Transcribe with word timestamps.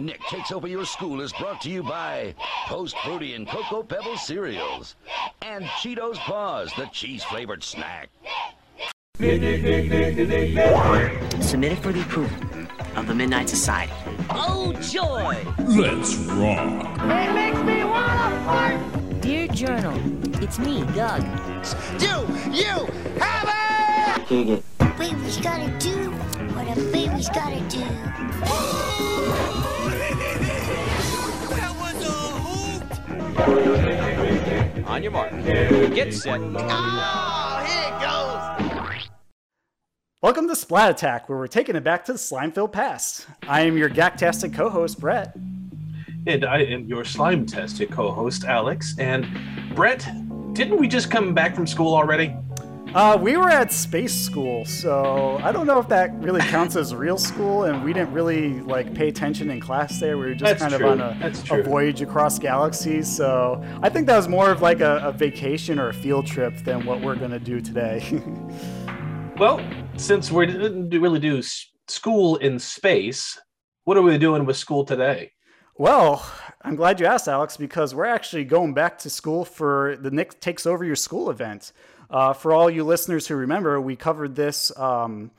Nick 0.00 0.20
Takes 0.30 0.50
Over 0.50 0.66
Your 0.66 0.86
School 0.86 1.20
is 1.20 1.30
brought 1.34 1.60
to 1.60 1.68
you 1.68 1.82
by 1.82 2.34
Post 2.66 2.96
Fruity 3.00 3.34
and 3.34 3.46
Cocoa 3.46 3.82
Pebbles 3.82 4.26
cereals 4.26 4.96
and 5.42 5.66
Cheetos 5.66 6.16
Paws, 6.16 6.72
the 6.78 6.86
cheese 6.86 7.22
flavored 7.24 7.62
snack. 7.62 8.08
Submitted 9.18 10.00
for 11.80 11.92
the 11.92 12.00
approval 12.00 12.48
of 12.96 13.06
the 13.06 13.14
Midnight 13.14 13.50
Society. 13.50 13.92
Oh, 14.30 14.72
joy! 14.80 15.36
Let's 15.68 16.16
rock. 16.16 16.98
It 17.02 17.34
makes 17.34 17.58
me 17.58 17.84
wanna 17.84 18.42
fart! 18.46 18.80
Dear 19.20 19.48
Journal, 19.48 20.00
it's 20.42 20.58
me, 20.58 20.82
Doug. 20.94 21.22
You, 22.00 22.26
you, 22.50 22.86
have 23.18 23.50
it! 24.30 24.64
Baby's 24.96 25.36
gotta 25.38 25.68
do 25.78 26.10
what 26.54 26.66
a 26.76 26.80
baby's 26.90 27.28
gotta 27.28 27.60
do. 27.68 27.84
On 33.40 35.02
your 35.02 35.12
mark. 35.12 35.30
Get 35.94 36.12
set. 36.12 36.40
Oh, 36.42 37.64
here 37.66 37.84
it 37.86 38.00
goes! 38.92 39.08
Welcome 40.20 40.46
to 40.48 40.54
Splat 40.54 40.90
Attack, 40.90 41.30
where 41.30 41.38
we're 41.38 41.46
taking 41.46 41.74
it 41.74 41.82
back 41.82 42.04
to 42.04 42.12
the 42.12 42.18
Slimeville 42.18 42.70
past. 42.70 43.26
I 43.48 43.62
am 43.62 43.78
your 43.78 43.88
Gaktastic 43.88 44.52
co-host, 44.52 45.00
Brett. 45.00 45.34
And 46.26 46.44
I 46.44 46.58
am 46.64 46.86
your 46.86 47.02
slime 47.06 47.46
tested 47.46 47.90
co 47.90 48.10
host, 48.10 48.44
Alex. 48.44 48.94
And 48.98 49.26
Brett, 49.74 50.06
didn't 50.52 50.76
we 50.78 50.86
just 50.86 51.10
come 51.10 51.32
back 51.32 51.54
from 51.54 51.66
school 51.66 51.94
already? 51.94 52.36
Uh, 52.94 53.16
we 53.20 53.36
were 53.36 53.48
at 53.48 53.72
space 53.72 54.14
school, 54.14 54.64
so 54.64 55.38
I 55.44 55.52
don't 55.52 55.66
know 55.66 55.78
if 55.78 55.86
that 55.88 56.12
really 56.20 56.40
counts 56.40 56.74
as 56.74 56.92
real 56.92 57.18
school, 57.18 57.64
and 57.64 57.84
we 57.84 57.92
didn't 57.92 58.12
really 58.12 58.60
like 58.60 58.92
pay 58.94 59.08
attention 59.08 59.48
in 59.50 59.60
class 59.60 60.00
there. 60.00 60.18
We 60.18 60.26
were 60.26 60.34
just 60.34 60.58
That's 60.58 60.60
kind 60.60 60.74
true. 60.74 60.88
of 60.88 61.00
on 61.00 61.22
a, 61.22 61.60
a 61.60 61.62
voyage 61.62 62.02
across 62.02 62.38
galaxies. 62.38 63.14
So 63.14 63.64
I 63.80 63.88
think 63.88 64.08
that 64.08 64.16
was 64.16 64.26
more 64.26 64.50
of 64.50 64.60
like 64.60 64.80
a, 64.80 65.00
a 65.04 65.12
vacation 65.12 65.78
or 65.78 65.90
a 65.90 65.94
field 65.94 66.26
trip 66.26 66.56
than 66.64 66.84
what 66.84 67.00
we're 67.00 67.14
gonna 67.14 67.38
do 67.38 67.60
today. 67.60 68.02
Well, 69.40 69.66
since 69.96 70.30
we 70.30 70.44
didn't 70.44 70.90
really 70.90 71.18
do 71.18 71.40
school 71.88 72.36
in 72.36 72.58
space, 72.58 73.40
what 73.84 73.96
are 73.96 74.02
we 74.02 74.18
doing 74.18 74.44
with 74.44 74.58
school 74.58 74.84
today? 74.84 75.32
Well, 75.78 76.30
I'm 76.60 76.76
glad 76.76 77.00
you 77.00 77.06
asked, 77.06 77.26
Alex, 77.26 77.56
because 77.56 77.94
we're 77.94 78.04
actually 78.04 78.44
going 78.44 78.74
back 78.74 78.98
to 78.98 79.08
school 79.08 79.46
for 79.46 79.96
the 79.98 80.10
Nick 80.10 80.42
Takes 80.42 80.66
Over 80.66 80.84
Your 80.84 80.94
School 80.94 81.30
event. 81.30 81.72
Uh, 82.10 82.32
for 82.32 82.52
all 82.52 82.68
you 82.68 82.82
listeners 82.84 83.26
who 83.28 83.36
remember, 83.36 83.80
we 83.80 83.94
covered 83.94 84.34
this 84.34 84.76
um, 84.76 85.30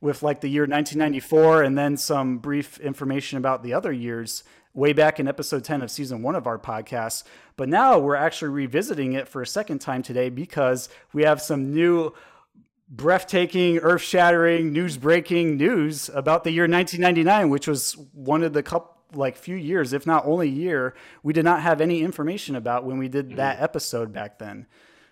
with 0.00 0.22
like 0.22 0.40
the 0.40 0.48
year 0.48 0.62
1994 0.62 1.62
and 1.62 1.76
then 1.76 1.96
some 1.96 2.38
brief 2.38 2.78
information 2.80 3.38
about 3.38 3.62
the 3.62 3.72
other 3.72 3.92
years 3.92 4.44
way 4.74 4.92
back 4.92 5.18
in 5.18 5.26
episode 5.26 5.64
10 5.64 5.82
of 5.82 5.90
season 5.90 6.22
one 6.22 6.34
of 6.36 6.46
our 6.46 6.58
podcast. 6.58 7.24
But 7.56 7.68
now 7.68 7.98
we're 7.98 8.14
actually 8.14 8.50
revisiting 8.50 9.14
it 9.14 9.26
for 9.26 9.42
a 9.42 9.46
second 9.46 9.80
time 9.80 10.02
today 10.02 10.28
because 10.28 10.88
we 11.12 11.22
have 11.22 11.40
some 11.40 11.72
new 11.72 12.12
breathtaking, 12.88 13.78
earth 13.78 14.02
shattering, 14.02 14.72
news 14.72 14.96
breaking 14.96 15.56
news 15.56 16.10
about 16.14 16.44
the 16.44 16.50
year 16.50 16.64
1999, 16.64 17.50
which 17.50 17.66
was 17.66 17.94
one 18.12 18.42
of 18.42 18.52
the 18.52 18.62
couple, 18.62 18.94
like 19.14 19.36
few 19.36 19.56
years, 19.56 19.94
if 19.94 20.06
not 20.06 20.26
only 20.26 20.48
year, 20.50 20.94
we 21.22 21.32
did 21.32 21.44
not 21.44 21.62
have 21.62 21.80
any 21.80 22.02
information 22.02 22.54
about 22.54 22.84
when 22.84 22.98
we 22.98 23.08
did 23.08 23.36
that 23.36 23.60
episode 23.60 24.12
back 24.12 24.38
then. 24.38 24.66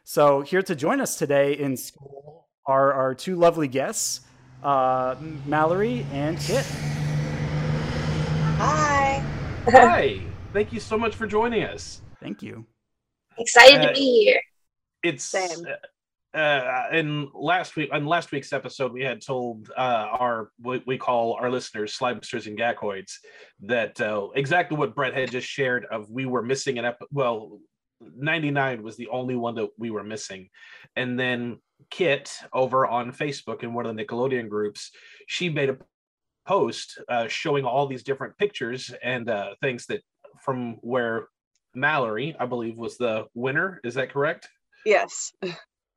So 0.09 0.43
here 0.43 0.63
to 0.63 0.77
join 0.77 1.01
us 1.01 1.17
today 1.17 1.55
in 1.55 1.77
school 1.77 2.47
are 2.65 2.93
our 2.93 3.13
two 3.13 3.35
lovely 3.35 3.67
guests, 3.67 4.21
uh, 4.63 5.17
Mallory 5.47 6.07
and 6.13 6.39
Kit. 6.39 6.65
Hi. 8.59 9.19
Hi, 9.69 10.21
thank 10.53 10.73
you 10.73 10.79
so 10.79 10.97
much 10.97 11.17
for 11.17 11.27
joining 11.27 11.65
us. 11.65 12.03
Thank 12.23 12.41
you. 12.41 12.65
Excited 13.37 13.81
Uh, 13.81 13.89
to 13.89 13.95
be 13.95 14.25
here. 14.27 14.41
It's 15.03 15.25
Same. 15.25 15.67
uh, 16.35 16.85
in 16.93 17.29
last 17.35 17.75
week 17.75 17.91
on 17.93 18.07
last 18.07 18.31
week's 18.31 18.53
episode, 18.53 18.93
we 18.93 19.03
had 19.03 19.21
told 19.21 19.73
uh, 19.77 20.07
our 20.21 20.53
what 20.61 20.87
we 20.87 20.99
call 20.99 21.35
our 21.35 21.51
listeners 21.51 21.99
slimesters 21.99 22.47
and 22.47 22.57
gakoids 22.57 23.15
that 23.63 24.01
uh, 24.01 24.29
exactly 24.37 24.77
what 24.79 24.95
Brett 24.95 25.15
had 25.15 25.33
just 25.33 25.49
shared 25.49 25.85
of 25.91 26.09
we 26.09 26.27
were 26.27 26.43
missing 26.43 26.79
an 26.79 26.85
ep- 26.85 27.03
well 27.11 27.59
99 28.01 28.83
was 28.83 28.97
the 28.97 29.09
only 29.09 29.37
one 29.37 29.55
that 29.57 29.69
we 29.79 29.91
were 29.91 30.05
missing. 30.05 30.49
And 30.95 31.19
then 31.19 31.59
kit 31.91 32.33
over 32.53 32.87
on 32.87 33.13
facebook 33.13 33.63
in 33.63 33.75
one 33.75 33.87
of 33.87 33.95
the 33.95 34.05
nickelodeon 34.05 34.49
groups 34.49 34.91
she 35.27 35.49
made 35.49 35.69
a 35.69 35.77
post 36.47 36.99
uh, 37.09 37.29
showing 37.29 37.65
all 37.65 37.87
these 37.87 38.03
different 38.03 38.37
pictures 38.39 38.95
and 39.03 39.29
uh, 39.29 39.51
things 39.61 39.87
that 39.87 40.01
from 40.41 40.77
where 40.81 41.29
mallory 41.75 42.35
i 42.41 42.47
believe 42.47 42.77
was 42.77 42.97
the 42.97 43.27
winner. 43.35 43.81
Is 43.85 43.95
that 43.95 44.11
correct? 44.11 44.49
Yes. 44.85 45.33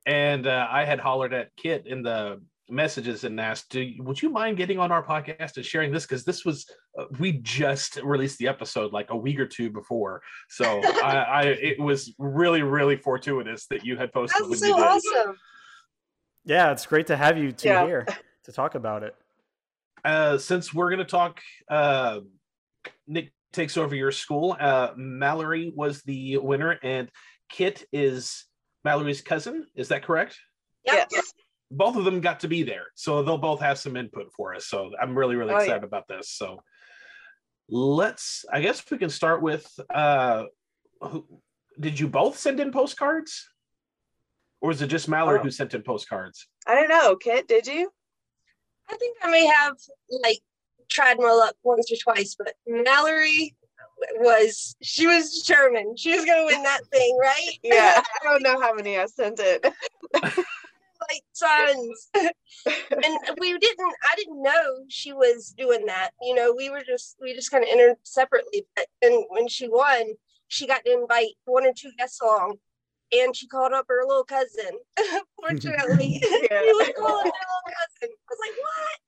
and 0.05 0.47
uh, 0.47 0.67
I 0.69 0.83
had 0.83 0.99
hollered 0.99 1.33
at 1.33 1.55
Kit 1.55 1.85
in 1.85 2.01
the 2.01 2.41
messages 2.69 3.23
and 3.23 3.39
asked, 3.39 3.69
Do 3.71 3.91
"Would 3.99 4.21
you 4.21 4.29
mind 4.29 4.57
getting 4.57 4.79
on 4.79 4.91
our 4.91 5.03
podcast 5.03 5.57
and 5.57 5.65
sharing 5.65 5.91
this?" 5.91 6.05
Because 6.05 6.23
this 6.23 6.45
was 6.45 6.65
uh, 6.97 7.05
we 7.19 7.33
just 7.33 7.97
released 8.03 8.37
the 8.37 8.47
episode 8.47 8.91
like 8.93 9.09
a 9.09 9.15
week 9.15 9.39
or 9.39 9.45
two 9.45 9.69
before, 9.69 10.21
so 10.49 10.81
I, 11.03 11.15
I 11.17 11.43
it 11.43 11.79
was 11.79 12.13
really 12.19 12.61
really 12.63 12.97
fortuitous 12.97 13.67
that 13.67 13.85
you 13.85 13.97
had 13.97 14.11
posted 14.13 14.45
That's 14.49 14.59
so 14.59 14.65
you 14.67 14.73
awesome. 14.75 15.35
Yeah, 16.45 16.71
it's 16.71 16.85
great 16.85 17.07
to 17.07 17.17
have 17.17 17.37
you 17.37 17.51
two 17.51 17.69
Yeah. 17.69 17.85
here 17.85 18.07
to 18.45 18.51
talk 18.51 18.75
about 18.75 19.03
it. 19.03 19.15
Uh, 20.03 20.37
since 20.37 20.73
we're 20.73 20.89
going 20.89 20.99
to 20.99 21.05
talk, 21.05 21.41
uh, 21.69 22.21
Nick 23.05 23.33
takes 23.51 23.75
over 23.77 23.93
your 23.95 24.11
school. 24.11 24.55
Uh, 24.59 24.91
Mallory 24.95 25.71
was 25.75 26.01
the 26.03 26.37
winner, 26.37 26.79
and 26.81 27.09
Kit 27.49 27.83
is 27.91 28.45
Mallory's 28.85 29.21
cousin. 29.21 29.65
Is 29.75 29.89
that 29.89 30.03
correct? 30.03 30.39
Yes. 30.85 31.07
Both 31.71 31.95
of 31.95 32.03
them 32.05 32.19
got 32.21 32.39
to 32.39 32.47
be 32.47 32.63
there 32.63 32.87
so 32.95 33.21
they'll 33.23 33.37
both 33.37 33.59
have 33.61 33.77
some 33.77 33.95
input 33.95 34.31
for 34.35 34.55
us 34.55 34.65
so 34.67 34.91
i'm 35.01 35.17
really 35.17 35.35
really 35.35 35.53
Oh, 35.53 35.57
yeah. 35.57 35.63
excited 35.63 35.83
about 35.83 36.07
this 36.07 36.29
so 36.31 36.61
let's 37.69 38.45
i 38.51 38.59
guess 38.61 38.83
we 38.89 38.97
can 38.97 39.09
start 39.09 39.41
with 39.41 39.67
uh 39.93 40.45
who, 41.01 41.25
did 41.79 41.99
you 41.99 42.07
both 42.07 42.37
send 42.37 42.59
in 42.59 42.71
postcards 42.71 43.47
or 44.61 44.71
is 44.71 44.81
it 44.81 44.87
just 44.87 45.07
mallory 45.07 45.39
Oh. 45.39 45.43
who 45.43 45.51
sent 45.51 45.73
in 45.73 45.81
postcards 45.83 46.47
I 46.67 46.75
don't 46.75 46.89
know, 46.89 47.15
Kit, 47.15 47.47
did 47.47 47.65
you? 47.65 47.89
I 48.91 48.95
think 48.97 49.17
I 49.23 49.31
may 49.31 49.45
have 49.45 49.75
like 50.23 50.37
tried 50.87 51.17
my 51.17 51.31
luck 51.31 51.55
once 51.63 51.91
or 51.91 51.95
twice, 51.95 52.35
but 52.37 52.53
Mallory 52.67 53.55
was 54.19 54.75
she 54.83 55.07
was 55.07 55.41
determined. 55.41 55.97
She 55.97 56.15
was 56.15 56.25
gonna 56.25 56.45
win 56.45 56.61
that 56.61 56.81
thing, 56.91 57.17
right? 57.19 57.57
Yeah. 57.63 58.03
I 58.21 58.23
don't 58.23 58.43
know 58.43 58.59
how 58.61 58.73
many 58.75 58.99
I 58.99 59.05
sent 59.07 59.39
it. 59.39 59.65
like 61.11 61.23
tons. 61.39 62.09
and 62.15 63.39
we 63.39 63.57
didn't 63.57 63.93
I 64.09 64.15
didn't 64.15 64.41
know 64.41 64.83
she 64.87 65.13
was 65.13 65.53
doing 65.57 65.85
that. 65.87 66.11
You 66.21 66.35
know, 66.35 66.53
we 66.55 66.69
were 66.69 66.83
just 66.85 67.15
we 67.21 67.33
just 67.33 67.51
kind 67.51 67.63
of 67.63 67.69
entered 67.71 67.97
separately. 68.03 68.65
But 68.75 68.87
and 69.01 69.23
when 69.29 69.47
she 69.47 69.67
won, 69.67 70.13
she 70.47 70.67
got 70.67 70.83
to 70.85 70.93
invite 70.93 71.35
one 71.45 71.65
or 71.65 71.73
two 71.73 71.91
guests 71.97 72.21
along. 72.21 72.57
And 73.11 73.35
she 73.35 73.47
called 73.47 73.73
up 73.73 73.85
her 73.89 74.03
little 74.05 74.23
cousin. 74.23 74.77
Fortunately, 75.41 76.21
Yeah. 76.51 76.61
she 76.61 76.73
was 76.73 76.91
calling 76.95 77.25
her 77.25 77.47
little 77.49 77.65
cousin. 77.65 78.09
I 78.13 78.29
was 78.29 78.39
like, 78.45 78.57
"What?" 78.65 78.99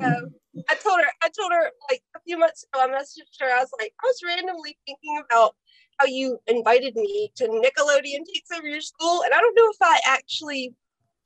so 0.00 0.30
I 0.70 0.74
told 0.76 1.00
her, 1.00 1.10
I 1.22 1.28
told 1.28 1.52
her 1.52 1.70
like 1.90 2.02
a 2.16 2.20
few 2.26 2.38
months 2.38 2.64
ago, 2.64 2.82
I 2.84 2.88
messaged 2.88 3.36
her. 3.40 3.46
I 3.50 3.60
was 3.60 3.70
like, 3.78 3.92
I 4.02 4.06
was 4.06 4.20
randomly 4.24 4.78
thinking 4.86 5.22
about 5.30 5.54
how 5.98 6.06
you 6.06 6.38
invited 6.46 6.96
me 6.96 7.30
to 7.36 7.44
Nickelodeon 7.44 8.24
Takes 8.26 8.50
Over 8.54 8.66
Your 8.66 8.80
School, 8.80 9.22
and 9.22 9.32
I 9.32 9.40
don't 9.40 9.54
know 9.54 9.68
if 9.70 9.76
I 9.82 10.00
actually 10.06 10.74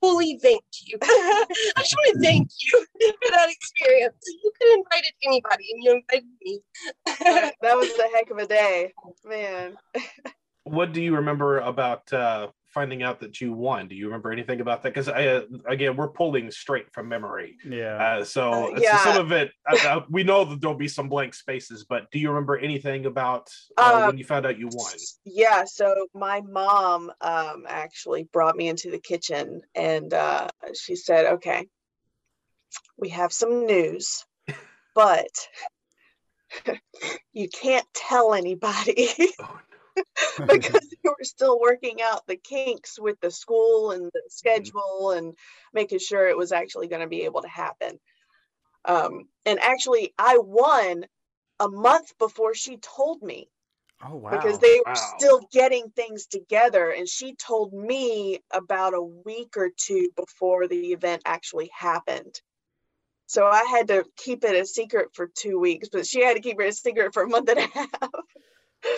fully 0.01 0.39
thanked 0.41 0.83
you. 0.85 0.97
I 1.03 1.45
just 1.79 1.95
want 1.95 2.15
to 2.15 2.21
thank 2.21 2.49
you 2.59 2.85
for 3.01 3.31
that 3.31 3.49
experience. 3.49 4.15
You 4.27 4.51
could 4.59 4.69
have 4.69 4.79
invited 4.79 5.13
anybody, 5.25 5.65
and 5.73 5.83
you 5.83 5.91
invited 5.93 6.29
me. 6.41 6.59
that 7.05 7.55
that 7.61 7.77
was 7.77 7.89
a 7.99 8.15
heck 8.15 8.29
of 8.29 8.37
a 8.37 8.47
day. 8.47 8.93
Man. 9.25 9.77
what 10.63 10.93
do 10.93 11.01
you 11.01 11.15
remember 11.15 11.59
about 11.59 12.11
uh 12.13 12.47
finding 12.69 13.03
out 13.03 13.19
that 13.19 13.41
you 13.41 13.53
won. 13.53 13.87
Do 13.87 13.95
you 13.95 14.05
remember 14.05 14.31
anything 14.31 14.61
about 14.61 14.83
that? 14.83 14.93
Because 14.93 15.09
i 15.09 15.27
uh, 15.27 15.41
again 15.65 15.95
we're 15.95 16.09
pulling 16.09 16.51
straight 16.51 16.91
from 16.93 17.09
memory. 17.09 17.57
Yeah. 17.67 17.97
uh, 17.97 18.23
so, 18.23 18.75
Uh, 18.75 18.79
so 18.79 18.97
some 18.97 19.17
of 19.17 19.31
it 19.31 19.51
uh, 19.69 19.77
uh, 19.87 20.01
we 20.09 20.23
know 20.23 20.45
that 20.45 20.61
there'll 20.61 20.77
be 20.77 20.87
some 20.87 21.09
blank 21.09 21.33
spaces 21.33 21.85
but 21.85 22.09
do 22.11 22.19
you 22.19 22.29
remember 22.29 22.57
anything 22.57 23.05
about 23.05 23.49
uh, 23.77 23.81
Uh, 23.81 24.07
when 24.07 24.17
you 24.17 24.23
found 24.23 24.45
out 24.45 24.57
you 24.57 24.67
won? 24.67 24.93
Yeah, 25.25 25.65
so 25.65 26.07
my 26.13 26.41
mom 26.41 27.11
um, 27.21 27.65
actually 27.67 28.23
brought 28.31 28.55
me 28.55 28.67
into 28.67 28.91
the 28.91 28.99
kitchen 28.99 29.61
and 29.75 30.13
uh, 30.13 30.47
she 30.73 30.95
said, 30.95 31.25
okay, 31.25 31.67
we 32.97 33.09
have 33.09 33.31
some 33.33 33.65
news, 33.65 34.25
but 34.95 35.31
you 37.33 37.49
can't 37.49 37.87
tell 37.93 38.33
anybody. 38.33 39.09
Oh, 39.39 39.59
because 40.47 40.95
we 41.03 41.09
were 41.09 41.23
still 41.23 41.59
working 41.59 42.01
out 42.01 42.25
the 42.27 42.37
kinks 42.37 42.99
with 42.99 43.19
the 43.21 43.31
school 43.31 43.91
and 43.91 44.05
the 44.13 44.23
schedule 44.29 45.11
and 45.11 45.35
making 45.73 45.99
sure 45.99 46.27
it 46.27 46.37
was 46.37 46.51
actually 46.51 46.87
going 46.87 47.01
to 47.01 47.07
be 47.07 47.23
able 47.23 47.41
to 47.41 47.47
happen. 47.49 47.99
Um, 48.85 49.29
and 49.45 49.59
actually, 49.59 50.13
I 50.17 50.37
won 50.39 51.05
a 51.59 51.69
month 51.69 52.17
before 52.19 52.55
she 52.55 52.77
told 52.77 53.21
me 53.21 53.49
Oh 54.01 54.15
wow. 54.17 54.29
because 54.29 54.59
they 54.59 54.79
were 54.79 54.85
Wow. 54.85 54.95
still 54.95 55.41
getting 55.51 55.89
things 55.91 56.27
together 56.27 56.91
and 56.91 57.07
she 57.07 57.35
told 57.35 57.73
me 57.73 58.39
about 58.51 58.93
a 58.93 59.01
week 59.01 59.57
or 59.57 59.71
two 59.77 60.09
before 60.15 60.67
the 60.67 60.91
event 60.93 61.21
actually 61.25 61.69
happened 61.77 62.41
so 63.27 63.45
i 63.47 63.63
had 63.65 63.87
to 63.87 64.05
keep 64.17 64.43
it 64.43 64.55
a 64.55 64.65
secret 64.65 65.09
for 65.13 65.29
two 65.35 65.59
weeks 65.59 65.89
but 65.91 66.05
she 66.05 66.23
had 66.23 66.35
to 66.35 66.41
keep 66.41 66.59
it 66.59 66.67
a 66.69 66.73
secret 66.73 67.13
for 67.13 67.23
a 67.23 67.29
month 67.29 67.49
and 67.49 67.59
a 67.59 67.67
half 67.73 68.11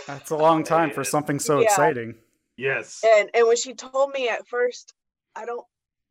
That's 0.07 0.31
a 0.31 0.35
long 0.37 0.63
time 0.63 0.91
for 0.91 1.03
something 1.15 1.39
so 1.39 1.59
Yeah. 1.59 1.65
exciting. 1.65 2.15
Yes. 2.57 3.01
and 3.03 3.29
and 3.33 3.47
when 3.47 3.57
she 3.57 3.73
told 3.73 4.11
me 4.11 4.29
at 4.29 4.47
first 4.47 4.93
i 5.35 5.45
don't 5.45 5.65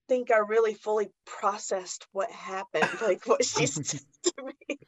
think 0.08 0.32
i 0.32 0.38
really 0.38 0.74
fully 0.74 1.08
processed 1.24 2.06
what 2.12 2.28
happened 2.30 2.88
like 3.02 3.24
what 3.26 3.44
she 3.44 3.66
said 3.66 4.00
to 4.24 4.32
me 4.42 4.78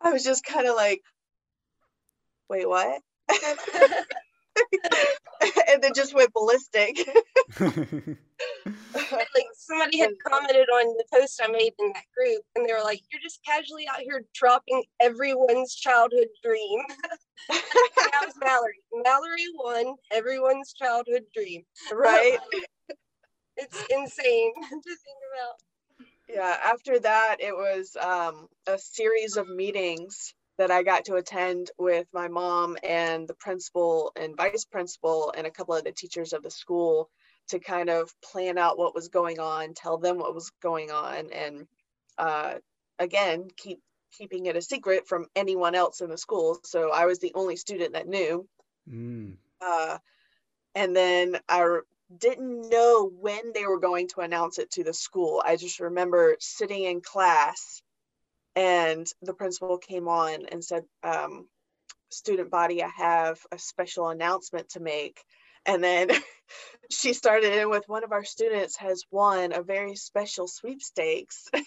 i 0.00 0.12
was 0.12 0.24
just 0.24 0.44
kind 0.44 0.66
of 0.66 0.74
like 0.74 1.02
wait 2.48 2.66
what 2.66 3.02
and 5.68 5.82
then 5.82 5.92
just 5.94 6.14
went 6.14 6.32
ballistic 6.32 6.98
like 8.94 9.46
somebody 9.56 9.98
had 9.98 10.10
commented 10.26 10.68
on 10.68 10.94
the 10.96 11.04
post 11.12 11.40
I 11.42 11.48
made 11.48 11.72
in 11.78 11.92
that 11.94 12.04
group, 12.16 12.42
and 12.54 12.66
they 12.68 12.72
were 12.72 12.82
like, 12.82 13.00
"You're 13.10 13.20
just 13.22 13.40
casually 13.44 13.86
out 13.88 14.00
here 14.00 14.22
dropping 14.34 14.84
everyone's 15.00 15.74
childhood 15.74 16.28
dream." 16.42 16.80
that 17.48 18.22
was 18.24 18.34
Mallory. 18.42 18.80
Mallory 18.92 19.46
won 19.54 19.94
everyone's 20.12 20.72
childhood 20.72 21.22
dream. 21.34 21.62
right 21.92 22.38
It's 23.56 23.84
insane 23.90 24.52
to 24.54 24.70
think 24.84 25.20
about. 25.32 26.08
yeah 26.28 26.56
after 26.64 26.98
that 27.00 27.36
it 27.40 27.54
was 27.54 27.96
um, 28.00 28.48
a 28.66 28.78
series 28.78 29.36
of 29.36 29.48
meetings 29.48 30.34
that 30.58 30.70
i 30.70 30.82
got 30.82 31.04
to 31.06 31.14
attend 31.14 31.70
with 31.78 32.06
my 32.12 32.28
mom 32.28 32.76
and 32.82 33.28
the 33.28 33.34
principal 33.34 34.12
and 34.16 34.36
vice 34.36 34.64
principal 34.64 35.32
and 35.36 35.46
a 35.46 35.50
couple 35.50 35.74
of 35.74 35.84
the 35.84 35.92
teachers 35.92 36.32
of 36.32 36.42
the 36.42 36.50
school 36.50 37.08
to 37.48 37.58
kind 37.58 37.90
of 37.90 38.12
plan 38.22 38.58
out 38.58 38.78
what 38.78 38.94
was 38.94 39.08
going 39.08 39.38
on 39.40 39.74
tell 39.74 39.98
them 39.98 40.18
what 40.18 40.34
was 40.34 40.50
going 40.62 40.90
on 40.90 41.30
and 41.32 41.66
uh, 42.18 42.54
again 42.98 43.48
keep 43.56 43.80
keeping 44.16 44.46
it 44.46 44.56
a 44.56 44.62
secret 44.62 45.06
from 45.06 45.26
anyone 45.36 45.74
else 45.74 46.00
in 46.00 46.08
the 46.10 46.18
school 46.18 46.58
so 46.64 46.90
i 46.90 47.06
was 47.06 47.18
the 47.18 47.32
only 47.34 47.56
student 47.56 47.92
that 47.94 48.08
knew 48.08 48.46
Mm. 48.88 49.36
uh, 49.60 49.98
and 50.74 50.94
then 50.94 51.38
I 51.48 51.80
didn't 52.18 52.70
know 52.70 53.10
when 53.20 53.52
they 53.54 53.66
were 53.66 53.80
going 53.80 54.08
to 54.10 54.20
announce 54.20 54.58
it 54.58 54.70
to 54.72 54.84
the 54.84 54.94
school. 54.94 55.42
I 55.44 55.56
just 55.56 55.80
remember 55.80 56.36
sitting 56.40 56.84
in 56.84 57.00
class, 57.00 57.82
and 58.56 59.06
the 59.22 59.34
principal 59.34 59.78
came 59.78 60.08
on 60.08 60.46
and 60.50 60.64
said, 60.64 60.84
um, 61.04 61.46
"Student 62.10 62.50
body, 62.50 62.82
I 62.82 62.90
have 62.96 63.38
a 63.52 63.58
special 63.58 64.08
announcement 64.08 64.70
to 64.70 64.80
make." 64.80 65.22
And 65.66 65.84
then 65.84 66.08
she 66.90 67.12
started 67.12 67.52
in 67.52 67.68
with 67.68 67.84
one 67.86 68.02
of 68.02 68.12
our 68.12 68.24
students 68.24 68.76
has 68.78 69.04
won 69.10 69.52
a 69.52 69.62
very 69.62 69.94
special 69.94 70.48
sweepstakes. 70.48 71.48
and 71.52 71.64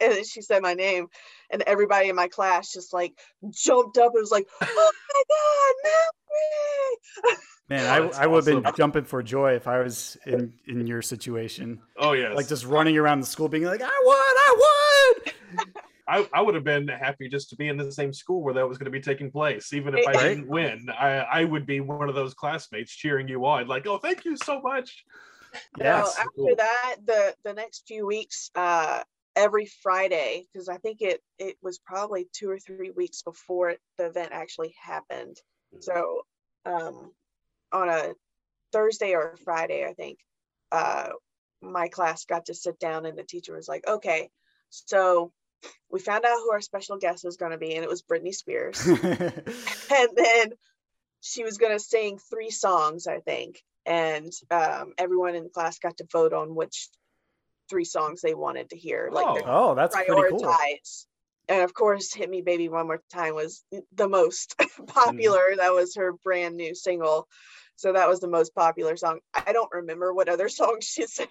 then 0.00 0.24
she 0.24 0.40
said 0.40 0.62
my 0.62 0.74
name, 0.74 1.08
and 1.50 1.62
everybody 1.62 2.08
in 2.08 2.16
my 2.16 2.28
class 2.28 2.72
just 2.72 2.94
like 2.94 3.12
jumped 3.50 3.98
up 3.98 4.12
and 4.14 4.22
was 4.22 4.32
like, 4.32 4.48
"Oh 4.60 4.92
my 5.08 5.22
God, 5.28 5.74
Mallory!" 5.84 7.42
Man, 7.68 7.84
Oh, 8.00 8.10
I, 8.16 8.22
I 8.22 8.26
would 8.26 8.46
have 8.46 8.62
been 8.62 8.72
jumping 8.76 9.04
for 9.04 9.24
joy 9.24 9.54
if 9.54 9.66
I 9.66 9.80
was 9.80 10.16
in, 10.24 10.52
in 10.68 10.86
your 10.86 11.02
situation. 11.02 11.80
Oh 11.96 12.12
yes. 12.12 12.36
Like 12.36 12.46
just 12.46 12.64
running 12.64 12.96
around 12.96 13.20
the 13.20 13.26
school 13.26 13.48
being 13.48 13.64
like, 13.64 13.82
I 13.82 14.02
won, 14.04 14.16
I 14.16 14.56
won. 15.56 15.72
I, 16.08 16.28
I 16.32 16.40
would 16.40 16.54
have 16.54 16.64
been 16.64 16.86
happy 16.86 17.28
just 17.28 17.50
to 17.50 17.56
be 17.56 17.68
in 17.68 17.76
the 17.76 17.90
same 17.90 18.12
school 18.12 18.42
where 18.42 18.54
that 18.54 18.68
was 18.68 18.78
going 18.78 18.84
to 18.84 18.90
be 18.90 19.00
taking 19.00 19.30
place. 19.30 19.72
Even 19.72 19.94
if 19.96 20.06
I 20.06 20.12
didn't 20.12 20.46
win, 20.46 20.88
I, 20.88 21.18
I 21.18 21.44
would 21.44 21.66
be 21.66 21.80
one 21.80 22.08
of 22.08 22.14
those 22.14 22.34
classmates 22.34 22.92
cheering 22.94 23.28
you 23.28 23.44
on, 23.46 23.66
like, 23.66 23.86
"Oh, 23.86 23.98
thank 23.98 24.24
you 24.24 24.36
so 24.36 24.60
much." 24.60 25.04
Well, 25.78 26.06
Yes. 26.06 26.18
after 26.18 26.30
Cool. 26.36 26.56
that, 26.56 26.96
the 27.04 27.36
the 27.44 27.54
next 27.54 27.86
few 27.88 28.06
weeks, 28.06 28.50
uh, 28.54 29.02
every 29.34 29.66
Friday, 29.66 30.46
because 30.52 30.68
I 30.68 30.78
think 30.78 31.02
it 31.02 31.22
it 31.38 31.56
was 31.60 31.78
probably 31.78 32.28
two 32.32 32.50
or 32.50 32.58
three 32.58 32.90
weeks 32.90 33.22
before 33.22 33.74
the 33.98 34.06
event 34.06 34.30
actually 34.32 34.74
happened. 34.80 35.36
So, 35.80 36.22
um, 36.64 37.12
on 37.72 37.88
a 37.88 38.14
Thursday 38.72 39.14
or 39.14 39.32
a 39.32 39.38
Friday, 39.38 39.84
I 39.84 39.92
think, 39.94 40.18
uh, 40.72 41.10
my 41.60 41.88
class 41.88 42.24
got 42.24 42.46
to 42.46 42.54
sit 42.54 42.78
down, 42.78 43.06
and 43.06 43.18
the 43.18 43.24
teacher 43.24 43.54
was 43.54 43.68
like, 43.68 43.86
"Okay, 43.86 44.30
so 44.70 45.32
we 45.90 46.00
found 46.00 46.24
out 46.24 46.38
who 46.38 46.52
our 46.52 46.60
special 46.60 46.98
guest 46.98 47.24
was 47.24 47.36
going 47.36 47.52
to 47.52 47.58
be, 47.58 47.74
and 47.74 47.84
it 47.84 47.88
was 47.88 48.02
Britney 48.02 48.34
Spears." 48.34 48.84
and 48.86 50.08
then 50.14 50.52
she 51.20 51.42
was 51.42 51.58
going 51.58 51.72
to 51.72 51.80
sing 51.80 52.18
three 52.30 52.50
songs 52.50 53.06
i 53.06 53.18
think 53.18 53.62
and 53.84 54.32
um, 54.50 54.92
everyone 54.98 55.34
in 55.34 55.48
class 55.48 55.78
got 55.78 55.96
to 55.96 56.06
vote 56.10 56.32
on 56.32 56.54
which 56.54 56.88
three 57.68 57.84
songs 57.84 58.20
they 58.20 58.34
wanted 58.34 58.70
to 58.70 58.76
hear 58.76 59.10
like 59.12 59.34
they 59.34 59.42
oh, 59.46 59.74
that's 59.74 59.94
pretty 59.94 60.12
cool. 60.30 60.38
and 61.48 61.62
of 61.62 61.74
course 61.74 62.12
hit 62.12 62.28
me 62.28 62.42
baby 62.42 62.68
one 62.68 62.86
more 62.86 63.02
time 63.12 63.34
was 63.34 63.64
the 63.94 64.08
most 64.08 64.56
popular. 64.86 65.54
That 65.56 65.72
was 65.72 65.96
her 65.96 66.12
brand 66.24 66.56
new 66.56 66.74
single. 66.74 67.28
So 67.76 67.92
that 67.92 68.08
was 68.08 68.20
the 68.20 68.28
most 68.28 68.54
popular 68.54 68.96
song. 68.96 69.20
I 69.34 69.52
don't 69.52 69.70
remember 69.72 70.14
what 70.14 70.30
other 70.30 70.48
songs 70.48 70.86
she 70.86 71.06
sang 71.06 71.28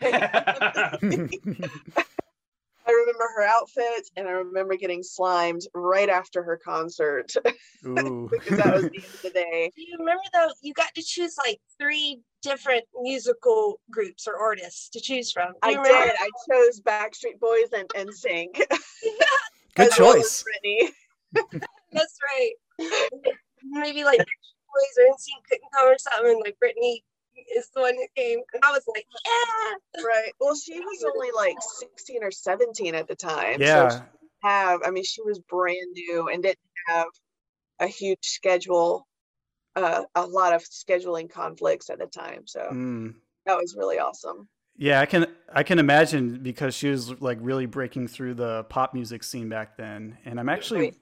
i 2.87 2.91
remember 2.91 3.27
her 3.35 3.43
outfit 3.43 4.09
and 4.15 4.27
i 4.27 4.31
remember 4.31 4.75
getting 4.75 5.03
slimed 5.03 5.61
right 5.73 6.09
after 6.09 6.43
her 6.43 6.59
concert 6.63 7.31
because 7.83 8.57
that 8.57 8.73
was 8.73 8.83
the 8.83 9.03
end 9.03 9.13
of 9.13 9.21
the 9.23 9.29
day 9.33 9.71
Do 9.75 9.81
you 9.81 9.97
remember 9.99 10.23
though? 10.33 10.49
You 10.61 10.73
got 10.73 10.93
to 10.95 11.03
choose 11.03 11.35
like 11.37 11.59
three 11.79 12.21
different 12.45 12.85
musical 13.01 13.79
groups 13.89 14.27
or 14.27 14.37
artists 14.39 14.89
to 14.89 15.01
choose 15.01 15.31
from. 15.31 15.47
Do 15.47 15.57
I 15.63 15.69
remember? 15.69 15.89
did. 15.89 16.15
I 16.19 16.29
chose 16.49 16.79
Backstreet 16.79 17.39
Boys 17.39 17.69
and, 17.75 17.89
and 17.95 18.13
Sing. 18.13 18.51
Good 19.75 19.91
as 19.91 19.99
well 19.99 20.13
choice. 20.13 20.43
Britney. 20.43 20.89
That's 21.91 22.19
right. 22.37 22.53
Maybe 23.63 24.03
like 24.03 24.19
Boys 24.19 24.95
or 24.99 25.11
NSYNC 25.11 25.49
couldn't 25.49 25.71
come 25.73 25.87
or 25.87 25.97
something, 25.97 26.31
and 26.33 26.39
like 26.39 26.55
Britney 26.63 26.99
is 27.55 27.69
the 27.73 27.81
one 27.81 27.95
that 27.95 28.09
came, 28.15 28.39
and 28.53 28.63
I 28.63 28.71
was 28.71 28.83
like, 28.87 29.05
yeah. 29.25 30.03
Right. 30.03 30.31
Well, 30.39 30.55
she 30.55 30.79
was 30.79 31.05
only 31.13 31.31
like 31.31 31.57
16 31.79 32.23
or 32.23 32.31
17 32.31 32.95
at 32.95 33.07
the 33.07 33.15
time. 33.15 33.59
So 33.59 33.61
Yeah. 33.63 33.89
she 33.89 34.27
have, 34.43 34.81
I 34.85 34.91
mean, 34.91 35.03
she 35.03 35.21
was 35.21 35.39
brand 35.39 35.91
new 35.93 36.29
and 36.29 36.43
didn't 36.43 36.59
have 36.87 37.07
a 37.79 37.87
huge 37.87 38.19
schedule, 38.21 39.07
uh, 39.75 40.03
a 40.15 40.25
lot 40.25 40.53
of 40.53 40.63
scheduling 40.63 41.29
conflicts 41.29 41.89
at 41.89 41.99
the 41.99 42.07
time. 42.07 42.45
So 42.47 42.61
Mm. 42.71 43.15
that 43.45 43.57
was 43.57 43.75
really 43.77 43.99
awesome. 43.99 44.47
Yeah, 44.77 44.99
I 44.99 45.05
can 45.05 45.27
I 45.53 45.63
can 45.63 45.79
imagine 45.79 46.39
because 46.43 46.75
she 46.75 46.89
was 46.89 47.21
like 47.21 47.37
really 47.41 47.65
breaking 47.65 48.07
through 48.09 48.33
the 48.33 48.65
pop 48.65 48.93
music 48.93 49.23
scene 49.23 49.47
back 49.47 49.77
then, 49.77 50.17
and 50.25 50.39
I'm 50.39 50.49
actually 50.49 50.79
Right. 50.81 50.95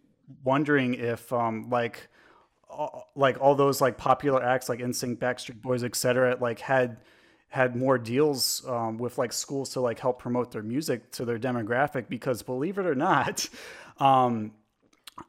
wondering 0.43 0.93
if 0.93 1.33
um 1.33 1.69
like 1.69 2.07
all, 2.73 3.11
like 3.15 3.39
all 3.39 3.55
those 3.55 3.81
like 3.81 3.97
popular 3.97 4.43
acts 4.43 4.69
like 4.69 4.79
NSYNC, 4.79 5.17
Backstreet 5.17 5.61
Boys, 5.61 5.83
etc. 5.83 6.37
like 6.39 6.59
had 6.59 6.97
had 7.49 7.75
more 7.75 7.99
deals 7.99 8.65
um, 8.67 8.97
with 8.97 9.17
like 9.17 9.31
schools 9.31 9.69
to 9.69 9.79
like 9.79 9.99
help 9.99 10.19
promote 10.19 10.51
their 10.51 10.63
music 10.63 11.11
to 11.11 11.23
their 11.23 11.37
demographic 11.37 12.09
because 12.09 12.41
believe 12.41 12.79
it 12.79 12.85
or 12.85 12.95
not, 12.95 13.47
um, 13.99 14.51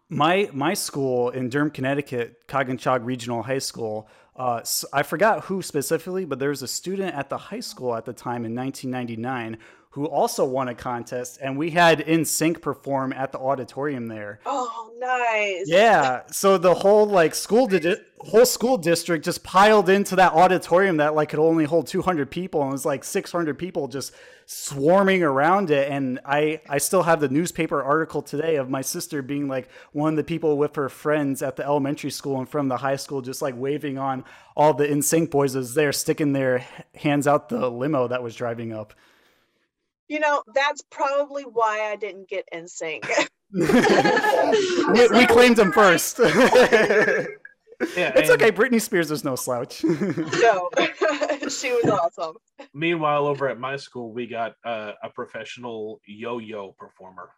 my 0.09 0.49
my 0.53 0.75
school 0.75 1.31
in 1.31 1.49
Durham, 1.49 1.71
Connecticut, 1.71 2.47
Coginchaug 2.49 3.05
Regional 3.05 3.43
High 3.43 3.59
School. 3.59 4.09
Uh, 4.37 4.63
I 4.93 5.05
forgot 5.05 5.45
who 5.45 5.63
specifically, 5.63 6.25
but 6.25 6.41
there 6.41 6.49
was 6.49 6.63
a 6.63 6.69
student 6.69 7.15
at 7.15 7.29
the 7.29 7.39
high 7.39 7.61
school 7.61 7.95
at 7.95 8.05
the 8.05 8.13
time 8.13 8.45
in 8.45 8.55
1999 8.55 9.59
who 9.95 10.07
also 10.07 10.45
won 10.45 10.67
a 10.67 10.75
contest, 10.75 11.39
and 11.41 11.57
we 11.57 11.71
had 11.71 12.01
NSYNC 12.01 12.61
perform 12.61 13.13
at 13.13 13.31
the 13.31 13.39
auditorium 13.39 14.09
there. 14.09 14.41
Oh, 14.45 14.91
nice. 14.99 15.69
Yeah, 15.69 16.23
so 16.33 16.59
the 16.59 16.75
whole 16.75 17.07
like 17.07 17.33
school 17.33 17.69
did 17.69 18.05
whole 18.19 18.45
school 18.45 18.77
district 18.77 19.25
just 19.25 19.45
piled 19.45 19.89
into 19.89 20.17
that 20.17 20.33
auditorium 20.33 20.97
that 20.97 21.15
like 21.15 21.29
could 21.29 21.39
only 21.39 21.65
hold 21.65 21.87
200 21.87 22.29
people, 22.29 22.63
and 22.63 22.71
it 22.71 22.73
was 22.73 22.85
like 22.85 23.05
600 23.05 23.57
people 23.57 23.87
just 23.87 24.13
swarming 24.47 25.23
around 25.23 25.71
it. 25.71 25.89
And 25.89 26.19
I 26.25 26.61
I 26.69 26.79
still 26.79 27.05
have 27.05 27.21
the 27.21 27.29
newspaper 27.29 27.81
article 27.81 28.21
today 28.21 28.57
of 28.57 28.69
my 28.69 28.81
sister 28.81 29.23
being 29.23 29.47
like 29.47 29.69
one 29.93 30.15
of 30.15 30.17
the 30.17 30.25
people 30.25 30.59
with 30.59 30.75
her 30.75 30.89
friends 30.89 31.41
at 31.41 31.55
the 31.55 31.65
elementary 31.65 32.11
school 32.11 32.41
and 32.41 32.49
from 32.49 32.67
the 32.67 32.79
high 32.79 32.97
school, 32.97 33.23
just 33.23 33.41
like 33.41 33.55
waving 33.57 33.99
on 33.99 34.25
all 34.57 34.75
the 34.75 34.89
NSYNC 34.89 35.31
boys 35.31 35.55
as 35.55 35.75
they're 35.75 35.93
sticking 35.93 36.33
their 36.33 36.67
hands 36.97 37.29
out 37.29 37.49
the 37.49 37.71
limo 37.71 38.09
that 38.09 38.25
was 38.25 38.35
driving 38.35 38.73
up. 38.73 38.93
You 40.09 40.21
know, 40.21 40.43
that's 40.55 40.83
probably 40.91 41.43
why 41.45 41.91
I 41.91 41.97
didn't 41.97 42.29
get 42.29 42.47
in 42.53 42.69
sync. 42.69 43.07
we, 43.53 45.09
we 45.09 45.27
claimed 45.27 45.57
them 45.57 45.73
first. 45.73 46.21
Yeah, 47.97 48.13
it's 48.15 48.31
okay. 48.31 48.53
Britney 48.53 48.81
Spears 48.81 49.11
was 49.11 49.25
no 49.25 49.35
slouch. 49.35 49.83
no, 49.85 50.71
she 51.51 51.73
was 51.73 51.85
awesome. 51.87 52.37
Meanwhile, 52.73 53.27
over 53.27 53.49
at 53.49 53.59
my 53.59 53.77
school, 53.77 54.13
we 54.13 54.29
got 54.29 54.55
uh, 54.65 54.93
a 55.03 55.11
professional 55.11 56.01
yo-yo 56.07 56.75
performer. 56.79 57.31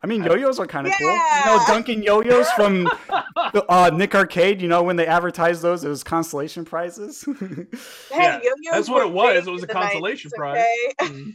I 0.00 0.06
mean, 0.06 0.22
yo-yos 0.22 0.60
are 0.60 0.66
kind 0.66 0.86
of 0.86 0.92
cool. 0.98 1.08
You 1.08 1.14
Yeah. 1.14 1.42
know, 1.44 1.64
Duncan 1.66 2.02
yo-yos 2.02 2.48
from 2.52 2.88
uh, 3.68 3.90
Nick 3.92 4.14
Arcade. 4.14 4.62
You 4.62 4.68
know, 4.68 4.84
when 4.84 4.94
they 4.94 5.06
advertised 5.08 5.60
those, 5.60 5.82
it 5.82 5.88
was 5.88 6.04
consolation 6.04 6.64
prizes. 6.64 7.24
Hey, 7.26 7.66
Yeah, 8.12 8.36
yo-yos 8.36 8.54
that's 8.72 8.88
what 8.88 9.04
it 9.06 9.12
was. 9.12 9.46
It 9.48 9.50
was 9.50 9.64
a 9.64 9.66
consolation 9.66 10.30
90s, 10.30 10.36
prize. 10.36 10.64
okay? 11.02 11.32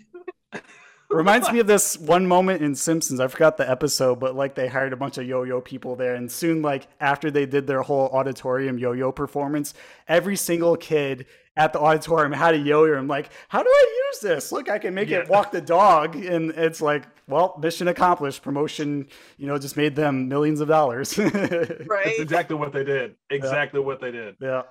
Reminds 1.09 1.51
me 1.51 1.59
of 1.61 1.67
this 1.67 1.97
one 1.97 2.25
moment 2.25 2.61
in 2.61 2.75
Simpsons. 2.75 3.19
I 3.19 3.27
forgot 3.27 3.57
the 3.57 3.69
episode, 3.69 4.19
but 4.19 4.35
like 4.35 4.55
they 4.55 4.67
hired 4.67 4.93
a 4.93 4.97
bunch 4.97 5.17
of 5.17 5.27
yo-yo 5.27 5.61
people 5.61 5.95
there, 5.95 6.15
and 6.15 6.31
soon, 6.31 6.61
like 6.61 6.87
after 6.99 7.29
they 7.29 7.45
did 7.45 7.67
their 7.67 7.81
whole 7.81 8.09
auditorium 8.09 8.77
yo-yo 8.77 9.11
performance, 9.11 9.73
every 10.07 10.35
single 10.35 10.77
kid 10.77 11.25
at 11.57 11.73
the 11.73 11.79
auditorium 11.79 12.31
had 12.31 12.53
a 12.53 12.57
yo-yo. 12.57 12.97
I'm 12.97 13.07
like, 13.07 13.29
how 13.49 13.61
do 13.61 13.69
I 13.69 14.07
use 14.09 14.19
this? 14.21 14.51
Look, 14.51 14.69
I 14.69 14.79
can 14.79 14.93
make 14.93 15.11
it 15.11 15.27
walk 15.27 15.51
the 15.51 15.61
dog, 15.61 16.15
and 16.15 16.51
it's 16.51 16.81
like, 16.81 17.03
well, 17.27 17.57
mission 17.61 17.87
accomplished. 17.87 18.41
Promotion, 18.41 19.07
you 19.37 19.47
know, 19.47 19.57
just 19.57 19.75
made 19.75 19.95
them 19.95 20.29
millions 20.29 20.61
of 20.61 20.67
dollars. 20.67 21.11
That's 21.15 21.87
right? 21.87 22.19
exactly 22.19 22.55
what 22.55 22.71
they 22.71 22.83
did. 22.83 23.15
Exactly 23.29 23.79
what 23.79 23.99
they 23.99 24.11
did. 24.11 24.35
yeah. 24.39 24.63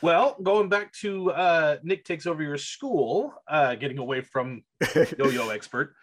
Well, 0.00 0.36
going 0.42 0.68
back 0.68 0.92
to 1.00 1.30
uh, 1.32 1.76
Nick 1.82 2.04
takes 2.04 2.26
over 2.26 2.42
your 2.42 2.56
school, 2.58 3.34
uh, 3.48 3.74
getting 3.74 3.98
away 3.98 4.20
from 4.20 4.62
yo-yo 5.18 5.48
expert. 5.50 5.94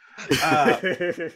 Uh, 0.43 0.75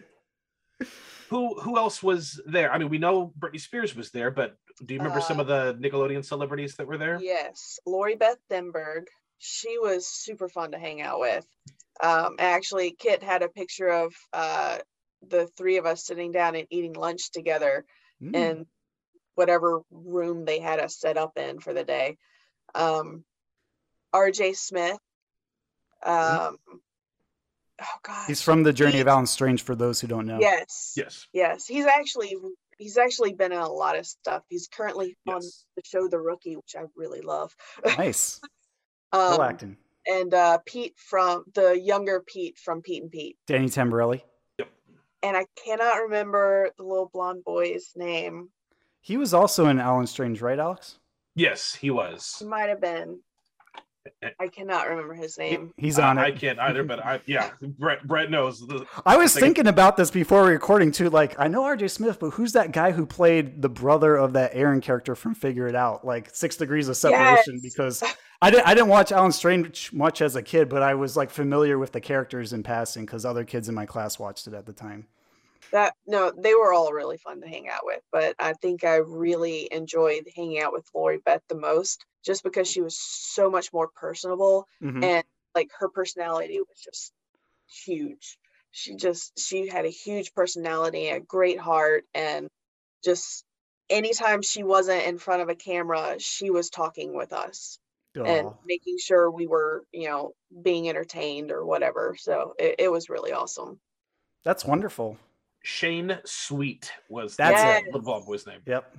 who 1.30 1.60
who 1.60 1.78
else 1.78 2.02
was 2.04 2.40
there? 2.46 2.72
I 2.72 2.78
mean, 2.78 2.90
we 2.90 2.98
know 2.98 3.34
Britney 3.40 3.60
Spears 3.60 3.96
was 3.96 4.12
there, 4.12 4.32
but 4.32 4.56
do 4.86 4.94
you 4.94 5.00
remember 5.00 5.22
some 5.22 5.40
Uh, 5.40 5.42
of 5.44 5.48
the 5.48 5.90
Nickelodeon 5.90 6.24
celebrities 6.24 6.76
that 6.76 6.88
were 6.88 6.98
there? 6.98 7.20
Yes, 7.22 7.80
Lori 7.86 8.16
Beth 8.16 8.38
Denberg. 8.50 9.08
She 9.40 9.78
was 9.78 10.08
super 10.08 10.50
fun 10.50 10.72
to 10.72 10.80
hang 10.80 11.02
out 11.02 11.20
with. 11.20 11.46
Um, 12.02 12.36
actually, 12.40 12.92
Kit 12.92 13.24
had 13.24 13.42
a 13.44 13.50
picture 13.50 13.88
of 13.90 14.14
uh, 14.34 14.78
the 15.28 15.48
three 15.58 15.78
of 15.78 15.86
us 15.86 16.06
sitting 16.06 16.32
down 16.32 16.56
and 16.56 16.68
eating 16.70 16.94
lunch 16.94 17.32
together 17.32 17.86
Mm. 18.20 18.36
in 18.36 18.66
whatever 19.38 19.82
room 19.92 20.44
they 20.46 20.60
had 20.60 20.80
us 20.80 20.98
set 21.00 21.16
up 21.16 21.38
in 21.38 21.60
for 21.60 21.74
the 21.74 21.84
day. 21.84 22.18
Um, 22.76 23.24
RJ 24.14 24.56
Smith. 24.56 24.98
Um, 26.04 26.58
oh 27.82 27.98
God. 28.04 28.26
He's 28.28 28.42
from 28.42 28.64
the 28.64 28.74
Journey 28.74 29.00
of 29.00 29.08
Allen 29.08 29.28
Strange. 29.28 29.62
For 29.62 29.76
those 29.76 30.02
who 30.02 30.08
don't 30.08 30.26
know. 30.26 30.40
Yes. 30.40 30.94
Yes. 30.98 31.28
Yes. 31.34 31.66
He's 31.68 31.86
actually 31.86 32.36
he's 32.78 32.98
actually 32.98 33.34
been 33.34 33.52
in 33.52 33.60
a 33.60 33.70
lot 33.70 33.98
of 33.98 34.06
stuff. 34.06 34.44
He's 34.50 34.68
currently 34.68 35.16
on 35.28 35.42
the 35.76 35.82
show 35.86 36.08
The 36.08 36.20
Rookie, 36.20 36.56
which 36.56 36.76
I 36.78 36.84
really 36.96 37.22
love. 37.22 37.56
Nice. 37.98 38.40
Well 39.14 39.42
Um, 39.42 39.48
acting. 39.50 39.78
and 40.08 40.34
uh, 40.34 40.58
Pete 40.66 40.96
from 40.98 41.44
the 41.54 41.80
younger 41.80 42.22
Pete 42.26 42.58
from 42.58 42.82
Pete 42.82 43.04
and 43.04 43.12
Pete. 43.12 43.38
Danny 43.48 43.68
Tamberelli. 43.70 44.22
And 45.24 45.36
I 45.36 45.46
cannot 45.66 45.96
remember 46.04 46.70
the 46.78 46.84
little 46.84 47.10
blonde 47.12 47.44
boy's 47.44 47.92
name. 47.96 48.50
He 49.08 49.16
was 49.16 49.34
also 49.34 49.68
in 49.68 49.80
Allen 49.80 50.06
Strange, 50.06 50.42
right, 50.42 50.60
Alex? 50.60 51.00
Yes, 51.34 51.74
he 51.74 51.90
was. 51.90 52.36
He 52.40 52.46
might 52.46 52.68
have 52.68 52.82
been. 52.82 53.22
Eh, 54.22 54.32
I 54.38 54.48
cannot 54.50 54.90
remember 54.90 55.14
his 55.14 55.38
name. 55.38 55.74
He's 55.78 55.98
on 55.98 56.18
I, 56.18 56.28
it. 56.28 56.36
I 56.36 56.38
can't 56.38 56.60
either, 56.60 56.84
but 56.84 57.00
I 57.00 57.22
yeah, 57.26 57.52
Brett 57.62 58.06
Brett 58.06 58.30
knows. 58.30 58.60
The, 58.60 58.86
I 59.06 59.16
was 59.16 59.32
think- 59.32 59.46
thinking 59.46 59.68
about 59.68 59.96
this 59.96 60.12
before 60.12 60.44
recording 60.44 60.92
too. 60.92 61.10
Like, 61.10 61.40
I 61.40 61.48
know 61.48 61.62
RJ 61.62 61.90
Smith, 61.90 62.20
but 62.20 62.32
who's 62.32 62.52
that 62.52 62.74
guy 62.74 62.92
who 62.92 63.06
played 63.06 63.62
the 63.62 63.70
brother 63.70 64.18
of 64.18 64.34
that 64.34 64.52
Aaron 64.54 64.82
character 64.82 65.16
from 65.16 65.36
Figure 65.36 65.68
It 65.68 65.76
Out, 65.76 66.06
like 66.06 66.36
Six 66.36 66.58
Degrees 66.58 66.90
of 66.90 66.98
Separation? 66.98 67.62
Yes. 67.64 67.74
Because 67.74 68.04
I 68.42 68.52
didn't, 68.52 68.68
I 68.68 68.74
didn't 68.74 68.90
watch 68.90 69.14
Allen 69.14 69.32
Strange 69.32 69.94
much 69.94 70.22
as 70.22 70.36
a 70.36 70.42
kid, 70.42 70.68
but 70.68 70.84
I 70.84 70.96
was 70.96 71.16
like 71.16 71.30
familiar 71.30 71.80
with 71.80 71.94
the 71.94 72.02
characters 72.02 72.52
in 72.52 72.62
passing 72.62 73.06
because 73.06 73.24
other 73.24 73.46
kids 73.46 73.70
in 73.70 73.76
my 73.76 73.86
class 73.86 74.20
watched 74.20 74.48
it 74.48 74.54
at 74.54 74.66
the 74.66 74.74
time. 74.74 75.08
That 75.72 75.96
no, 76.06 76.32
they 76.32 76.56
were 76.56 76.74
all 76.74 76.94
really 76.94 77.18
fun 77.18 77.42
to 77.42 77.48
hang 77.48 77.68
out 77.70 77.82
with, 77.84 78.02
but 78.12 78.36
I 78.40 78.54
think 78.54 78.84
I 78.84 78.98
really 78.98 79.68
enjoyed 79.72 80.28
hanging 80.36 80.60
out 80.60 80.74
with 80.74 80.90
Lori 80.94 81.18
Beth 81.20 81.44
the 81.50 81.56
most, 81.56 82.06
just 82.24 82.44
because 82.44 82.70
she 82.70 82.82
was 82.82 82.98
so 82.98 83.50
much 83.50 83.74
more 83.74 83.90
personable 83.90 84.68
Mhm. 84.82 85.02
and 85.02 85.24
like 85.56 85.70
her 85.80 85.90
personality 85.90 86.60
was 86.62 86.80
just 86.80 87.12
huge. 87.86 88.38
She 88.72 88.96
just 88.96 89.40
she 89.40 89.68
had 89.68 89.86
a 89.86 89.90
huge 89.90 90.34
personality, 90.34 91.10
a 91.10 91.20
great 91.20 91.60
heart, 91.60 92.06
and 92.14 92.50
just 93.04 93.46
anytime 93.90 94.42
she 94.42 94.64
wasn't 94.64 95.06
in 95.06 95.18
front 95.18 95.42
of 95.42 95.50
a 95.50 95.56
camera, 95.56 96.20
she 96.20 96.50
was 96.52 96.70
talking 96.70 97.16
with 97.16 97.34
us 97.34 97.80
and 98.26 98.54
making 98.66 98.98
sure 99.00 99.32
we 99.32 99.48
were, 99.48 99.86
you 99.92 100.08
know, 100.10 100.34
being 100.62 100.90
entertained 100.90 101.52
or 101.52 101.66
whatever. 101.66 102.16
So 102.20 102.56
it, 102.60 102.76
it 102.80 102.92
was 102.92 103.10
really 103.10 103.32
awesome. 103.32 103.80
That's 104.44 104.66
wonderful. 104.66 105.18
Shane 105.68 106.18
Sweet 106.24 106.94
was 107.10 107.36
That's 107.36 107.62
the, 107.62 107.90
it. 107.90 107.92
the 107.92 108.00
blonde 108.00 108.26
boy's 108.26 108.48
name. 108.48 108.62
Yep. 108.66 108.96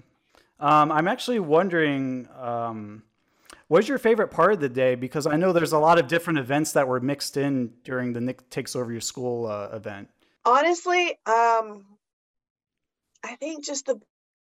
Um, 0.61 0.93
I'm 0.93 1.09
actually 1.09 1.39
wondering, 1.39 2.29
um, 2.39 3.03
what's 3.69 3.89
your 3.89 3.97
favorite 3.97 4.29
part 4.29 4.53
of 4.53 4.61
the 4.61 4.69
day? 4.69 4.95
Because 4.95 5.27
I 5.27 5.37
know 5.37 5.55
there's 5.55 5.73
a 5.73 5.79
lot 5.79 5.99
of 5.99 6.09
different 6.09 6.39
events 6.39 6.73
that 6.73 6.87
were 6.87 7.01
mixed 7.01 7.39
in 7.39 7.73
during 7.85 8.13
the 8.13 8.21
Nick 8.21 8.51
Takes 8.51 8.77
Over 8.77 8.93
Your 8.93 9.01
School 9.01 9.47
uh, 9.47 9.75
event. 9.75 10.11
Honestly, 10.45 11.13
um, 11.25 11.87
I 13.25 13.37
think 13.41 13.65
just 13.65 13.87
the 13.87 13.99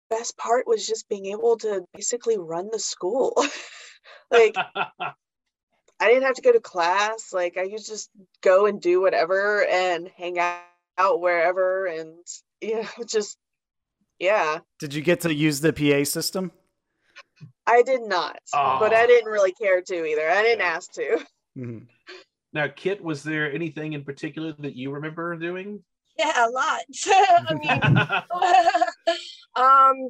best 0.10 0.38
part 0.38 0.66
was 0.66 0.88
just 0.88 1.10
being 1.10 1.26
able 1.26 1.58
to 1.58 1.84
basically 1.94 2.38
run 2.38 2.70
the 2.72 2.80
school. 2.80 3.34
like 4.32 4.56
I 4.76 6.08
didn't 6.08 6.24
have 6.24 6.36
to 6.36 6.42
go 6.42 6.54
to 6.54 6.62
class. 6.62 7.34
Like 7.34 7.58
I 7.58 7.68
could 7.68 7.84
just 7.84 8.10
go 8.40 8.66
and 8.66 8.82
do 8.82 9.02
whatever 9.02 9.66
and 9.66 10.10
hang 10.16 10.40
out, 10.40 10.62
out 10.98 11.22
wherever 11.22 11.86
and 11.86 12.18
you 12.62 12.76
know, 12.82 12.88
just 13.08 13.38
yeah. 14.20 14.60
Did 14.80 14.94
you 14.94 15.02
get 15.02 15.22
to 15.22 15.34
use 15.34 15.60
the 15.60 15.74
PA 15.74 16.04
system? 16.10 16.52
I 17.66 17.82
did 17.84 18.02
not, 18.04 18.38
but 18.52 18.94
I 18.94 19.06
didn't 19.08 19.32
really 19.32 19.54
care 19.54 19.82
to 19.82 20.06
either. 20.06 20.30
I 20.30 20.42
didn't 20.44 20.62
ask 20.62 20.92
to. 20.94 21.20
Mhm. 21.58 21.86
now, 22.52 22.68
Kit, 22.68 23.04
was 23.04 23.22
there 23.22 23.54
anything 23.54 23.94
in 23.94 24.04
particular 24.04 24.54
that 24.60 24.76
you 24.76 24.90
remember 24.92 25.36
doing? 25.38 25.84
Yeah, 26.18 26.48
a 26.48 26.50
lot. 26.50 26.82
I 27.08 27.54
mean, 27.54 27.98
um, 29.56 30.10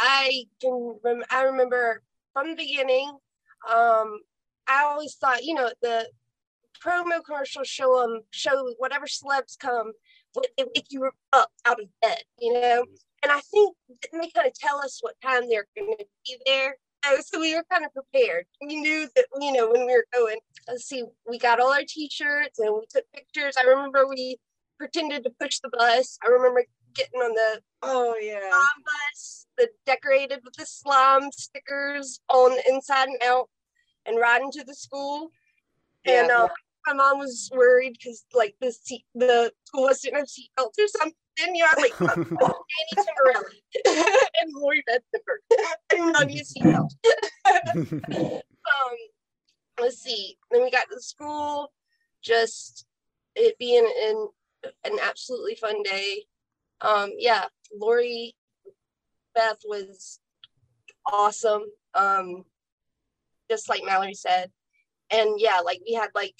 I 0.00 0.44
can. 0.60 0.96
Rem- 1.02 1.24
I 1.30 1.42
remember 1.42 2.02
from 2.32 2.50
the 2.50 2.54
beginning. 2.56 3.08
Um, 3.68 4.20
I 4.68 4.84
always 4.84 5.14
thought, 5.16 5.42
you 5.44 5.54
know, 5.54 5.70
the 5.82 6.08
promo 6.84 7.22
commercials 7.24 7.68
show 7.68 8.00
them 8.00 8.20
show 8.30 8.72
whatever 8.78 9.06
celebs 9.06 9.58
come, 9.58 9.92
what 10.34 10.48
they 10.56 10.64
wake 10.64 10.86
you 10.90 11.10
up 11.32 11.50
out 11.66 11.80
of 11.80 11.88
bed, 12.00 12.22
you 12.38 12.52
know. 12.52 12.84
And 13.22 13.32
I 13.32 13.40
think 13.40 13.74
that 13.88 14.10
they 14.12 14.30
kind 14.30 14.46
of 14.46 14.54
tell 14.54 14.78
us 14.78 14.98
what 15.00 15.14
time 15.20 15.48
they're 15.48 15.66
going 15.76 15.96
to 15.98 16.04
be 16.26 16.38
there. 16.46 16.76
Uh, 17.06 17.16
So 17.20 17.40
we 17.40 17.54
were 17.54 17.64
kind 17.70 17.84
of 17.84 17.92
prepared. 17.92 18.46
We 18.60 18.76
knew 18.76 19.08
that, 19.16 19.26
you 19.40 19.52
know, 19.52 19.70
when 19.70 19.86
we 19.86 19.92
were 19.92 20.06
going. 20.14 20.38
Let's 20.68 20.84
see, 20.84 21.04
we 21.28 21.38
got 21.38 21.60
all 21.60 21.72
our 21.72 21.82
T-shirts 21.86 22.58
and 22.58 22.74
we 22.74 22.86
took 22.90 23.04
pictures. 23.14 23.54
I 23.58 23.64
remember 23.64 24.06
we 24.06 24.38
pretended 24.78 25.24
to 25.24 25.30
push 25.40 25.58
the 25.60 25.70
bus. 25.70 26.18
I 26.24 26.28
remember 26.28 26.64
getting 26.94 27.20
on 27.20 27.34
the 27.34 27.60
Oh 27.82 28.16
yeah. 28.20 28.40
slime 28.50 28.84
bus, 28.84 29.46
the 29.56 29.68
decorated 29.86 30.40
with 30.44 30.54
the 30.54 30.66
slime 30.66 31.30
stickers 31.32 32.20
on 32.28 32.54
the 32.56 32.68
inside 32.68 33.08
and 33.08 33.22
out, 33.24 33.48
and 34.06 34.18
riding 34.18 34.50
to 34.52 34.64
the 34.64 34.74
school. 34.74 35.30
And 36.04 36.28
Yeah. 36.28 36.44
uh, 36.44 36.48
my 36.88 36.94
mom 36.94 37.18
was 37.18 37.50
worried 37.54 37.92
because 37.92 38.24
like 38.34 38.54
the 38.60 38.72
seat, 38.72 39.04
the 39.14 39.52
school 39.64 39.86
bus 39.86 40.00
didn't 40.00 40.18
have 40.18 40.26
seatbelts 40.26 40.78
or 40.78 40.88
something. 40.88 41.14
You 41.38 41.58
know, 41.58 41.66
I 41.70 41.80
like, 41.80 41.98
Danny 41.98 42.46
Tamberelli 42.96 44.14
and 44.42 44.52
Lori 44.54 44.82
Bedford. 44.86 45.42
none 45.94 46.24
of 46.24 46.30
you 46.30 46.42
seatbelt. 46.42 46.90
um, 47.46 48.96
let's 49.80 49.98
see. 49.98 50.36
Then 50.50 50.62
we 50.62 50.70
got 50.70 50.88
to 50.88 50.94
the 50.94 51.02
school, 51.02 51.72
just 52.22 52.86
it 53.36 53.56
being 53.58 53.88
an 54.04 54.28
an 54.84 54.98
absolutely 55.02 55.54
fun 55.54 55.82
day. 55.82 56.24
Um, 56.80 57.12
yeah, 57.18 57.44
Lori 57.78 58.34
Beth 59.34 59.58
was 59.64 60.20
awesome. 61.06 61.64
Um, 61.94 62.44
just 63.50 63.68
like 63.68 63.82
Mallory 63.84 64.14
said. 64.14 64.50
And 65.10 65.40
yeah, 65.40 65.60
like 65.64 65.80
we 65.86 65.94
had 65.94 66.10
like, 66.14 66.34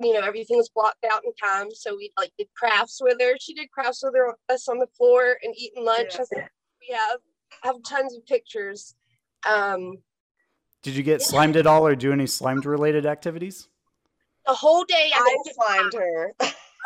you 0.00 0.12
know, 0.12 0.20
everything 0.20 0.56
was 0.56 0.68
blocked 0.74 1.04
out 1.10 1.22
in 1.24 1.32
time. 1.34 1.68
So 1.72 1.96
we 1.96 2.12
like 2.18 2.32
did 2.38 2.48
crafts 2.56 3.00
with 3.02 3.20
her. 3.20 3.34
She 3.40 3.54
did 3.54 3.70
crafts 3.70 4.02
with 4.02 4.14
her 4.16 4.34
us 4.48 4.68
on 4.68 4.78
the 4.78 4.86
floor 4.96 5.36
and 5.42 5.54
eating 5.56 5.84
lunch. 5.84 6.14
Yeah. 6.14 6.46
We 6.80 6.94
have 6.96 7.18
I 7.62 7.66
have 7.68 7.76
tons 7.86 8.16
of 8.16 8.26
pictures. 8.26 8.94
Um, 9.48 9.98
Did 10.82 10.94
you 10.96 11.02
get 11.02 11.20
slimed 11.22 11.56
at 11.56 11.66
all 11.66 11.86
or 11.86 11.94
do 11.94 12.12
any 12.12 12.26
slimed 12.26 12.64
related 12.66 13.06
activities? 13.06 13.68
the 14.46 14.54
whole 14.54 14.82
day 14.84 15.10
I, 15.14 15.36
I 15.46 15.52
slimed 15.52 15.92
her. 15.94 16.34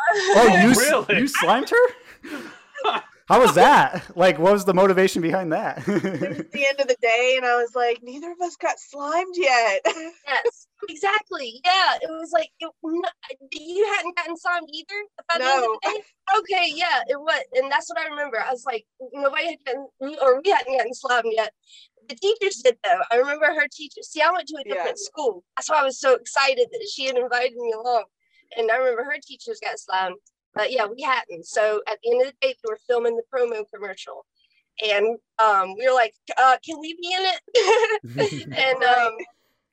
Oh, 0.09 0.47
you, 0.61 0.73
Really? 0.79 1.21
you 1.21 1.27
slimed 1.27 1.69
her? 1.71 3.01
How 3.27 3.41
was 3.41 3.55
that? 3.55 4.15
Like, 4.15 4.37
what 4.39 4.53
was 4.53 4.63
the 4.63 4.73
motivation 4.73 5.21
behind 5.21 5.51
that? 5.53 5.79
It 5.87 6.37
was 6.37 6.45
the 6.53 6.65
end 6.67 6.79
of 6.79 6.87
the 6.87 6.95
day, 7.01 7.33
and 7.35 7.45
I 7.45 7.55
was 7.57 7.75
like, 7.75 7.99
neither 8.03 8.31
of 8.31 8.39
us 8.41 8.55
got 8.57 8.79
slimed 8.79 9.35
yet. 9.35 9.81
Yes, 9.85 10.66
exactly. 10.89 11.61
Yeah, 11.65 11.97
it 12.01 12.09
was 12.09 12.31
like 12.31 12.51
it, 12.59 12.71
you 13.51 13.93
hadn't 13.95 14.15
gotten 14.15 14.37
slimed 14.37 14.69
either 14.71 15.03
by 15.29 15.37
the 15.37 15.45
end 15.45 15.63
of 15.63 15.71
the 15.81 15.89
day. 15.89 16.03
Okay, 16.39 16.73
yeah, 16.75 17.01
it 17.07 17.19
was, 17.19 17.43
and 17.53 17.71
that's 17.71 17.89
what 17.89 17.99
I 17.99 18.07
remember. 18.09 18.39
I 18.39 18.51
was 18.51 18.65
like, 18.65 18.85
nobody 19.13 19.47
had 19.47 19.65
gotten, 19.65 19.87
or 20.21 20.41
we 20.43 20.51
hadn't 20.51 20.77
gotten 20.77 20.93
slimed 20.93 21.31
yet. 21.31 21.53
The 22.09 22.15
teachers 22.15 22.57
did 22.63 22.77
though. 22.83 23.01
I 23.11 23.17
remember 23.17 23.47
her 23.47 23.67
teacher. 23.71 24.01
See, 24.01 24.21
I 24.21 24.31
went 24.31 24.47
to 24.47 24.57
a 24.57 24.63
different 24.63 24.99
school. 24.99 25.43
That's 25.57 25.69
why 25.69 25.81
I 25.81 25.83
was 25.83 25.99
so 25.99 26.15
excited 26.15 26.67
that 26.71 26.89
she 26.93 27.05
had 27.05 27.17
invited 27.17 27.55
me 27.55 27.73
along. 27.73 28.05
And 28.57 28.71
I 28.71 28.77
remember 28.77 29.03
her 29.03 29.17
teachers 29.21 29.59
got 29.61 29.77
slimed, 29.77 30.15
but 30.53 30.71
yeah, 30.71 30.85
we 30.85 31.01
hadn't. 31.01 31.45
So 31.45 31.81
at 31.87 31.97
the 32.01 32.11
end 32.11 32.21
of 32.21 32.27
the 32.27 32.47
day, 32.47 32.55
we 32.63 32.71
were 32.71 32.79
filming 32.87 33.17
the 33.17 33.23
promo 33.33 33.63
commercial, 33.73 34.25
and 34.83 35.17
um, 35.39 35.75
we 35.77 35.85
were 35.87 35.93
like, 35.93 36.13
uh, 36.37 36.57
"Can 36.65 36.79
we 36.79 36.93
be 36.93 37.13
in 37.13 37.23
it?" 37.25 38.51
and 38.57 38.83
um, 38.83 39.17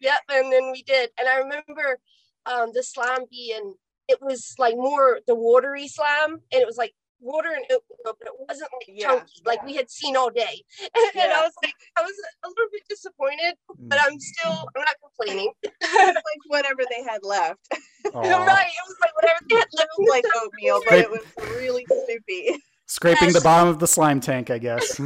Yep, 0.05 0.21
and 0.31 0.53
then 0.53 0.71
we 0.71 0.83
did. 0.83 1.11
And 1.19 1.29
I 1.29 1.39
remember 1.39 1.99
um 2.47 2.71
the 2.75 2.83
slime 2.83 3.25
being 3.31 3.75
it 4.07 4.19
was 4.21 4.55
like 4.59 4.77
more 4.77 5.21
the 5.27 5.35
watery 5.35 5.89
slime 5.89 6.33
and 6.53 6.61
it 6.63 6.67
was 6.67 6.77
like 6.77 6.93
water 7.21 7.49
and 7.49 7.65
oatmeal, 7.65 8.17
but 8.21 8.29
it 8.29 8.35
wasn't 8.47 8.71
like 8.75 8.99
chunky 9.01 9.43
like 9.47 9.65
we 9.65 9.75
had 9.75 9.91
seen 9.91 10.15
all 10.15 10.31
day. 10.31 10.63
and 10.95 11.11
Yeah. 11.15 11.41
I 11.41 11.43
was 11.43 11.55
like, 11.65 11.73
I 11.97 12.03
was 12.03 12.13
a 12.45 12.49
little 12.49 12.69
bit 12.71 12.83
disappointed, 12.89 13.55
but 13.89 13.99
I'm 13.99 14.19
still 14.21 14.69
I'm 14.77 14.83
not 14.83 14.97
complaining. 15.01 15.53
like 16.05 16.43
whatever 16.49 16.83
they 16.91 17.03
had 17.03 17.21
left. 17.23 17.61
right. 17.73 18.67
It 18.77 18.85
was 18.87 18.97
like 19.01 19.15
whatever 19.17 19.41
they 19.49 19.57
had 19.57 19.69
left. 19.73 19.89
It 19.97 20.01
was 20.03 20.11
like 20.11 20.25
oatmeal, 20.37 20.81
but 20.87 20.99
it 20.99 21.11
was 21.11 21.25
really 21.57 21.87
soupy. 22.07 22.63
Scraping 22.87 23.33
the 23.33 23.41
bottom 23.41 23.69
of 23.69 23.79
the 23.79 23.87
slime 23.87 24.21
tank, 24.21 24.51
I 24.51 24.59
guess. 24.59 25.01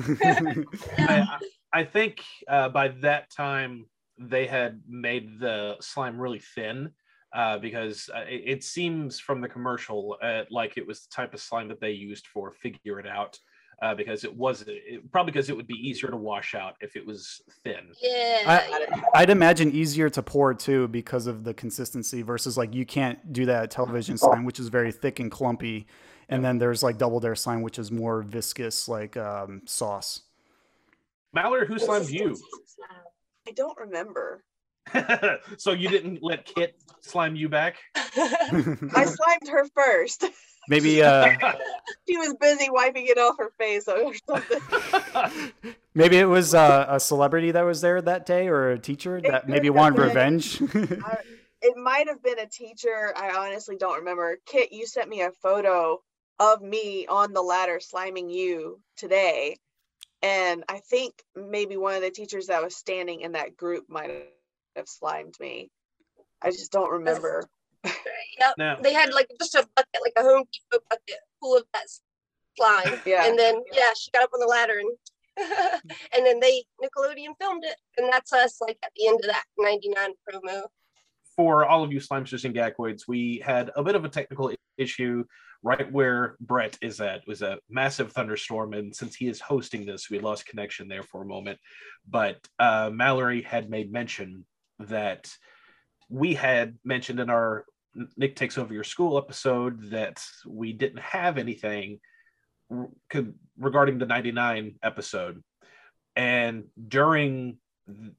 I, 0.98 1.38
I 1.72 1.84
think 1.84 2.24
uh, 2.48 2.68
by 2.70 2.88
that 3.02 3.30
time 3.30 3.86
they 4.18 4.46
had 4.46 4.80
made 4.88 5.38
the 5.38 5.76
slime 5.80 6.18
really 6.20 6.40
thin 6.40 6.90
uh, 7.34 7.58
because 7.58 8.08
uh, 8.14 8.24
it, 8.28 8.42
it 8.46 8.64
seems 8.64 9.18
from 9.18 9.40
the 9.40 9.48
commercial 9.48 10.16
uh, 10.22 10.42
like 10.50 10.76
it 10.76 10.86
was 10.86 11.02
the 11.02 11.10
type 11.10 11.34
of 11.34 11.40
slime 11.40 11.68
that 11.68 11.80
they 11.80 11.90
used 11.90 12.26
for 12.26 12.50
figure 12.50 12.98
it 12.98 13.06
out. 13.06 13.38
Uh, 13.80 13.94
because 13.94 14.24
it 14.24 14.36
was 14.36 14.64
it, 14.66 15.08
probably 15.12 15.30
because 15.30 15.48
it 15.48 15.56
would 15.56 15.68
be 15.68 15.88
easier 15.88 16.10
to 16.10 16.16
wash 16.16 16.56
out 16.56 16.74
if 16.80 16.96
it 16.96 17.06
was 17.06 17.40
thin. 17.62 17.92
Yeah. 18.02 18.42
I, 18.44 19.02
I'd 19.14 19.30
imagine 19.30 19.70
easier 19.70 20.10
to 20.10 20.20
pour 20.20 20.52
too 20.52 20.88
because 20.88 21.28
of 21.28 21.44
the 21.44 21.54
consistency 21.54 22.22
versus 22.22 22.58
like 22.58 22.74
you 22.74 22.84
can't 22.84 23.32
do 23.32 23.46
that 23.46 23.62
at 23.62 23.70
television 23.70 24.18
slime, 24.18 24.44
which 24.44 24.58
is 24.58 24.66
very 24.66 24.90
thick 24.90 25.20
and 25.20 25.30
clumpy. 25.30 25.86
And 26.28 26.44
then 26.44 26.58
there's 26.58 26.82
like 26.82 26.98
double 26.98 27.20
dare 27.20 27.36
slime, 27.36 27.62
which 27.62 27.78
is 27.78 27.92
more 27.92 28.22
viscous, 28.22 28.88
like 28.88 29.16
um, 29.16 29.62
sauce. 29.64 30.22
Mallory, 31.32 31.66
who 31.66 31.78
slimed 31.78 32.10
you? 32.10 32.36
I 33.48 33.52
don't 33.52 33.78
remember. 33.78 34.44
so 35.56 35.72
you 35.72 35.88
didn't 35.88 36.22
let 36.22 36.44
Kit 36.44 36.76
slime 37.00 37.34
you 37.34 37.48
back? 37.48 37.76
I 37.96 39.06
slimed 39.06 39.48
her 39.50 39.64
first. 39.74 40.24
Maybe 40.68 41.02
uh, 41.02 41.34
She 42.06 42.18
was 42.18 42.34
busy 42.38 42.68
wiping 42.68 43.06
it 43.06 43.16
off 43.16 43.36
her 43.38 43.50
face 43.58 43.88
or 43.88 44.12
something. 44.28 45.52
maybe 45.94 46.18
it 46.18 46.26
was 46.26 46.52
uh, 46.52 46.84
a 46.90 47.00
celebrity 47.00 47.52
that 47.52 47.62
was 47.62 47.80
there 47.80 48.02
that 48.02 48.26
day 48.26 48.48
or 48.48 48.72
a 48.72 48.78
teacher 48.78 49.18
that 49.22 49.48
maybe 49.48 49.70
wanted 49.70 49.98
revenge. 49.98 50.60
I- 50.62 51.16
it 51.62 51.76
might 51.76 52.06
have 52.06 52.22
been 52.22 52.38
a 52.38 52.46
teacher. 52.46 53.14
I 53.16 53.30
honestly 53.30 53.76
don't 53.76 54.00
remember. 54.00 54.36
Kit, 54.44 54.72
you 54.72 54.86
sent 54.86 55.08
me 55.08 55.22
a 55.22 55.32
photo 55.32 56.00
of 56.38 56.60
me 56.60 57.06
on 57.08 57.32
the 57.32 57.42
ladder 57.42 57.80
sliming 57.80 58.30
you 58.30 58.78
today. 58.96 59.56
And 60.22 60.64
I 60.68 60.78
think 60.90 61.14
maybe 61.36 61.76
one 61.76 61.94
of 61.94 62.02
the 62.02 62.10
teachers 62.10 62.46
that 62.48 62.62
was 62.62 62.76
standing 62.76 63.20
in 63.20 63.32
that 63.32 63.56
group 63.56 63.84
might 63.88 64.10
have 64.76 64.88
slimed 64.88 65.34
me. 65.40 65.70
I 66.42 66.50
just 66.50 66.72
don't 66.72 66.90
remember. 66.90 67.44
Yep. 67.84 68.54
Now- 68.58 68.76
They 68.76 68.92
had 68.92 69.12
like 69.12 69.28
just 69.40 69.54
a 69.54 69.66
bucket, 69.76 70.00
like 70.02 70.12
a 70.16 70.22
Home 70.22 70.44
Depot 70.52 70.84
bucket 70.90 71.18
full 71.40 71.56
of 71.56 71.64
that 71.72 71.84
slime. 72.56 73.00
Yeah. 73.06 73.26
And 73.26 73.38
then 73.38 73.62
yeah, 73.72 73.90
she 73.96 74.10
got 74.10 74.24
up 74.24 74.30
on 74.34 74.40
the 74.40 74.46
ladder 74.46 74.78
and 74.80 74.90
and 76.16 76.26
then 76.26 76.40
they 76.40 76.64
Nickelodeon 76.82 77.34
filmed 77.40 77.64
it. 77.64 77.76
And 77.96 78.12
that's 78.12 78.32
us 78.32 78.60
like 78.60 78.76
at 78.84 78.90
the 78.96 79.06
end 79.06 79.20
of 79.22 79.26
that 79.30 79.44
99 79.56 80.10
promo. 80.28 80.62
for 81.36 81.64
all 81.64 81.84
of 81.84 81.92
you 81.92 82.00
slimesters 82.00 82.44
and 82.44 82.52
gakoids, 82.54 83.02
we 83.06 83.38
had 83.44 83.70
a 83.76 83.82
bit 83.84 83.94
of 83.94 84.04
a 84.04 84.08
technical 84.08 84.52
issue 84.76 85.24
right 85.62 85.90
where 85.90 86.36
Brett 86.40 86.78
is 86.80 87.00
at. 87.00 87.26
Was 87.26 87.42
a 87.42 87.58
massive 87.68 88.12
thunderstorm, 88.12 88.74
and 88.74 88.94
since 88.94 89.16
he 89.16 89.28
is 89.28 89.40
hosting 89.40 89.86
this, 89.86 90.10
we 90.10 90.18
lost 90.18 90.46
connection 90.46 90.88
there 90.88 91.02
for 91.02 91.22
a 91.22 91.26
moment. 91.26 91.58
But 92.08 92.38
uh, 92.58 92.90
Mallory 92.92 93.42
had 93.42 93.70
made 93.70 93.92
mention 93.92 94.44
that 94.78 95.30
we 96.08 96.34
had 96.34 96.76
mentioned 96.84 97.20
in 97.20 97.30
our 97.30 97.64
Nick 98.16 98.36
takes 98.36 98.58
over 98.58 98.72
your 98.72 98.84
school 98.84 99.18
episode 99.18 99.90
that 99.90 100.22
we 100.46 100.72
didn't 100.72 101.00
have 101.00 101.38
anything 101.38 101.98
regarding 103.58 103.98
the 103.98 104.06
99 104.06 104.74
episode 104.82 105.42
and 106.14 106.64
during 106.88 107.56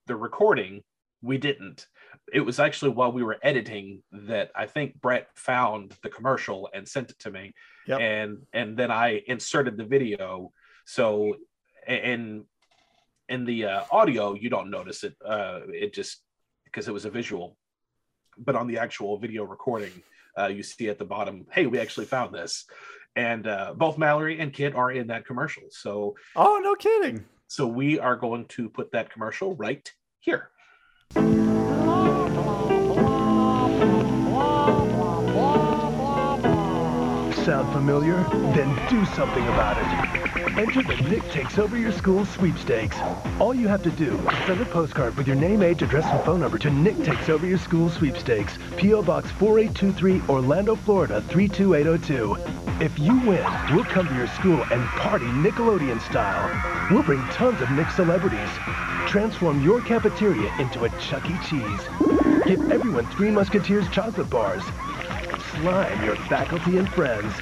the 0.08 0.16
recording 0.16 0.82
we 1.22 1.38
didn't 1.38 1.86
it 2.34 2.42
was 2.42 2.60
actually 2.60 2.92
while 2.92 3.12
we 3.12 3.24
were 3.24 3.38
editing 3.42 4.02
that 4.12 4.52
i 4.56 4.66
think 4.66 5.00
brett 5.02 5.28
found 5.36 5.96
the 6.04 6.10
commercial 6.10 6.70
and 6.74 6.88
sent 6.88 7.10
it 7.10 7.20
to 7.20 7.32
me. 7.32 7.54
Yep. 7.88 8.00
and 8.00 8.38
and 8.54 8.78
then 8.78 8.92
i 8.92 9.22
inserted 9.28 9.78
the 9.78 9.86
video. 9.86 10.52
So 10.86 11.36
in 11.88 12.46
in 13.28 13.46
the 13.46 13.66
uh, 13.66 13.84
audio 13.92 14.34
you 14.34 14.50
don't 14.50 14.70
notice 14.70 15.04
it 15.04 15.16
uh 15.26 15.62
it 15.68 15.94
just 15.94 16.22
because 16.66 16.88
it 16.88 16.94
was 16.94 17.06
a 17.06 17.10
visual. 17.10 17.58
But 18.38 18.56
on 18.56 18.68
the 18.68 18.78
actual 18.78 19.18
video 19.18 19.44
recording 19.44 19.92
uh, 20.38 20.48
you 20.48 20.64
see 20.64 20.90
at 20.90 21.00
the 21.00 21.06
bottom 21.06 21.48
hey 21.52 21.66
we 21.66 21.80
actually 21.80 22.06
found 22.06 22.34
this. 22.34 22.66
And 23.16 23.48
uh, 23.48 23.74
both 23.76 23.98
mallory 23.98 24.40
and 24.40 24.54
kit 24.54 24.76
are 24.76 24.92
in 24.92 25.08
that 25.08 25.26
commercial. 25.26 25.64
So 25.72 26.16
oh, 26.36 26.60
no 26.64 26.76
kidding. 26.76 27.26
so 27.48 27.66
we 27.66 28.00
are 28.00 28.16
going 28.16 28.46
to 28.46 28.70
put 28.70 28.92
that 28.92 29.10
commercial 29.12 29.56
right 29.56 29.92
here 30.20 30.52
Sound 37.50 37.74
familiar? 37.74 38.16
Then 38.54 38.80
do 38.90 39.04
something 39.06 39.44
about 39.48 39.76
it. 39.76 40.56
Enter 40.56 40.84
the 40.84 41.10
Nick 41.10 41.28
Takes 41.32 41.58
Over 41.58 41.80
Your 41.80 41.92
School 41.92 42.24
sweepstakes. 42.24 42.96
All 43.40 43.56
you 43.56 43.68
have 43.68 43.82
to 43.82 43.90
do 43.90 44.20
is 44.30 44.46
send 44.46 44.62
a 44.62 44.66
postcard 44.66 45.18
with 45.18 45.26
your 45.26 45.36
name, 45.36 45.64
age, 45.64 45.82
address, 45.82 46.06
and 46.06 46.24
phone 46.24 46.42
number 46.42 46.60
to 46.60 46.70
Nick 46.70 47.04
Takes 47.04 47.28
Over 47.28 47.48
Your 47.48 47.58
School 47.58 47.90
sweepstakes, 47.90 48.60
P.O. 48.78 49.02
Box 49.02 49.32
4823, 49.32 50.22
Orlando, 50.30 50.76
Florida 50.76 51.22
32802. 51.22 52.38
If 52.86 53.00
you 53.00 53.20
win, 53.22 53.44
we'll 53.72 53.84
come 53.84 54.08
to 54.08 54.14
your 54.14 54.28
school 54.28 54.64
and 54.70 54.86
party 54.90 55.26
Nickelodeon 55.26 56.00
style. 56.02 56.88
We'll 56.92 57.02
bring 57.02 57.24
tons 57.30 57.60
of 57.62 57.72
Nick 57.72 57.90
celebrities. 57.90 58.50
Transform 59.08 59.64
your 59.64 59.82
cafeteria 59.82 60.54
into 60.60 60.84
a 60.84 60.90
Chuck 61.00 61.28
E. 61.28 61.36
Cheese. 61.50 61.82
Give 62.46 62.72
everyone 62.72 63.08
Three 63.08 63.32
Musketeers 63.32 63.90
chocolate 63.90 64.30
bars 64.30 64.62
slime 65.62 66.06
your 66.06 66.16
faculty 66.16 66.78
and 66.78 66.90
friends, 66.90 67.34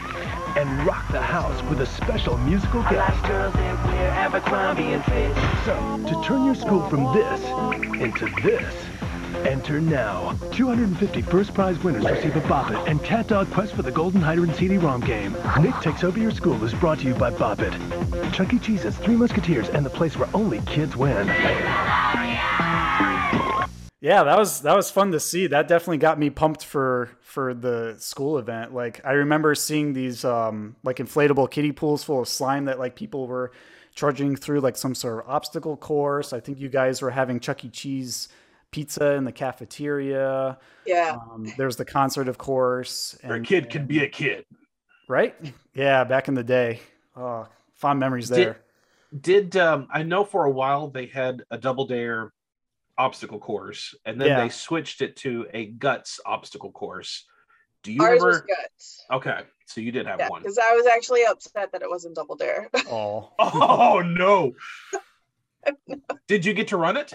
and 0.55 0.85
rock 0.87 1.11
the 1.11 1.21
house 1.21 1.61
with 1.63 1.81
a 1.81 1.85
special 1.85 2.37
musical 2.39 2.81
guest. 2.83 3.21
So, 5.65 6.03
to 6.07 6.23
turn 6.23 6.45
your 6.45 6.55
school 6.55 6.87
from 6.89 7.13
this 7.13 7.41
into 8.01 8.25
this, 8.41 8.73
enter 9.45 9.79
now. 9.79 10.35
250 10.51 11.21
first 11.23 11.53
prize 11.53 11.77
winners 11.83 12.05
receive 12.05 12.35
a 12.35 12.41
Bop 12.47 12.71
It 12.71 12.79
and 12.87 12.99
CatDog 13.01 13.51
Quest 13.53 13.73
for 13.73 13.83
the 13.83 13.91
Golden 13.91 14.21
Hydrant 14.21 14.55
CD-ROM 14.55 15.01
game. 15.01 15.35
Nick 15.61 15.75
Takes 15.81 16.03
Over 16.03 16.19
Your 16.19 16.31
School 16.31 16.63
is 16.63 16.73
brought 16.73 16.99
to 16.99 17.05
you 17.05 17.13
by 17.13 17.29
Bop 17.29 17.59
It. 17.59 17.73
Chuck 18.33 18.51
E. 18.53 18.59
Cheese's 18.59 18.97
Three 18.97 19.15
Musketeers 19.15 19.69
and 19.69 19.85
the 19.85 19.91
place 19.91 20.17
where 20.17 20.29
only 20.33 20.61
kids 20.61 20.97
win. 20.97 21.27
Yeah, 23.99 24.23
that 24.23 24.37
was 24.37 24.61
that 24.61 24.75
was 24.75 24.91
fun 24.91 25.11
to 25.11 25.19
see. 25.19 25.47
That 25.47 25.67
definitely 25.67 25.97
got 25.97 26.19
me 26.19 26.29
pumped 26.29 26.63
for 26.63 27.09
for 27.19 27.53
the 27.53 27.95
school 27.97 28.37
event. 28.37 28.73
Like 28.73 29.01
I 29.03 29.13
remember 29.13 29.55
seeing 29.55 29.93
these 29.93 30.23
um 30.23 30.75
like 30.83 30.97
inflatable 30.97 31.49
kiddie 31.49 31.71
pools 31.71 32.03
full 32.03 32.21
of 32.21 32.27
slime 32.27 32.65
that 32.65 32.77
like 32.77 32.95
people 32.95 33.27
were 33.27 33.51
trudging 33.95 34.35
through 34.35 34.59
like 34.59 34.77
some 34.77 34.93
sort 34.93 35.23
of 35.23 35.29
obstacle 35.29 35.75
course. 35.77 36.31
I 36.31 36.39
think 36.39 36.59
you 36.59 36.69
guys 36.69 37.01
were 37.01 37.09
having 37.09 37.39
Chuck 37.39 37.65
E. 37.65 37.69
Cheese 37.69 38.29
pizza 38.69 39.13
in 39.13 39.23
the 39.23 39.31
cafeteria. 39.31 40.59
Yeah. 40.85 41.17
Um, 41.31 41.51
there's 41.57 41.77
the 41.77 41.85
concert, 41.85 42.27
of 42.27 42.37
course. 42.37 43.17
Or 43.23 43.35
a 43.35 43.41
kid 43.41 43.69
can 43.71 43.87
be 43.87 44.03
a 44.03 44.07
kid. 44.09 44.45
Right? 45.09 45.35
Yeah, 45.73 46.03
back 46.03 46.27
in 46.27 46.33
the 46.35 46.43
day. 46.43 46.81
Oh, 47.15 47.47
fond 47.73 47.99
memories 47.99 48.29
Did- 48.29 48.37
there. 48.37 48.59
Did 49.21 49.55
um, 49.55 49.87
I 49.89 50.03
know 50.03 50.25
for 50.25 50.43
a 50.43 50.51
while 50.51 50.89
they 50.89 51.05
had 51.05 51.41
a 51.49 51.57
double 51.57 51.87
dare 51.87 52.33
obstacle 52.97 53.39
course, 53.39 53.93
and 54.05 54.19
then 54.19 54.29
Yeah. 54.29 54.43
they 54.43 54.49
switched 54.49 55.01
it 55.01 55.15
to 55.17 55.47
a 55.53 55.65
guts 55.67 56.19
obstacle 56.25 56.71
course. 56.71 57.25
Do 57.83 57.91
you 57.93 58.01
Ours 58.01 58.21
was 58.21 58.35
remember? 58.41 58.47
guts. 58.47 59.05
Okay, 59.11 59.41
So 59.65 59.81
you 59.81 59.91
did 59.91 60.05
have 60.07 60.19
Yeah, 60.19 60.29
one. 60.29 60.41
because 60.41 60.57
I 60.57 60.73
was 60.73 60.85
actually 60.87 61.23
upset 61.25 61.71
that 61.73 61.81
it 61.81 61.89
wasn't 61.89 62.15
Double 62.15 62.35
Dare. 62.35 62.69
Oh. 62.89 63.31
Oh 63.39 64.01
no! 64.01 64.53
Did 66.27 66.45
you 66.45 66.53
get 66.53 66.69
to 66.69 66.77
run 66.77 66.97
it? 66.97 67.13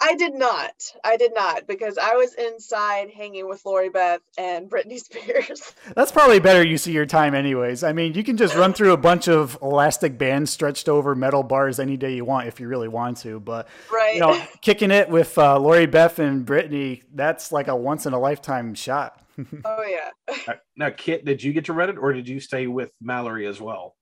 I 0.00 0.14
did 0.14 0.34
not. 0.34 0.72
I 1.04 1.16
did 1.16 1.32
not 1.34 1.66
because 1.66 1.98
I 1.98 2.14
was 2.14 2.34
inside 2.34 3.10
hanging 3.10 3.48
with 3.48 3.64
Lori 3.64 3.88
Beth 3.88 4.20
and 4.38 4.68
Britney 4.70 4.98
Spears. 4.98 5.74
That's 5.96 6.12
probably 6.12 6.40
better 6.40 6.64
use 6.66 6.86
of 6.86 6.92
your 6.92 7.06
time, 7.06 7.34
anyways. 7.34 7.84
I 7.84 7.92
mean, 7.92 8.14
you 8.14 8.24
can 8.24 8.36
just 8.36 8.54
run 8.56 8.72
through 8.72 8.92
a 8.92 8.96
bunch 8.96 9.28
of 9.28 9.58
elastic 9.62 10.18
bands 10.18 10.50
stretched 10.50 10.88
over 10.88 11.14
metal 11.14 11.42
bars 11.42 11.78
any 11.78 11.96
day 11.96 12.14
you 12.14 12.24
want 12.24 12.48
if 12.48 12.60
you 12.60 12.68
really 12.68 12.88
want 12.88 13.18
to. 13.18 13.38
But 13.40 13.68
Right. 13.92 14.14
you 14.14 14.20
know, 14.20 14.42
kicking 14.60 14.90
it 14.90 15.08
with 15.08 15.36
uh, 15.38 15.58
Lori 15.58 15.86
Beth 15.86 16.18
and 16.18 16.46
Britney, 16.46 17.02
that's 17.14 17.52
like 17.52 17.68
a 17.68 17.76
once 17.76 18.06
in 18.06 18.12
a 18.12 18.18
lifetime 18.18 18.74
shot. 18.74 19.20
oh 19.64 19.84
yeah. 19.84 20.54
Now, 20.76 20.90
Kit, 20.90 21.24
did 21.24 21.42
you 21.42 21.52
get 21.52 21.64
to 21.66 21.72
run 21.72 21.88
it, 21.90 21.96
or 21.98 22.12
did 22.12 22.28
you 22.28 22.40
stay 22.40 22.66
with 22.66 22.90
Mallory 23.00 23.46
as 23.46 23.60
well? 23.60 23.96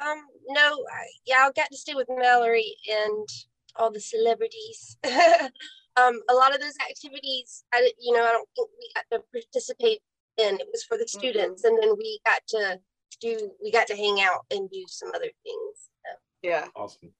Um, 0.00 0.22
no, 0.48 0.60
I, 0.62 1.04
yeah, 1.26 1.36
I 1.46 1.50
got 1.54 1.68
to 1.70 1.76
stay 1.76 1.94
with 1.94 2.08
Mallory 2.08 2.74
and 2.90 3.28
all 3.76 3.90
the 3.90 4.00
celebrities. 4.00 4.96
um, 5.96 6.20
a 6.28 6.34
lot 6.34 6.54
of 6.54 6.60
those 6.60 6.76
activities, 6.88 7.64
I, 7.72 7.90
you 8.00 8.14
know, 8.14 8.24
I 8.24 8.32
don't 8.32 8.48
think 8.56 8.70
we 8.78 8.90
got 8.94 9.16
to 9.16 9.24
participate 9.32 10.00
in. 10.38 10.56
It 10.56 10.68
was 10.72 10.84
for 10.84 10.98
the 10.98 11.06
students, 11.08 11.64
and 11.64 11.78
then 11.80 11.94
we 11.96 12.20
got 12.26 12.40
to 12.48 12.80
do, 13.20 13.50
we 13.62 13.70
got 13.70 13.86
to 13.88 13.96
hang 13.96 14.20
out 14.20 14.44
and 14.50 14.70
do 14.70 14.84
some 14.88 15.10
other 15.14 15.30
things. 15.44 15.90
So. 16.04 16.18
Yeah. 16.42 16.66
Awesome. 16.76 17.12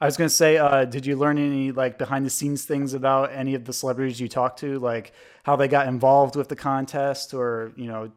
I 0.00 0.06
was 0.06 0.16
gonna 0.16 0.30
say, 0.30 0.56
uh, 0.56 0.86
did 0.86 1.04
you 1.04 1.14
learn 1.14 1.36
any 1.36 1.72
like 1.72 1.98
behind 1.98 2.24
the 2.24 2.30
scenes 2.30 2.64
things 2.64 2.94
about 2.94 3.32
any 3.32 3.54
of 3.54 3.66
the 3.66 3.72
celebrities 3.72 4.18
you 4.18 4.28
talked 4.28 4.60
to, 4.60 4.78
like 4.78 5.12
how 5.42 5.56
they 5.56 5.68
got 5.68 5.88
involved 5.88 6.36
with 6.36 6.48
the 6.48 6.56
contest, 6.56 7.34
or 7.34 7.72
you 7.76 7.86
know, 7.86 8.10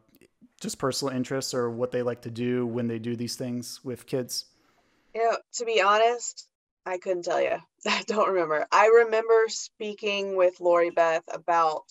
just 0.62 0.80
personal 0.80 1.14
interests, 1.14 1.54
or 1.54 1.70
what 1.70 1.92
they 1.92 2.02
like 2.02 2.22
to 2.22 2.32
do 2.32 2.66
when 2.66 2.88
they 2.88 3.00
do 3.00 3.18
these 3.18 3.36
things 3.36 3.82
with 3.84 4.06
kids? 4.06 4.46
You 5.14 5.30
know, 5.30 5.38
to 5.56 5.66
be 5.66 5.82
honest, 5.82 6.48
I 6.86 6.98
couldn't 6.98 7.24
tell 7.24 7.42
you. 7.42 7.58
I 7.88 8.04
don't 8.08 8.30
remember. 8.30 8.68
I 8.72 8.88
remember 8.88 9.46
speaking 9.48 10.36
with 10.36 10.60
Lori 10.60 10.90
Beth 10.90 11.24
about 11.32 11.86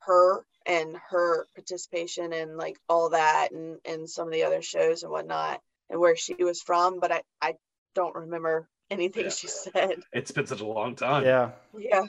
her 0.00 0.44
and 0.66 0.96
her 1.10 1.46
participation 1.54 2.32
and 2.32 2.56
like 2.56 2.76
all 2.88 3.10
that 3.10 3.48
and, 3.52 3.78
and 3.84 4.08
some 4.08 4.28
of 4.28 4.32
the 4.32 4.44
other 4.44 4.62
shows 4.62 5.02
and 5.02 5.12
whatnot 5.12 5.60
and 5.90 6.00
where 6.00 6.16
she 6.16 6.34
was 6.38 6.60
from, 6.62 7.00
but 7.00 7.12
I, 7.12 7.22
I 7.40 7.54
don't 7.94 8.14
remember 8.14 8.68
anything 8.90 9.24
Yeah. 9.24 9.30
she 9.30 9.48
said. 9.48 9.96
It's 10.12 10.30
been 10.30 10.46
such 10.46 10.60
a 10.60 10.66
long 10.66 10.94
time. 10.94 11.24
Yeah, 11.24 11.52
Yeah. 11.76 12.04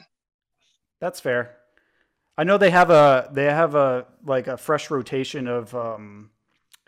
That's 1.00 1.20
fair. 1.20 1.56
I 2.36 2.44
know 2.44 2.58
they 2.58 2.70
have 2.70 2.90
a 2.90 3.28
they 3.32 3.44
have 3.44 3.74
a 3.74 4.06
like 4.24 4.48
a 4.48 4.56
fresh 4.56 4.90
rotation 4.90 5.46
of 5.46 5.74
um, 5.74 6.30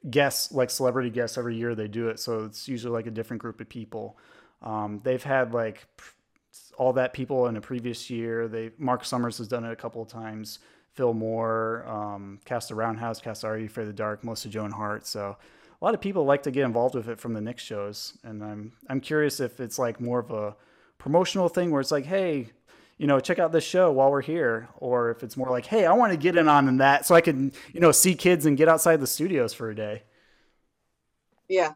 guests, 0.09 0.53
like 0.53 0.71
celebrity 0.71 1.11
guests 1.11 1.39
every 1.39 1.57
year. 1.57 1.75
They 1.75 1.89
do 1.89 2.09
it, 2.09 2.19
so 2.19 2.45
it's 2.45 2.67
usually 2.69 2.93
like 2.93 3.07
a 3.07 3.11
different 3.13 3.43
group 3.43 3.61
of 3.61 3.69
people. 3.69 4.19
Um, 4.63 5.01
they've 5.05 5.23
had 5.23 5.53
like 5.53 5.87
all 6.79 6.93
that 6.95 7.13
people 7.13 7.47
in 7.47 7.57
a 7.57 7.61
previous 7.61 8.11
year. 8.11 8.49
They 8.49 8.71
Marc 8.79 9.05
Summers 9.05 9.39
has 9.39 9.49
done 9.49 9.65
it 9.65 9.73
a 9.73 9.77
couple 9.77 10.03
of 10.03 10.09
times. 10.09 10.59
Phil 10.93 11.13
Moore, 11.13 11.85
um, 11.87 12.41
Cast 12.47 12.71
the 12.71 12.75
Roundhouse, 12.75 13.21
Cast 13.21 13.45
Are 13.45 13.57
of 13.57 13.75
the 13.75 13.93
Dark, 13.93 14.25
of 14.25 14.51
Joan 14.51 14.71
Hart. 14.71 15.07
So 15.07 15.37
a 15.81 15.85
lot 15.85 15.93
of 15.93 16.01
people 16.01 16.25
like 16.25 16.43
to 16.45 16.51
get 16.51 16.65
involved 16.65 16.95
with 16.95 17.09
it 17.09 17.21
from 17.21 17.35
the 17.35 17.41
Nick's 17.41 17.63
shows, 17.63 18.17
and 18.25 18.43
I'm 18.43 18.73
I'm 18.89 19.01
curious 19.01 19.41
if 19.41 19.61
it's 19.61 19.79
like 19.79 20.01
more 20.01 20.21
of 20.21 20.31
a 20.31 20.57
promotional 20.99 21.49
thing 21.49 21.71
where 21.71 21.83
it's 21.83 21.91
like, 21.93 22.07
hey, 22.07 22.51
you 22.97 23.07
know, 23.07 23.21
check 23.21 23.39
out 23.39 23.53
this 23.53 23.65
show 23.65 23.93
while 23.93 24.11
we're 24.11 24.23
here, 24.23 24.69
or 24.79 25.11
if 25.11 25.23
it's 25.23 25.37
more 25.37 25.51
like, 25.51 25.67
hey, 25.67 25.85
I 25.85 25.93
want 25.93 26.13
to 26.13 26.19
get 26.19 26.37
in 26.37 26.49
on 26.49 26.79
that 26.79 27.05
so 27.05 27.15
I 27.15 27.21
can, 27.21 27.53
you 27.75 27.81
know, 27.81 27.93
see 27.93 28.15
kids 28.15 28.47
and 28.47 28.57
get 28.57 28.69
outside 28.69 29.01
the 29.01 29.07
studios 29.07 29.53
for 29.53 29.69
a 29.69 29.75
day. 29.75 30.03
Yeah. 31.49 31.75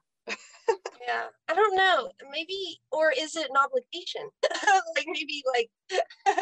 Yeah, 1.50 1.52
I 1.52 1.54
don't 1.54 1.76
know. 1.76 2.10
Maybe, 2.30 2.80
or 2.92 3.12
is 3.16 3.36
it 3.36 3.48
an 3.50 3.56
obligation? 3.56 4.28
like 4.96 5.06
maybe, 5.06 5.42
like 5.54 5.70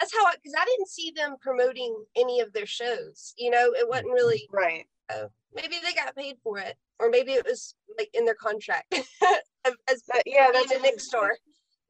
that's 0.00 0.12
how. 0.14 0.26
I 0.26 0.34
Because 0.42 0.54
I, 0.58 0.64
didn't 0.64 0.88
see 0.88 1.12
them 1.14 1.36
promoting 1.40 1.96
any 2.16 2.40
of 2.40 2.52
their 2.52 2.66
shows. 2.66 3.34
You 3.36 3.50
know, 3.50 3.72
it 3.72 3.88
wasn't 3.88 4.12
really. 4.12 4.48
Right. 4.52 4.84
Uh, 5.08 5.28
maybe 5.54 5.76
they 5.84 5.92
got 5.94 6.14
paid 6.16 6.36
for 6.42 6.58
it, 6.58 6.76
or 6.98 7.10
maybe 7.10 7.32
it 7.32 7.44
was 7.44 7.74
like 7.98 8.10
in 8.12 8.24
their 8.24 8.34
contract 8.34 8.92
as, 8.92 9.74
as 9.88 10.02
That- 10.08 10.22
yeah, 10.26 10.50
being 10.50 10.64
that's 10.68 10.78
a 10.78 10.82
Nick 10.82 11.00
store. 11.00 11.36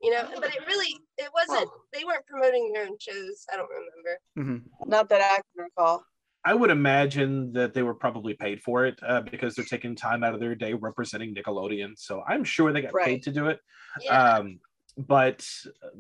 You 0.02 0.10
know, 0.10 0.28
but 0.34 0.54
it 0.54 0.60
really 0.66 0.94
it 1.16 1.30
wasn't. 1.32 1.70
They 1.94 2.04
weren't 2.04 2.26
promoting 2.26 2.72
their 2.72 2.86
own 2.86 2.98
shows. 3.00 3.46
I 3.52 3.56
don't 3.56 3.68
remember. 3.70 4.20
Mm-hmm. 4.38 4.90
Not 4.90 5.08
that 5.08 5.22
I 5.22 5.36
can 5.36 5.64
recall. 5.64 6.04
I 6.46 6.54
would 6.54 6.70
imagine 6.70 7.52
that 7.54 7.74
they 7.74 7.82
were 7.82 7.94
probably 7.94 8.34
paid 8.34 8.62
for 8.62 8.86
it 8.86 8.98
uh, 9.04 9.20
because 9.22 9.54
they're 9.56 9.64
taking 9.64 9.96
time 9.96 10.22
out 10.22 10.32
of 10.32 10.38
their 10.40 10.54
day 10.54 10.74
representing 10.74 11.34
Nickelodeon. 11.34 11.98
So 11.98 12.22
I'm 12.26 12.44
sure 12.44 12.72
they 12.72 12.82
got 12.82 12.94
Right. 12.94 13.04
paid 13.04 13.22
to 13.24 13.32
do 13.32 13.48
it. 13.48 13.58
Yeah. 14.00 14.34
Um, 14.34 14.60
but 14.96 15.44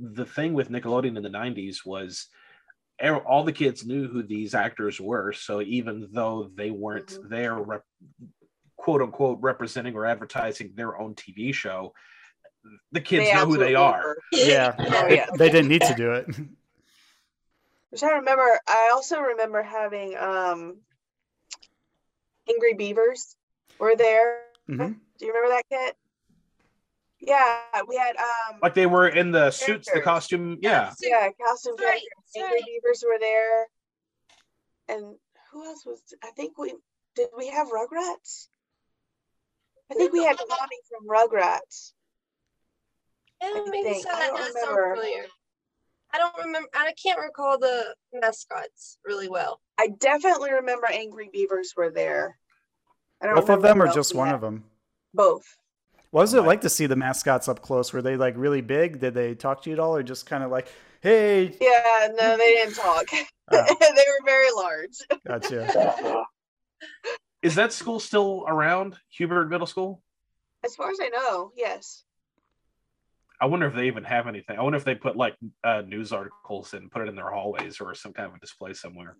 the 0.00 0.24
thing 0.24 0.54
with 0.54 0.70
Nickelodeon 0.70 1.16
in 1.16 1.22
the 1.24 1.28
90s 1.28 1.84
was 1.84 2.28
all 3.26 3.42
the 3.44 3.52
kids 3.52 3.84
knew 3.84 4.06
who 4.08 4.22
these 4.22 4.54
actors 4.54 5.00
were. 5.00 5.32
So 5.32 5.60
even 5.62 6.08
though 6.12 6.50
they 6.54 6.70
weren't 6.70 7.08
Mhm. 7.08 7.28
there, 7.28 7.54
rep- 7.56 7.84
quote 8.76 9.02
unquote, 9.02 9.38
representing 9.42 9.96
or 9.96 10.06
advertising 10.06 10.72
their 10.76 10.96
own 10.98 11.14
TV 11.16 11.52
show, 11.52 11.92
the 12.92 13.00
kids 13.00 13.24
They 13.26 13.34
know 13.34 13.46
who 13.46 13.58
they 13.58 13.74
absolutely 13.74 13.74
are. 13.74 14.02
were. 14.06 14.16
Yeah, 14.32 14.74
Oh, 14.78 15.08
they, 15.08 15.16
yeah. 15.16 15.26
they 15.36 15.50
didn't 15.50 15.68
need 15.68 15.82
to 15.82 15.94
do 15.94 16.12
it. 16.12 16.26
Which 17.90 18.02
I 18.02 18.12
remember, 18.16 18.60
I 18.68 18.90
also 18.92 19.20
remember 19.20 19.62
having 19.62 20.16
um 20.16 20.78
Angry 22.48 22.74
Beavers 22.74 23.36
were 23.78 23.96
there. 23.96 24.40
hmm 24.66 24.76
Do 25.18 25.26
you 25.26 25.32
remember 25.32 25.56
that 25.56 25.64
kit? 25.70 25.96
Yeah, 27.20 27.58
we 27.88 27.96
had 27.96 28.16
um 28.16 28.58
Like 28.62 28.74
they 28.74 28.86
were 28.86 29.08
in 29.08 29.30
the 29.30 29.50
suits, 29.50 29.90
the 29.90 30.00
costume. 30.00 30.58
Yeah. 30.60 30.92
yeah, 31.00 31.28
costume 31.40 31.74
That's 31.78 31.88
right, 31.88 32.02
Angry 32.36 32.50
right. 32.52 32.62
Beavers 32.66 33.04
were 33.06 33.18
there. 33.18 33.66
And 34.88 35.16
who 35.50 35.64
else 35.64 35.84
was 35.86 36.00
I 36.22 36.30
think 36.30 36.58
we 36.58 36.74
did 37.14 37.28
we 37.36 37.48
have 37.48 37.68
Rugrats? 37.68 38.48
I 39.90 39.94
think 39.94 40.12
we 40.12 40.24
had 40.24 40.36
Connie 40.36 40.82
from 40.88 41.08
Rugrats. 41.08 41.92
Yeah, 43.40 43.48
I 43.54 43.70
maybe 43.70 43.82
think. 43.84 44.06
I 44.06 44.18
That 44.18 44.26
don't 44.28 44.36
does 44.36 44.52
sound 44.52 44.76
remember. 44.76 45.28
Familiar. 46.16 46.28
I 46.32 46.36
don't 46.36 46.46
remember. 46.46 46.68
I 46.74 46.92
can't 47.02 47.18
recall 47.20 47.58
the 47.58 47.94
mascots 48.12 48.98
really 49.04 49.28
well. 49.28 49.60
I 49.78 49.88
definitely 49.98 50.52
remember 50.52 50.86
Angry 50.90 51.30
Beavers 51.32 51.74
were 51.76 51.90
there. 51.90 52.38
I 53.22 53.26
don't 53.26 53.34
Both 53.36 53.48
of 53.50 53.62
them 53.62 53.82
or 53.82 53.92
just 53.92 54.12
we 54.14 54.18
one 54.18 54.28
had. 54.28 54.34
of 54.36 54.40
them? 54.40 54.64
Both. 55.14 55.44
What 56.10 56.22
was 56.22 56.34
it 56.34 56.42
like 56.42 56.60
to 56.62 56.68
see 56.70 56.86
the 56.86 56.96
mascots 56.96 57.48
up 57.48 57.60
close? 57.62 57.92
Were 57.92 58.02
they 58.02 58.16
like 58.16 58.34
really 58.36 58.60
big? 58.60 59.00
Did 59.00 59.14
they 59.14 59.34
talk 59.34 59.62
to 59.62 59.70
you 59.70 59.74
at 59.76 59.80
all, 59.80 59.96
or 59.96 60.02
just 60.02 60.24
kind 60.26 60.42
of 60.44 60.50
like, 60.50 60.68
hey, 61.02 61.56
Yeah, 61.60 62.08
no, 62.18 62.36
they 62.36 62.54
didn't 62.54 62.74
talk. 62.74 63.06
Ah. 63.48 63.64
they 63.78 63.86
were 63.86 64.24
very 64.26 64.50
large. 64.56 64.96
gotcha. 65.24 66.24
Is 67.42 67.54
that 67.54 67.72
school 67.72 68.00
still 68.00 68.44
around? 68.48 68.96
Hubert 69.08 69.48
Middle 69.48 69.68
School? 69.68 70.02
As 70.64 70.74
far 70.74 70.90
as 70.90 70.98
I 71.00 71.10
know, 71.10 71.52
yes. 71.56 72.02
I 73.40 73.46
wonder 73.46 73.66
if 73.66 73.74
they 73.74 73.86
even 73.86 74.04
have 74.04 74.26
anything. 74.26 74.58
I 74.58 74.62
wonder 74.62 74.78
if 74.78 74.84
they 74.84 74.94
put 74.94 75.16
like 75.16 75.36
uh, 75.62 75.82
news 75.82 76.12
articles 76.12 76.74
and 76.74 76.90
put 76.90 77.02
it 77.02 77.08
in 77.08 77.16
their 77.16 77.30
hallways 77.30 77.80
or 77.80 77.94
some 77.94 78.12
kind 78.12 78.28
of 78.28 78.34
a 78.34 78.38
display 78.38 78.72
somewhere. 78.72 79.16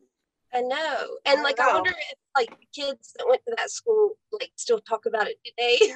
I 0.55 0.61
know, 0.63 1.19
and 1.27 1.43
like 1.43 1.61
I 1.61 1.67
know. 1.67 1.75
wonder 1.75 1.91
if 1.91 2.17
like 2.35 2.57
kids 2.75 3.13
that 3.19 3.27
went 3.29 3.43
to 3.47 3.55
that 3.59 3.71
school 3.71 4.17
like 4.33 4.51
still 4.57 4.81
talk 4.81 5.05
about 5.07 5.27
it 5.27 5.37
today. 5.45 5.79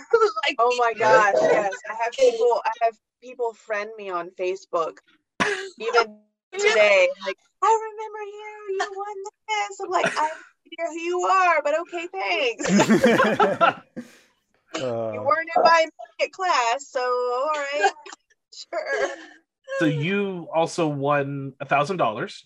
like, 0.49 0.57
Oh 0.59 0.77
my 0.79 0.93
gosh, 0.93 1.35
yes. 1.43 1.73
I 1.89 1.95
have 1.95 2.13
people 2.13 2.61
I 2.65 2.73
have 2.83 2.95
people 3.23 3.55
friend 3.55 3.89
me 3.97 4.11
on 4.11 4.31
Facebook 4.39 4.99
even 5.79 6.19
today. 6.53 7.09
Like, 7.27 7.39
I 7.63 7.91
remember 7.91 8.23
you, 8.27 8.67
you 8.71 8.93
won 8.97 9.17
this. 9.49 9.81
I'm 9.81 9.91
like, 9.91 10.19
I 10.19 10.25
have 10.25 10.37
no 10.37 10.43
idea 10.67 10.87
who 10.93 11.01
you 11.01 11.21
are, 11.23 11.63
but 11.63 11.79
okay, 11.81 12.07
thanks. 12.13 12.71
You 14.77 14.85
Uh, 14.85 15.13
weren't 15.23 15.49
in 15.57 15.63
my 15.63 15.87
immediate 16.19 16.33
class, 16.33 16.89
so 16.89 17.01
all 17.01 17.51
right. 17.55 17.93
Sure. 18.53 19.09
So 19.79 19.85
you 19.85 20.49
also 20.53 20.89
won 20.89 21.53
a 21.61 21.65
thousand 21.65 21.99
dollars. 21.99 22.45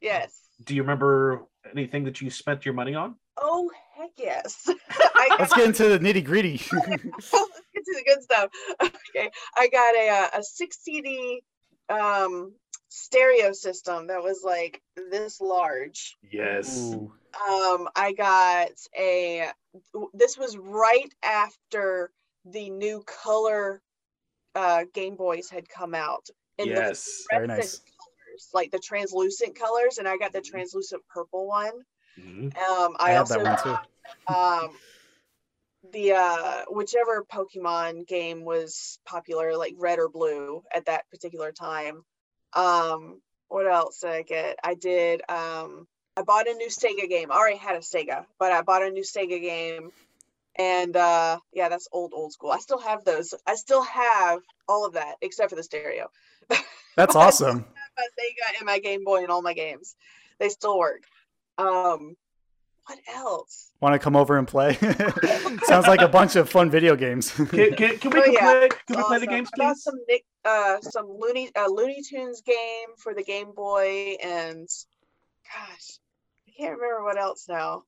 Yes. 0.00 0.34
Do 0.64 0.74
you 0.74 0.80
remember 0.82 1.42
anything 1.70 2.04
that 2.04 2.22
you 2.22 2.30
spent 2.30 2.64
your 2.64 2.72
money 2.72 2.94
on? 2.94 3.16
Oh 3.36 3.70
heck 3.94 4.10
yes. 4.16 4.66
I 4.90 5.36
let's 5.38 5.52
get 5.52 5.66
into 5.66 5.88
the 5.90 5.98
nitty 5.98 6.24
gritty. 6.24 6.52
let's 6.72 7.30
get 7.30 7.84
to 7.84 7.94
the 7.94 8.02
good 8.06 8.22
stuff. 8.22 8.50
Okay, 8.82 9.30
I 9.56 9.68
got 9.68 9.94
a 9.94 10.08
uh, 10.08 10.38
a 10.40 10.42
six 10.42 10.78
CD 10.82 11.42
um 11.90 12.54
stereo 12.94 13.52
system 13.52 14.08
that 14.08 14.22
was 14.22 14.42
like 14.44 14.82
this 15.10 15.40
large. 15.40 16.16
Yes. 16.30 16.78
Ooh. 16.78 17.12
Um, 17.48 17.88
I 17.96 18.12
got 18.12 18.70
a. 18.98 19.50
This 20.12 20.36
was 20.36 20.56
right 20.58 21.12
after 21.22 22.10
the 22.44 22.68
new 22.70 23.02
color 23.06 23.80
uh, 24.54 24.84
Game 24.92 25.16
Boys 25.16 25.48
had 25.48 25.68
come 25.68 25.94
out. 25.94 26.28
in 26.58 26.68
the 26.68 26.74
Yes. 26.74 27.24
Very 27.30 27.46
nice. 27.46 27.78
colors, 27.78 28.48
like 28.52 28.70
the 28.70 28.78
translucent 28.78 29.58
colors, 29.58 29.96
and 29.98 30.06
I 30.06 30.18
got 30.18 30.32
the 30.32 30.42
translucent 30.42 31.02
purple 31.08 31.46
one. 31.48 31.72
Mhm. 32.20 32.54
Um, 32.58 32.96
I 33.00 33.12
I, 33.12 33.16
also 33.16 33.42
that 33.42 33.64
one 33.64 33.76
too. 34.28 34.34
um, 34.34 34.76
the 35.92 36.12
uh, 36.12 36.64
whichever 36.68 37.24
Pokemon 37.24 38.06
game 38.06 38.44
was 38.44 38.98
popular, 39.06 39.56
like 39.56 39.74
red 39.78 39.98
or 39.98 40.10
blue 40.10 40.62
at 40.74 40.84
that 40.86 41.08
particular 41.10 41.52
time. 41.52 42.04
Um, 42.54 43.20
what 43.48 43.66
else 43.66 44.00
did 44.00 44.10
I 44.10 44.22
get? 44.22 44.58
I 44.62 44.74
did. 44.74 45.22
Um, 45.28 45.86
I 46.16 46.22
bought 46.22 46.48
a 46.48 46.54
new 46.54 46.68
Sega 46.68 47.08
game. 47.08 47.30
I 47.30 47.36
already 47.36 47.58
had 47.58 47.76
a 47.76 47.80
Sega, 47.80 48.26
but 48.38 48.52
I 48.52 48.62
bought 48.62 48.82
a 48.82 48.90
new 48.90 49.02
Sega 49.02 49.40
game. 49.40 49.90
And 50.56 50.96
uh, 50.96 51.38
yeah, 51.52 51.68
that's 51.68 51.88
old, 51.92 52.12
old 52.14 52.32
school. 52.32 52.50
I 52.50 52.58
still 52.58 52.78
have 52.78 53.04
those. 53.04 53.32
I 53.46 53.54
still 53.54 53.82
have 53.82 54.40
all 54.68 54.84
of 54.86 54.94
that 54.94 55.16
except 55.22 55.50
for 55.50 55.56
the 55.56 55.62
stereo. 55.62 56.10
That's 56.96 57.16
awesome. 57.16 57.64
my 57.96 58.02
Sega 58.02 58.58
and 58.58 58.66
my 58.66 58.78
Game 58.78 59.02
Boy 59.02 59.22
and 59.22 59.30
all 59.30 59.40
my 59.40 59.54
games. 59.54 59.94
They 60.38 60.50
still 60.50 60.78
work. 60.78 61.04
Um, 61.56 62.16
what 62.86 62.98
else? 63.14 63.70
Want 63.80 63.94
to 63.94 63.98
come 63.98 64.16
over 64.16 64.38
and 64.38 64.46
play? 64.46 64.74
Sounds 65.64 65.86
like 65.86 66.00
a 66.00 66.08
bunch 66.18 66.36
of 66.36 66.48
fun 66.48 66.70
video 66.70 66.96
games. 66.96 67.30
Can, 67.30 67.74
can, 67.74 67.98
can 67.98 68.10
we 68.10 68.20
Oh, 68.20 68.24
yeah. 68.26 68.40
play? 68.40 68.68
Can 68.86 68.96
we 68.96 69.02
play 69.04 69.18
the 69.18 69.26
games, 69.26 69.48
I 69.54 69.58
got 69.58 69.72
please? 69.74 69.82
some 69.82 69.94
Nick, 70.08 70.24
uh, 70.44 70.80
some 70.80 71.06
Looney, 71.18 71.50
uh, 71.56 71.66
Looney 71.68 72.02
Tunes 72.02 72.40
game 72.42 72.56
for 72.98 73.14
the 73.14 73.22
Game 73.22 73.52
Boy, 73.54 74.16
and 74.22 74.68
gosh, 75.52 75.98
I 76.48 76.52
can't 76.56 76.78
remember 76.78 77.04
what 77.04 77.18
else 77.18 77.46
now. 77.48 77.84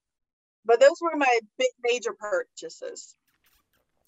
But 0.65 0.81
those 0.81 0.97
were 1.01 1.17
my 1.17 1.41
big 1.59 1.69
major 1.83 2.13
purchases. 2.13 3.15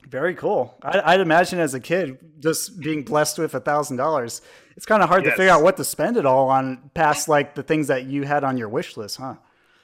Very 0.09 0.35
cool. 0.35 0.75
I, 0.83 1.15
I'd 1.15 1.21
imagine 1.21 1.59
as 1.59 1.75
a 1.75 1.81
kid, 1.81 2.19
just 2.39 2.79
being 2.81 3.03
blessed 3.03 3.39
with 3.39 3.55
a 3.55 3.61
thousand 3.61 3.97
dollars, 3.97 4.41
it's 4.77 4.87
kind 4.87 5.03
of 5.03 5.09
hard 5.09 5.25
to 5.25 5.31
figure 5.33 5.51
out 5.51 5.63
what 5.63 5.77
to 5.79 5.85
spend 5.85 6.17
it 6.17 6.25
all 6.27 6.49
on, 6.49 6.91
past 6.95 7.29
like 7.29 7.55
the 7.55 7.63
things 7.63 7.89
that 7.89 8.05
you 8.05 8.23
had 8.23 8.45
on 8.45 8.57
your 8.57 8.69
wish 8.69 8.97
list, 8.97 9.17
huh? 9.17 9.35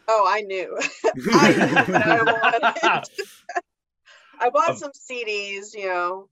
Oh, 0.08 0.24
I 0.28 0.40
knew. 0.42 0.78
I 1.32 3.02
knew. 3.02 3.02
I 4.40 4.50
bought 4.50 4.70
Um, 4.70 4.76
some 4.76 4.92
CDs, 4.92 5.74
you 5.74 5.86
know, 5.86 6.28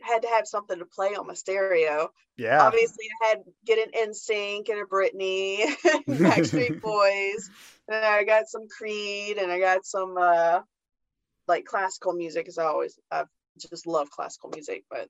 had 0.00 0.22
to 0.22 0.28
have 0.28 0.46
something 0.46 0.78
to 0.78 0.84
play 0.84 1.14
on 1.14 1.26
my 1.26 1.34
stereo. 1.34 2.10
Yeah. 2.36 2.62
Obviously, 2.62 3.06
I 3.24 3.28
had 3.28 3.38
get 3.64 3.78
an 3.78 3.92
NSYNC 4.10 4.68
and 4.68 4.80
a 4.80 4.84
Britney, 4.84 5.66
Backstreet 6.08 6.80
Boys, 6.80 7.50
and 7.88 8.04
I 8.04 8.24
got 8.24 8.48
some 8.48 8.68
Creed, 8.68 9.38
and 9.38 9.50
I 9.50 9.58
got 9.58 9.84
some 9.84 10.16
uh 10.18 10.60
like 11.48 11.64
classical 11.64 12.12
music, 12.12 12.48
As 12.48 12.58
I 12.58 12.64
always 12.64 12.98
I 13.10 13.24
just 13.70 13.86
love 13.86 14.10
classical 14.10 14.50
music. 14.50 14.84
But 14.90 15.08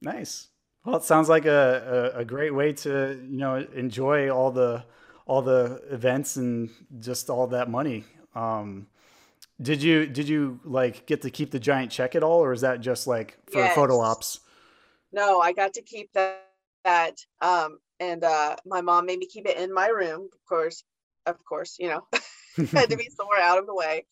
Nice. 0.00 0.48
Well, 0.84 0.96
it 0.96 1.04
sounds 1.04 1.28
like 1.28 1.44
a, 1.46 2.12
a, 2.14 2.20
a 2.20 2.24
great 2.24 2.54
way 2.54 2.72
to 2.72 3.20
you 3.28 3.38
know 3.38 3.56
enjoy 3.74 4.30
all 4.30 4.50
the 4.50 4.84
all 5.26 5.42
the 5.42 5.82
events 5.90 6.36
and 6.36 6.70
just 7.00 7.30
all 7.30 7.46
that 7.48 7.70
money. 7.70 8.04
Um, 8.34 8.86
did 9.60 9.82
you 9.82 10.06
did 10.06 10.28
you 10.28 10.60
like 10.64 11.06
get 11.06 11.22
to 11.22 11.30
keep 11.30 11.50
the 11.50 11.60
giant 11.60 11.90
check 11.90 12.14
at 12.14 12.22
all, 12.22 12.40
or 12.42 12.52
is 12.52 12.62
that 12.62 12.80
just 12.80 13.06
like 13.06 13.38
for 13.50 13.68
photo 13.68 14.00
ops? 14.00 14.40
no, 15.12 15.40
I 15.40 15.52
got 15.52 15.74
to 15.74 15.82
keep 15.82 16.12
that. 16.14 16.44
that 16.84 17.18
um, 17.40 17.78
and 18.00 18.24
uh, 18.24 18.56
my 18.66 18.80
mom 18.80 19.06
made 19.06 19.18
me 19.18 19.26
keep 19.26 19.46
it 19.46 19.56
in 19.58 19.72
my 19.72 19.86
room, 19.88 20.28
of 20.32 20.44
course, 20.48 20.82
of 21.26 21.36
course, 21.44 21.76
you 21.78 21.88
know, 21.88 22.06
had 22.72 22.90
to 22.90 22.96
be 22.96 23.08
somewhere 23.16 23.40
out 23.40 23.58
of 23.58 23.66
the 23.66 23.74
way. 23.74 24.06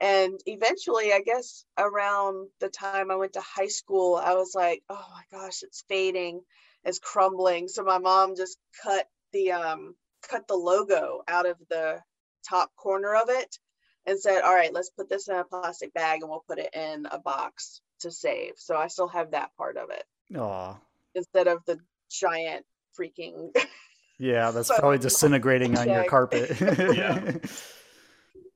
And 0.00 0.40
eventually, 0.46 1.12
I 1.12 1.20
guess 1.20 1.64
around 1.78 2.48
the 2.60 2.68
time 2.68 3.10
I 3.10 3.16
went 3.16 3.34
to 3.34 3.40
high 3.40 3.68
school, 3.68 4.16
I 4.16 4.34
was 4.34 4.52
like, 4.54 4.82
oh 4.88 5.04
my 5.12 5.38
gosh, 5.38 5.62
it's 5.62 5.84
fading, 5.88 6.40
it's 6.84 6.98
crumbling. 6.98 7.68
So 7.68 7.82
my 7.82 7.98
mom 7.98 8.36
just 8.36 8.58
cut 8.82 9.08
the 9.32 9.52
um 9.52 9.94
cut 10.28 10.46
the 10.48 10.54
logo 10.56 11.22
out 11.28 11.46
of 11.46 11.56
the 11.68 12.00
top 12.48 12.70
corner 12.76 13.14
of 13.14 13.28
it 13.28 13.56
and 14.06 14.18
said, 14.18 14.42
all 14.42 14.54
right, 14.54 14.72
let's 14.72 14.90
put 14.90 15.08
this 15.08 15.28
in 15.28 15.36
a 15.36 15.44
plastic 15.44 15.92
bag 15.94 16.20
and 16.22 16.30
we'll 16.30 16.44
put 16.48 16.58
it 16.58 16.74
in 16.74 17.06
a 17.10 17.18
box 17.18 17.80
to 18.00 18.10
save. 18.10 18.52
So 18.56 18.76
I 18.76 18.88
still 18.88 19.08
have 19.08 19.30
that 19.30 19.50
part 19.56 19.76
of 19.76 19.90
it 19.90 20.04
Aw. 20.36 20.76
instead 21.14 21.46
of 21.46 21.58
the 21.66 21.78
giant 22.10 22.64
freaking 22.98 23.50
Yeah, 24.18 24.50
that's 24.50 24.68
probably 24.78 24.98
disintegrating 24.98 25.76
on 25.78 25.88
your 25.88 26.04
carpet. 26.04 26.50
Yeah. 26.60 27.32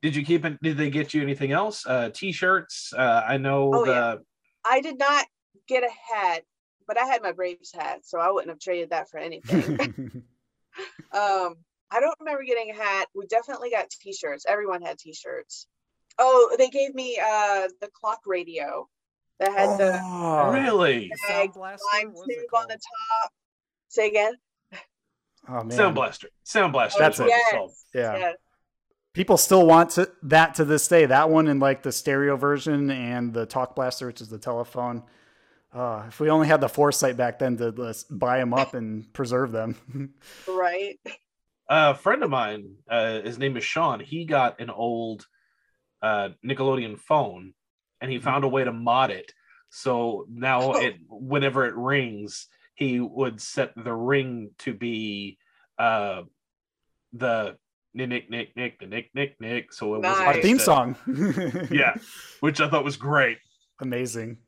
Did 0.03 0.15
you 0.15 0.25
keep 0.25 0.45
it? 0.45 0.61
Did 0.63 0.77
they 0.77 0.91
get 0.91 1.15
you 1.15 1.23
anything 1.23 1.53
else? 1.53 1.85
Uh, 1.87 2.11
t-shirts. 2.13 2.93
Uh, 2.97 3.23
I 3.27 3.39
know 3.39 3.71
Oh, 3.75 3.85
the. 3.87 3.91
yeah. 3.93 4.15
I 4.65 4.81
did 4.81 4.99
not 4.99 5.25
get 5.67 5.83
a 5.83 6.15
hat, 6.15 6.43
but 6.87 6.99
I 6.99 7.07
had 7.07 7.23
my 7.23 7.33
Braves 7.33 7.73
hat, 7.75 8.01
so 8.05 8.19
I 8.21 8.31
wouldn't 8.31 8.51
have 8.51 8.61
traded 8.61 8.91
that 8.91 9.09
for 9.09 9.19
anything. 9.19 10.23
Um, 11.13 11.55
I 11.91 12.01
don't 12.01 12.17
remember 12.21 12.43
getting 12.45 12.71
a 12.71 12.75
hat. 12.75 13.09
We 13.15 13.27
definitely 13.27 13.71
got 13.71 13.91
t-shirts. 13.91 14.45
Everyone 14.49 14.83
had 14.83 14.99
t-shirts. 14.99 15.67
Oh, 16.19 16.55
they 16.59 16.69
gave 16.69 16.95
me 16.95 17.19
uh 17.23 17.69
the 17.81 17.89
clock 17.93 18.21
radio 18.27 18.89
that 19.39 19.53
had 19.53 19.79
the 19.79 20.01
Oh, 20.03 20.51
really? 20.51 21.11
Sound 21.29 21.53
Blaster? 21.53 21.85
lime 21.95 22.13
What 22.13 22.31
is 22.31 22.37
tube 22.37 22.55
on 22.55 22.67
the 22.69 22.75
top. 22.75 23.33
Say 23.89 24.09
again. 24.09 24.35
oh 25.49 25.63
man, 25.65 25.71
Sound 25.71 25.95
Blaster. 25.95 26.29
Sound 26.43 26.73
Blaster. 26.73 26.99
That's 26.99 27.17
is 27.17 27.21
it. 27.21 27.23
what 27.25 27.29
yes. 27.29 27.53
called. 27.53 27.73
Yeah. 27.95 28.17
yes. 28.17 28.37
people 29.13 29.37
still 29.37 29.67
want 29.67 29.91
to, 29.91 30.11
that 30.25 30.55
to 30.57 30.65
this 30.65 30.89
day. 30.89 31.07
That 31.07 31.31
one 31.31 31.49
in 31.49 31.59
like 31.59 31.83
the 31.83 31.93
stereo 31.93 32.37
version 32.37 32.91
and 32.91 33.33
the 33.33 33.47
Talk 33.47 33.77
Blaster, 33.77 34.07
which 34.07 34.21
is 34.21 34.29
the 34.29 34.39
telephone. 34.39 35.03
Uh, 35.77 36.05
if 36.09 36.21
we 36.21 36.31
only 36.31 36.47
had 36.47 36.61
the 36.63 36.69
foresight 36.69 37.19
back 37.19 37.39
then 37.39 37.57
to 37.59 37.71
just 37.71 38.07
buy 38.19 38.39
them 38.39 38.55
up 38.55 38.73
and 38.73 39.13
preserve 39.13 39.53
them. 39.53 39.75
Right. 40.49 40.99
a 41.69 41.95
friend 41.95 42.23
of 42.23 42.31
mine, 42.31 42.77
uh, 42.89 43.21
his 43.21 43.39
name 43.39 43.57
is 43.59 43.65
Sean. 43.65 44.01
He 44.01 44.25
got 44.25 44.59
an 44.61 44.71
old 44.71 45.27
uh, 46.01 46.31
Nickelodeon 46.45 46.99
phone, 46.99 47.53
and 48.01 48.11
he 48.11 48.19
found 48.21 48.45
a 48.45 48.49
way 48.49 48.65
to 48.65 48.73
mod 48.73 49.11
it. 49.11 49.33
So 49.69 50.27
now, 50.31 50.73
Oh. 50.73 50.81
it 50.81 50.95
whenever 51.09 51.67
it 51.67 51.75
rings, 51.75 52.47
he 52.75 53.01
would 53.01 53.39
set 53.41 53.73
the 53.77 53.93
ring 53.93 54.53
to 54.61 54.73
be 54.73 55.37
uh, 55.79 56.23
the 57.13 57.59
nick 57.93 58.31
nick 58.31 58.57
nick 58.57 58.79
the 58.79 58.87
nick 58.87 59.11
nick 59.15 59.37
nick. 59.41 59.73
So 59.75 59.95
it 59.97 60.03
was 60.03 60.19
Our 60.19 60.33
Nice. 60.35 60.43
theme 60.43 60.59
song. 60.59 60.97
Yeah, 61.71 61.97
which 62.41 62.61
I 62.63 62.71
thought 62.71 62.85
was 62.85 62.97
great. 62.97 63.39
Amazing. 63.81 64.39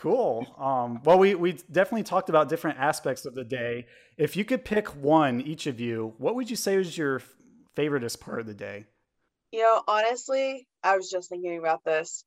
Cool. 0.00 0.46
Um, 0.58 1.02
well, 1.04 1.18
we, 1.18 1.34
we 1.34 1.52
definitely 1.70 2.04
talked 2.04 2.30
about 2.30 2.48
different 2.48 2.78
aspects 2.78 3.26
of 3.26 3.34
the 3.34 3.44
day. 3.44 3.84
If 4.16 4.34
you 4.34 4.46
could 4.46 4.64
pick 4.64 4.88
one, 4.96 5.42
each 5.42 5.66
of 5.66 5.78
you, 5.78 6.14
what 6.16 6.34
would 6.36 6.48
you 6.48 6.56
say 6.56 6.78
was 6.78 6.96
your 6.96 7.20
favoriteest 7.76 8.18
part 8.18 8.40
of 8.40 8.46
the 8.46 8.54
day? 8.54 8.86
You 9.52 9.60
know, 9.60 9.82
honestly, 9.86 10.66
I 10.82 10.96
was 10.96 11.10
just 11.10 11.28
thinking 11.28 11.58
about 11.58 11.84
this. 11.84 12.24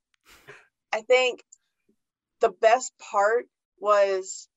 I 0.93 1.01
think 1.01 1.43
the 2.41 2.51
best 2.51 2.93
part 2.99 3.45
was 3.79 4.47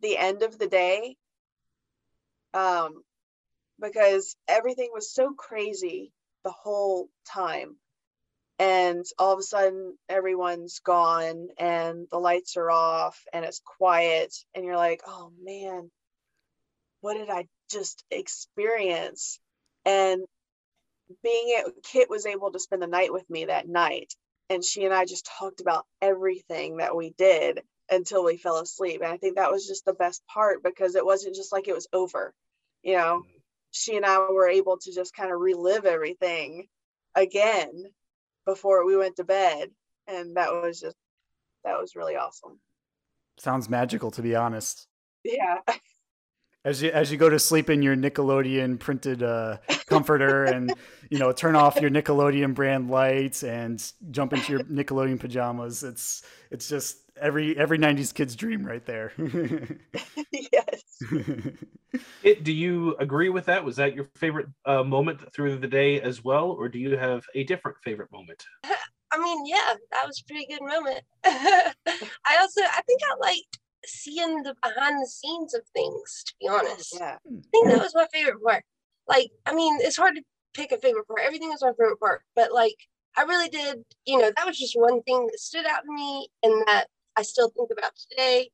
the 0.00 0.18
end 0.18 0.42
of 0.42 0.58
the 0.58 0.66
day. 0.66 1.16
Um, 2.52 3.04
because 3.78 4.34
everything 4.48 4.90
was 4.92 5.14
so 5.14 5.34
crazy 5.34 6.10
the 6.42 6.50
whole 6.50 7.10
time. 7.28 7.76
And 8.58 9.04
all 9.18 9.32
of 9.32 9.40
a 9.40 9.42
sudden, 9.42 9.96
everyone's 10.08 10.78
gone 10.78 11.48
and 11.58 12.06
the 12.10 12.18
lights 12.18 12.56
are 12.56 12.70
off 12.70 13.20
and 13.32 13.44
it's 13.44 13.60
quiet. 13.78 14.32
And 14.54 14.64
you're 14.64 14.76
like, 14.76 15.00
oh 15.06 15.32
man, 15.42 15.90
what 17.00 17.14
did 17.14 17.30
I 17.30 17.46
just 17.70 18.04
experience? 18.10 19.40
And 19.84 20.22
being 21.22 21.60
a 21.66 21.70
Kit 21.82 22.08
was 22.08 22.26
able 22.26 22.52
to 22.52 22.58
spend 22.58 22.82
the 22.82 22.86
night 22.86 23.12
with 23.12 23.28
me 23.28 23.46
that 23.46 23.68
night, 23.68 24.14
and 24.48 24.64
she 24.64 24.84
and 24.84 24.94
I 24.94 25.04
just 25.04 25.26
talked 25.38 25.60
about 25.60 25.86
everything 26.00 26.78
that 26.78 26.96
we 26.96 27.10
did 27.10 27.60
until 27.90 28.24
we 28.24 28.36
fell 28.36 28.58
asleep. 28.58 29.00
And 29.02 29.12
I 29.12 29.16
think 29.16 29.36
that 29.36 29.50
was 29.50 29.66
just 29.66 29.84
the 29.84 29.92
best 29.92 30.22
part 30.26 30.62
because 30.62 30.94
it 30.94 31.04
wasn't 31.04 31.34
just 31.34 31.52
like 31.52 31.68
it 31.68 31.74
was 31.74 31.88
over, 31.92 32.32
you 32.82 32.96
know. 32.96 33.20
Mm-hmm. 33.20 33.38
She 33.72 33.96
and 33.96 34.06
I 34.06 34.18
were 34.18 34.48
able 34.48 34.78
to 34.78 34.94
just 34.94 35.14
kind 35.14 35.32
of 35.32 35.40
relive 35.40 35.84
everything 35.84 36.68
again 37.14 37.84
before 38.46 38.86
we 38.86 38.96
went 38.96 39.16
to 39.16 39.24
bed, 39.24 39.70
and 40.06 40.36
that 40.36 40.52
was 40.52 40.80
just 40.80 40.96
that 41.64 41.78
was 41.80 41.96
really 41.96 42.16
awesome. 42.16 42.58
Sounds 43.38 43.68
magical, 43.68 44.10
to 44.12 44.22
be 44.22 44.34
honest. 44.36 44.86
Yeah, 45.24 45.60
As 46.66 46.80
you 46.80 46.90
as 46.90 47.12
you 47.12 47.18
go 47.18 47.28
to 47.28 47.38
sleep 47.38 47.68
in 47.68 47.82
your 47.82 47.94
Nickelodeon 47.94 48.78
printed 48.80 49.22
uh, 49.22 49.58
comforter, 49.86 50.44
and 50.54 50.72
you 51.10 51.18
know 51.18 51.30
turn 51.30 51.56
off 51.56 51.78
your 51.78 51.90
Nickelodeon 51.90 52.54
brand 52.54 52.90
lights 52.90 53.42
and 53.42 53.92
jump 54.10 54.32
into 54.32 54.52
your 54.52 54.62
Nickelodeon 54.62 55.20
pajamas, 55.20 55.84
it's 55.84 56.22
it's 56.50 56.66
just 56.66 57.03
every 57.20 57.56
every 57.56 57.78
'90s 57.78 58.12
kid's 58.12 58.36
dream 58.36 58.64
right 58.64 58.84
there. 58.84 59.12
yes. 60.32 60.82
It, 62.24 62.42
do 62.42 62.52
you 62.52 62.96
agree 62.98 63.28
with 63.28 63.46
that? 63.46 63.64
Was 63.64 63.76
that 63.76 63.94
your 63.94 64.06
favorite 64.16 64.48
uh, 64.66 64.82
moment 64.82 65.32
through 65.32 65.58
the 65.58 65.68
day 65.68 66.00
as 66.00 66.24
well, 66.24 66.50
or 66.50 66.68
do 66.68 66.78
you 66.80 66.96
have 66.96 67.24
a 67.36 67.44
different 67.44 67.76
favorite 67.84 68.10
moment? 68.10 68.42
I 68.64 69.18
mean, 69.18 69.46
yeah, 69.46 69.74
that 69.92 70.04
was 70.04 70.20
a 70.20 70.24
pretty 70.24 70.46
good 70.46 70.66
moment. 70.66 71.02
I 71.24 72.36
also, 72.40 72.62
I 72.62 72.80
think 72.84 73.00
I 73.04 73.14
liked 73.20 73.60
seeing 73.86 74.42
the 74.42 74.56
behind 74.60 75.00
the 75.00 75.06
scenes 75.06 75.54
of 75.54 75.62
things, 75.72 76.24
to 76.26 76.34
be 76.40 76.48
honest. 76.48 76.96
Yeah. 76.98 77.16
I 77.24 77.40
think 77.52 77.68
that 77.68 77.78
was 77.78 77.94
my 77.94 78.06
favorite 78.12 78.42
part. 78.42 78.64
Like, 79.06 79.30
I 79.46 79.54
mean, 79.54 79.78
it's 79.80 79.96
hard 79.96 80.16
to 80.16 80.22
pick 80.54 80.72
a 80.72 80.78
favorite 80.78 81.06
part. 81.06 81.20
Everything 81.24 81.50
was 81.50 81.62
my 81.62 81.72
favorite 81.78 82.00
part, 82.00 82.22
but 82.34 82.52
like, 82.52 82.76
I 83.16 83.22
really 83.22 83.48
did, 83.48 83.84
you 84.06 84.18
know, 84.18 84.32
that 84.34 84.46
was 84.46 84.58
just 84.58 84.74
one 84.76 85.02
thing 85.02 85.26
that 85.26 85.38
stood 85.38 85.66
out 85.66 85.82
to 85.86 85.92
me 85.92 86.28
and 86.42 86.64
that 86.66 86.86
I 87.16 87.22
still 87.22 87.50
think 87.50 87.70
about 87.76 87.92
today. 87.96 88.50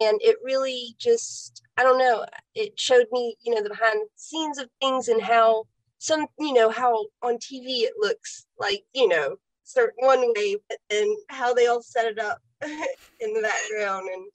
And 0.00 0.18
it 0.22 0.36
really 0.42 0.94
just, 0.98 1.62
I 1.76 1.82
don't 1.82 1.98
know, 1.98 2.24
it 2.54 2.78
showed 2.78 3.06
me, 3.12 3.36
you 3.42 3.54
know, 3.54 3.62
the 3.62 3.68
behind 3.68 4.00
the 4.00 4.08
scenes 4.16 4.58
of 4.58 4.68
things 4.80 5.08
and 5.08 5.20
how 5.20 5.64
some, 5.98 6.26
you 6.38 6.54
know, 6.54 6.70
how 6.70 7.06
on 7.22 7.34
TV 7.34 7.82
it 7.82 7.92
looks 7.98 8.46
like, 8.58 8.82
you 8.94 9.08
know, 9.08 9.36
certain 9.64 10.06
one 10.06 10.32
way, 10.34 10.56
but 10.68 10.78
then 10.88 11.14
how 11.28 11.52
they 11.52 11.66
all 11.66 11.82
set 11.82 12.06
it 12.06 12.18
up 12.18 12.38
in 12.62 13.34
the 13.34 13.42
background. 13.42 14.08
And 14.10 14.26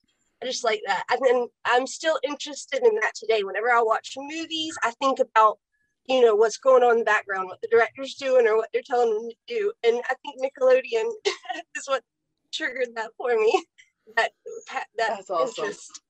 I 0.41 0.45
just 0.45 0.63
like 0.63 0.81
that. 0.85 1.03
And 1.09 1.19
then 1.25 1.47
I'm 1.65 1.87
still 1.87 2.19
interested 2.23 2.83
in 2.83 2.95
that 3.01 3.13
today. 3.15 3.43
Whenever 3.43 3.71
I 3.71 3.81
watch 3.81 4.13
movies, 4.17 4.77
I 4.83 4.91
think 5.01 5.19
about 5.19 5.57
you 6.07 6.21
know 6.21 6.35
what's 6.35 6.57
going 6.57 6.83
on 6.83 6.93
in 6.93 6.99
the 6.99 7.05
background 7.05 7.47
what 7.47 7.59
the 7.61 7.67
director's 7.67 8.13
doing 8.15 8.47
or 8.47 8.55
what 8.57 8.69
they're 8.71 8.83
telling 8.85 9.11
them 9.11 9.27
to 9.27 9.35
do 9.47 9.73
and 9.83 10.01
i 10.09 10.13
think 10.21 10.39
nickelodeon 10.39 11.09
is 11.75 11.87
what 11.87 12.03
triggered 12.55 12.95
that 12.95 13.11
for 13.17 13.35
me 13.35 13.65
that 14.15 14.31
that 14.69 14.85
That's 14.97 15.29
awesome. 15.29 15.65
interest. 15.65 16.01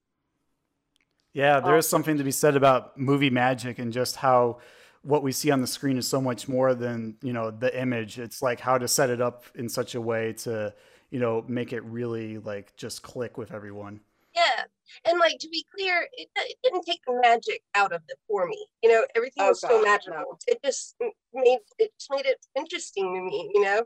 Yeah, 1.34 1.60
there 1.60 1.76
is 1.78 1.88
something 1.88 2.18
to 2.18 2.24
be 2.24 2.32
said 2.32 2.56
about 2.56 2.98
movie 2.98 3.30
magic 3.30 3.78
and 3.80 3.92
just 3.92 4.16
how 4.16 4.60
what 5.02 5.22
we 5.22 5.32
see 5.34 5.52
on 5.52 5.60
the 5.62 5.68
screen 5.68 5.98
is 5.98 6.08
so 6.08 6.22
much 6.22 6.48
more 6.48 6.74
than 6.74 7.18
you 7.22 7.34
know 7.34 7.52
the 7.52 7.78
image. 7.80 8.18
It's 8.20 8.42
like 8.42 8.60
how 8.60 8.78
to 8.78 8.88
set 8.88 9.10
it 9.10 9.22
up 9.22 9.44
in 9.56 9.68
such 9.68 9.96
a 9.96 10.02
way 10.02 10.34
to 10.34 10.74
you 11.10 11.20
know 11.20 11.44
make 11.48 11.74
it 11.74 11.84
really 11.84 12.38
like 12.38 12.76
just 12.78 13.04
click 13.04 13.38
with 13.38 13.52
everyone. 13.52 14.00
yeah 14.36 14.64
and 15.06 15.20
like 15.20 15.38
to 15.40 15.50
be 15.50 15.64
clear 15.76 16.08
it, 16.14 16.28
it 16.36 16.58
didn't 16.64 16.84
take 16.86 17.00
the 17.08 17.20
magic 17.22 17.62
out 17.76 17.92
of 17.92 18.02
it 18.10 18.18
for 18.28 18.48
me 18.48 18.66
you 18.84 18.90
know 18.90 19.04
everything 19.16 19.44
Oh, 19.44 19.50
was 19.50 19.62
so 19.62 19.82
magical 19.82 20.18
no. 20.18 20.38
it 20.48 20.60
just 20.64 20.96
made 21.34 21.60
it 21.80 21.92
just 22.00 22.12
made 22.12 22.26
it 22.26 22.38
interesting 22.58 23.06
to 23.14 23.22
me 23.22 23.52
you 23.54 23.62
know 23.62 23.84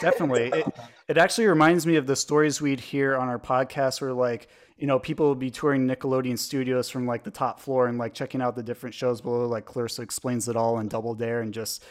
Definitely. 0.00 0.50
It, 0.60 0.66
it 1.08 1.18
actually 1.18 1.46
reminds 1.46 1.86
me 1.86 1.96
of 1.96 2.06
the 2.06 2.16
stories 2.16 2.60
we'd 2.60 2.80
hear 2.80 3.16
on 3.16 3.28
our 3.28 3.38
podcast 3.38 4.00
where 4.00 4.12
like, 4.12 4.48
you 4.76 4.86
know, 4.86 4.98
people 4.98 5.28
would 5.30 5.38
be 5.38 5.50
touring 5.50 5.86
Nickelodeon 5.86 6.38
studios 6.38 6.90
from 6.90 7.06
like 7.06 7.24
the 7.24 7.30
top 7.30 7.60
floor 7.60 7.86
and 7.88 7.96
like 7.98 8.12
checking 8.14 8.42
out 8.42 8.56
the 8.56 8.62
different 8.62 8.94
shows 8.94 9.20
below, 9.20 9.46
like 9.46 9.64
Clarissa 9.64 10.02
explains 10.02 10.48
it 10.48 10.56
all 10.56 10.78
and 10.78 10.90
Double 10.90 11.14
Dare 11.14 11.40
and 11.40 11.54
just, 11.54 11.82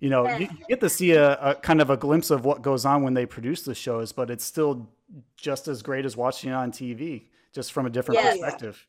you 0.00 0.10
know, 0.10 0.28
you, 0.36 0.48
you 0.58 0.64
get 0.68 0.80
to 0.80 0.90
see 0.90 1.12
a, 1.12 1.34
a 1.40 1.54
kind 1.54 1.80
of 1.80 1.88
a 1.90 1.96
glimpse 1.96 2.30
of 2.30 2.44
what 2.44 2.60
goes 2.60 2.84
on 2.84 3.02
when 3.02 3.14
they 3.14 3.24
produce 3.26 3.62
the 3.62 3.74
shows, 3.74 4.12
but 4.12 4.30
it's 4.30 4.44
still 4.44 4.90
just 5.36 5.68
as 5.68 5.82
great 5.82 6.04
as 6.04 6.16
watching 6.16 6.50
it 6.50 6.54
on 6.54 6.70
TV, 6.72 7.24
just 7.54 7.72
from 7.72 7.86
a 7.86 7.90
different 7.90 8.20
Yeah. 8.20 8.32
perspective. 8.32 8.86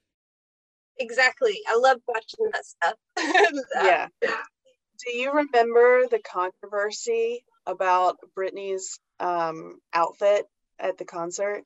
exactly 0.97 1.59
i 1.67 1.75
love 1.77 1.97
watching 2.07 2.49
that 2.53 2.65
stuff 2.65 2.95
yeah. 3.75 4.07
Do 4.21 5.11
you 5.17 5.29
remember 5.31 6.07
the 6.09 6.19
controversy 6.19 7.43
about 7.67 8.17
Britney's 8.37 8.99
um, 9.19 9.79
outfit 9.93 10.45
at 10.79 10.97
the 10.97 11.05
concert? 11.05 11.63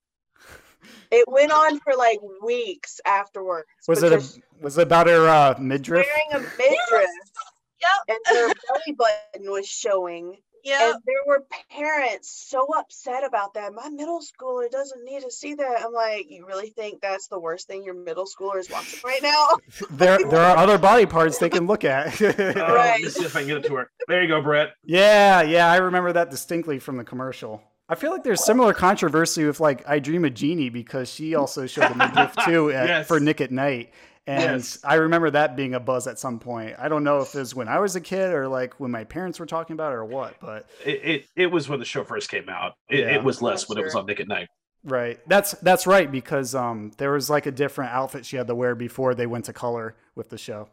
It 1.11 1.25
went 1.27 1.51
on 1.51 1.79
for 1.79 1.93
like 1.97 2.19
weeks 2.43 3.01
afterwards. 3.05 3.67
Was 3.87 4.03
it 4.03 4.13
a, 4.13 4.23
was 4.61 4.77
it 4.77 4.83
about 4.83 5.07
her 5.07 5.27
uh, 5.27 5.55
midriff? 5.59 6.07
wearing 6.07 6.45
a 6.45 6.47
midriff 6.57 7.09
yep 7.81 7.91
and 8.07 8.37
her 8.37 8.47
belly 8.47 8.95
button 8.97 9.51
was 9.51 9.67
showing? 9.67 10.37
Yeah 10.63 10.91
And 10.93 11.01
there 11.05 11.15
were 11.25 11.45
parents 11.71 12.29
so 12.49 12.67
upset 12.77 13.23
about 13.25 13.53
that. 13.55 13.73
My 13.73 13.89
middle 13.89 14.21
schooler 14.21 14.69
doesn't 14.69 15.03
need 15.03 15.21
to 15.21 15.31
see 15.31 15.53
that. 15.55 15.81
I'm 15.85 15.93
like, 15.93 16.27
you 16.29 16.45
really 16.45 16.69
think 16.69 17.01
that's 17.01 17.27
the 17.27 17.39
worst 17.39 17.67
thing 17.67 17.83
your 17.83 17.93
middle 17.95 18.25
schooler 18.25 18.59
is 18.59 18.69
watching 18.69 18.99
right 19.03 19.21
now? 19.21 19.47
There, 19.91 20.19
there 20.29 20.41
are 20.41 20.57
other 20.57 20.77
body 20.77 21.05
parts 21.05 21.37
they 21.37 21.49
can 21.49 21.67
look 21.67 21.83
at. 21.83 22.21
Uh, 22.21 22.33
Right. 22.79 23.01
Let's 23.03 23.15
see 23.15 23.25
if 23.25 23.35
I 23.35 23.39
can 23.39 23.47
get 23.47 23.57
it 23.57 23.65
to 23.65 23.75
her. 23.75 23.91
There 24.07 24.21
you 24.21 24.27
go, 24.27 24.41
Brett. 24.41 24.73
Yeah, 24.83 25.41
yeah, 25.41 25.71
I 25.71 25.77
remember 25.77 26.13
that 26.13 26.29
distinctly 26.31 26.79
from 26.79 26.97
the 26.97 27.03
commercial. 27.03 27.61
I 27.89 27.95
feel 27.95 28.11
like 28.11 28.23
there's 28.23 28.45
similar 28.45 28.73
controversy 28.73 29.45
with 29.45 29.59
like 29.59 29.83
I 29.87 29.99
Dream 29.99 30.23
of 30.25 30.33
Jeannie 30.35 30.69
because 30.69 31.09
she 31.11 31.33
also 31.35 31.65
showed 31.65 31.89
the 31.91 31.95
midriff 31.95 32.35
too 32.45 32.71
at, 32.71 32.87
Yes. 32.87 33.07
for 33.07 33.19
Nick 33.19 33.41
at 33.41 33.51
Nite. 33.51 33.91
And 34.27 34.57
Yes. 34.61 34.79
I 34.83 34.95
remember 34.95 35.31
that 35.31 35.55
being 35.55 35.73
a 35.73 35.79
buzz 35.79 36.05
at 36.05 36.19
some 36.19 36.37
point. 36.39 36.75
I 36.77 36.87
don't 36.87 37.03
know 37.03 37.19
if 37.21 37.33
it 37.33 37.39
was 37.39 37.55
when 37.55 37.67
I 37.67 37.79
was 37.79 37.95
a 37.95 38.01
kid 38.01 38.31
or 38.31 38.47
like 38.47 38.79
when 38.79 38.91
my 38.91 39.03
parents 39.05 39.39
were 39.39 39.47
talking 39.47 39.73
about 39.73 39.91
it 39.91 39.95
or 39.95 40.05
what, 40.05 40.35
but 40.39 40.69
It, 40.85 41.01
it, 41.03 41.25
it 41.35 41.45
was 41.47 41.67
when 41.67 41.79
the 41.79 41.85
show 41.85 42.03
first 42.03 42.29
came 42.29 42.47
out. 42.47 42.75
It, 42.89 42.99
Yeah. 42.99 43.15
it 43.15 43.23
was 43.23 43.41
less 43.41 43.67
when 43.67 43.79
it 43.79 43.83
was 43.83 43.95
on 43.95 44.05
Nick 44.05 44.19
at 44.19 44.27
Nite. 44.27 44.49
right. 44.83 45.19
That's 45.27 45.51
that's 45.53 45.87
right 45.87 46.11
because 46.11 46.53
um 46.53 46.91
there 46.99 47.11
was 47.11 47.27
like 47.29 47.47
a 47.47 47.51
different 47.51 47.91
outfit 47.91 48.23
she 48.25 48.37
had 48.37 48.45
to 48.47 48.55
wear 48.55 48.75
before 48.75 49.15
they 49.15 49.25
went 49.25 49.45
to 49.45 49.53
color 49.53 49.95
with 50.15 50.29
the 50.29 50.37
show. 50.37 50.69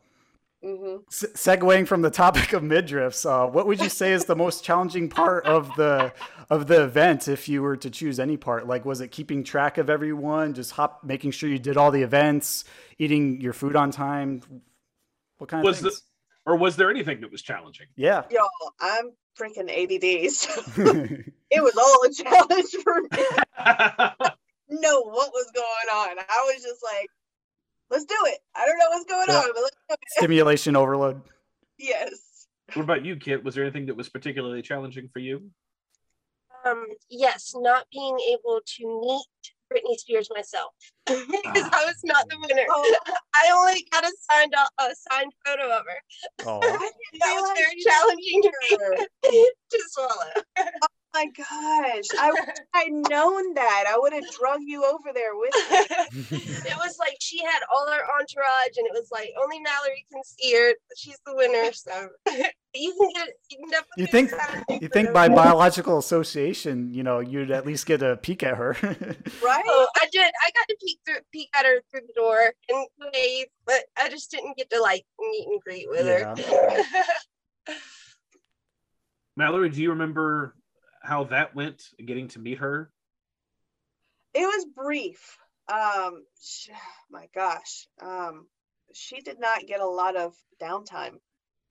Hmm 0.63 0.97
Se- 1.11 1.29
segueing 1.35 1.87
from 1.87 2.03
the 2.03 2.11
topic 2.11 2.53
of 2.53 2.63
midriffs, 2.63 3.25
uh, 3.25 3.49
what 3.49 3.67
would 3.67 3.81
you 3.81 3.89
say 3.89 4.13
is 4.13 4.25
the 4.25 4.37
most 4.37 4.65
challenging 4.65 5.09
part 5.09 5.47
of 5.47 5.75
the 5.77 6.13
of 6.51 6.67
the 6.67 6.85
event 6.85 7.29
if 7.29 7.49
you 7.49 7.63
were 7.63 7.77
to 7.77 7.91
choose 7.91 8.19
any 8.19 8.37
part? 8.37 8.67
Like, 8.67 8.85
was 8.85 9.01
it 9.01 9.09
keeping 9.09 9.45
track 9.45 9.79
of 9.79 9.91
everyone, 9.91 10.55
just 10.55 10.73
hop, 10.73 11.05
making 11.05 11.33
sure 11.33 11.49
you 11.49 11.59
did 11.59 11.77
all 11.77 11.91
the 11.91 12.03
events, 12.03 12.65
eating 12.99 13.41
your 13.41 13.53
food 13.53 13.77
on 13.77 13.91
time? 13.91 14.43
What 15.39 15.51
kind 15.51 15.61
of 15.61 15.71
Was 15.71 15.81
the, 15.81 15.99
or 16.47 16.57
was 16.57 16.77
there 16.77 16.91
anything 16.91 17.21
that 17.21 17.31
was 17.31 17.43
challenging? 17.43 17.87
yeah. 17.97 18.23
Y'all, 18.31 18.49
I'm 18.81 19.13
freaking 19.39 19.71
ADD. 19.71 20.31
So 20.33 20.63
it 21.51 21.63
was 21.63 21.77
all 21.77 22.05
a 22.05 22.13
challenge 22.13 22.71
for 22.83 23.03
me. 23.03 24.27
know 24.69 25.03
what 25.03 25.31
was 25.33 25.51
going 25.55 25.89
on. 25.95 26.19
I 26.19 26.53
was 26.53 26.63
just 26.63 26.83
like, 26.83 27.09
let's 27.91 28.05
do 28.05 28.17
it. 28.25 28.39
I 28.55 28.67
don't 28.67 28.79
know 28.79 28.87
what's 28.91 29.05
going 29.05 29.27
Yeah. 29.29 29.37
on, 29.39 29.53
but 29.55 29.63
let's 29.63 29.77
do 29.89 29.93
it. 29.95 30.01
Stimulation 30.19 30.77
overload. 30.77 31.23
Yes. 31.79 32.47
what 32.75 32.83
about 32.83 33.05
you, 33.05 33.17
Kit? 33.17 33.45
Was 33.45 33.55
there 33.55 33.65
anything 33.65 33.87
that 33.87 33.97
was 33.97 34.09
particularly 34.09 34.63
challenging 34.63 35.09
for 35.13 35.19
you? 35.21 35.51
um 36.65 36.85
yes 37.11 37.53
not 37.55 37.87
being 37.93 38.19
able 38.33 38.61
to 38.67 39.01
meet 39.01 39.27
Britney 39.73 39.95
Spears 39.99 40.29
myself 40.35 40.73
because 41.07 41.69
I 41.73 41.85
was 41.85 41.97
not 42.03 42.29
the 42.29 42.37
winner. 42.41 42.65
Oh. 42.69 42.97
I 43.37 43.51
only 43.53 43.87
got 43.93 44.05
a 44.05 44.13
signed 44.31 44.53
a 44.81 44.85
signed 45.11 45.33
photo 45.45 45.71
of 45.71 45.85
her. 45.85 46.45
Oh, 46.47 46.61
That 46.61 47.41
was 47.41 47.53
very 47.57 47.77
challenging 47.83 48.43
to 48.43 49.07
me 49.31 49.51
to 49.71 49.79
swallow. 49.91 50.71
Oh 51.17 51.25
my 51.25 51.27
gosh. 51.37 52.05
I 52.19 52.31
wish 52.31 52.57
I'd 52.75 52.93
known 53.11 53.55
that. 53.55 53.85
I 53.89 53.99
would 53.99 54.13
have 54.13 54.25
drug 54.39 54.61
you 54.63 54.85
over 54.85 55.13
there 55.15 55.35
with 55.35 56.31
me. 56.31 56.39
it 56.43 56.77
was 56.77 56.99
like 56.99 57.17
she 57.21 57.43
had 57.43 57.61
all 57.73 57.87
her 57.87 58.03
entourage, 58.21 58.77
and 58.77 58.87
it 58.87 58.93
was 58.93 59.09
like 59.11 59.31
only 59.43 59.61
Mallory 59.61 60.05
can 60.13 60.23
see 60.25 60.55
her. 60.55 60.75
She's 60.97 61.19
the 61.25 61.35
winner, 61.35 61.73
so 61.73 62.09
you 62.75 62.95
can 62.99 63.11
get. 63.15 63.29
You 63.51 63.59
can 63.59 63.71
definitely. 63.71 64.03
you 64.03 64.07
think 64.07 64.83
you 64.83 64.89
think 64.89 65.13
by 65.13 65.29
biological 65.29 65.99
association, 65.99 66.93
you 66.93 67.03
know, 67.03 67.21
you'd 67.21 67.51
at 67.51 67.67
least 67.67 67.87
get 67.87 68.03
a 68.03 68.17
peek 68.17 68.43
at 68.43 68.57
her. 68.57 68.77
Right? 68.83 69.65
Oh, 69.67 69.87
I 69.97 70.07
did. 70.13 70.23
I 70.25 70.51
got 70.51 70.69
to 70.69 70.77
peek 70.85 70.99
through, 71.07 71.21
peek 71.33 71.49
at 71.55 71.65
her 71.65 71.81
through 71.91 72.03
the 72.07 72.13
door 72.15 72.53
and 72.69 72.87
wave, 73.15 73.47
but 73.65 73.85
I 73.97 74.09
just 74.09 74.31
didn't 74.31 74.57
get 74.57 74.71
to 74.71 74.81
like 74.81 75.05
meet 75.19 75.47
and 75.49 75.61
greet 75.61 75.89
with 75.89 76.07
her. 76.07 76.35
Mallory, 79.37 79.69
do 79.69 79.83
you 79.83 79.91
remember 79.91 80.55
how 81.07 81.25
that 81.25 81.55
went, 81.55 81.89
getting 82.05 82.29
to 82.29 82.39
meet 82.39 82.59
her? 82.59 82.91
It 84.35 84.41
was 84.41 84.67
brief. 84.75 85.39
Um, 85.69 86.25
sh- 86.43 86.71
my 87.11 87.27
gosh. 87.35 87.87
Um, 88.01 88.47
she 88.93 89.21
did 89.21 89.41
not 89.41 89.67
get 89.67 89.81
a 89.81 89.87
lot 89.87 90.17
of 90.17 90.35
downtime. 90.61 91.19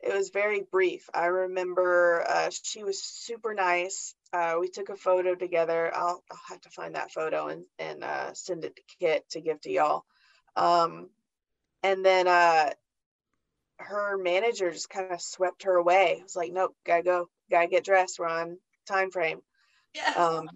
It 0.02 0.14
was 0.14 0.30
very 0.30 0.62
brief. 0.72 1.10
I 1.14 1.26
remember 1.28 2.24
uh, 2.28 2.50
she 2.64 2.84
was 2.84 3.02
super 3.02 3.54
nice. 3.54 4.14
Uh, 4.34 4.56
we 4.60 4.70
took 4.70 4.90
a 4.90 4.96
photo 4.96 5.36
together. 5.36 5.92
I'll, 5.96 6.24
I'll 6.32 6.40
have 6.50 6.62
to 6.62 6.70
find 6.70 6.96
that 6.96 7.12
photo 7.12 7.48
and, 7.48 7.66
and 7.80 8.04
uh, 8.04 8.34
send 8.34 8.66
it 8.66 8.76
to 8.76 8.82
Kit 9.00 9.30
to 9.32 9.42
give 9.42 9.62
to 9.62 9.72
y'all. 9.72 10.04
Um, 10.56 11.10
and 11.82 12.06
then 12.06 12.28
uh, 12.28 12.72
her 13.78 14.18
manager 14.18 14.72
just 14.72 14.90
kind 14.90 15.12
of 15.12 15.22
swept 15.22 15.64
her 15.64 15.76
away. 15.76 16.18
I 16.20 16.24
was 16.24 16.36
like, 16.36 16.52
nope, 16.52 16.76
gotta 16.86 17.04
go, 17.04 17.30
gotta 17.50 17.68
get 17.68 17.86
dressed. 17.86 18.20
We're 18.20 18.28
on 18.28 18.58
time 18.86 19.12
frame 19.12 19.40
yeah. 19.94 20.14
um 20.18 20.48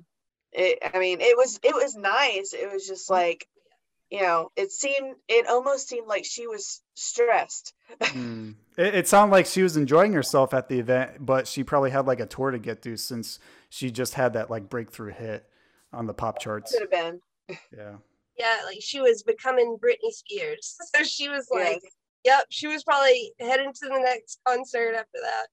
it 0.51 0.79
i 0.93 0.99
mean 0.99 1.19
it 1.21 1.35
was 1.37 1.59
it 1.63 1.73
was 1.75 1.95
nice 1.95 2.53
it 2.53 2.71
was 2.71 2.87
just 2.87 3.09
like 3.09 3.47
you 4.09 4.21
know 4.21 4.49
it 4.55 4.71
seemed 4.71 5.15
it 5.27 5.47
almost 5.47 5.87
seemed 5.87 6.07
like 6.07 6.25
she 6.25 6.47
was 6.47 6.81
stressed 6.95 7.73
Mm. 8.01 8.55
It, 8.77 8.95
it 8.95 9.07
sounded 9.09 9.33
like 9.33 9.45
she 9.45 9.61
was 9.61 9.75
enjoying 9.75 10.13
herself 10.13 10.53
at 10.53 10.69
the 10.69 10.79
event, 10.79 11.25
but 11.25 11.47
she 11.49 11.65
probably 11.65 11.89
had 11.91 12.07
like 12.07 12.21
a 12.21 12.25
tour 12.25 12.49
to 12.51 12.57
get 12.59 12.81
through 12.81 12.95
since 12.95 13.37
she 13.69 13.91
just 13.91 14.13
had 14.13 14.31
that 14.33 14.49
like 14.49 14.69
breakthrough 14.69 15.11
hit 15.11 15.45
on 15.91 16.07
the 16.07 16.13
pop 16.13 16.39
charts. 16.39 16.71
could 16.71 16.83
have 16.83 16.91
been 16.91 17.19
Yeah. 17.75 17.95
yeah, 18.37 18.59
like 18.65 18.77
she 18.79 19.01
was 19.01 19.21
becoming 19.23 19.75
Britney 19.83 20.11
Spears. 20.11 20.77
So 20.95 21.03
she 21.03 21.27
was 21.27 21.47
like, 21.51 21.81
Yes. 21.83 21.91
yep, 22.23 22.45
she 22.51 22.67
was 22.67 22.85
probably 22.85 23.33
heading 23.41 23.73
to 23.73 23.89
the 23.89 23.99
next 23.99 24.39
concert 24.47 24.93
after 24.95 25.19
that. 25.23 25.47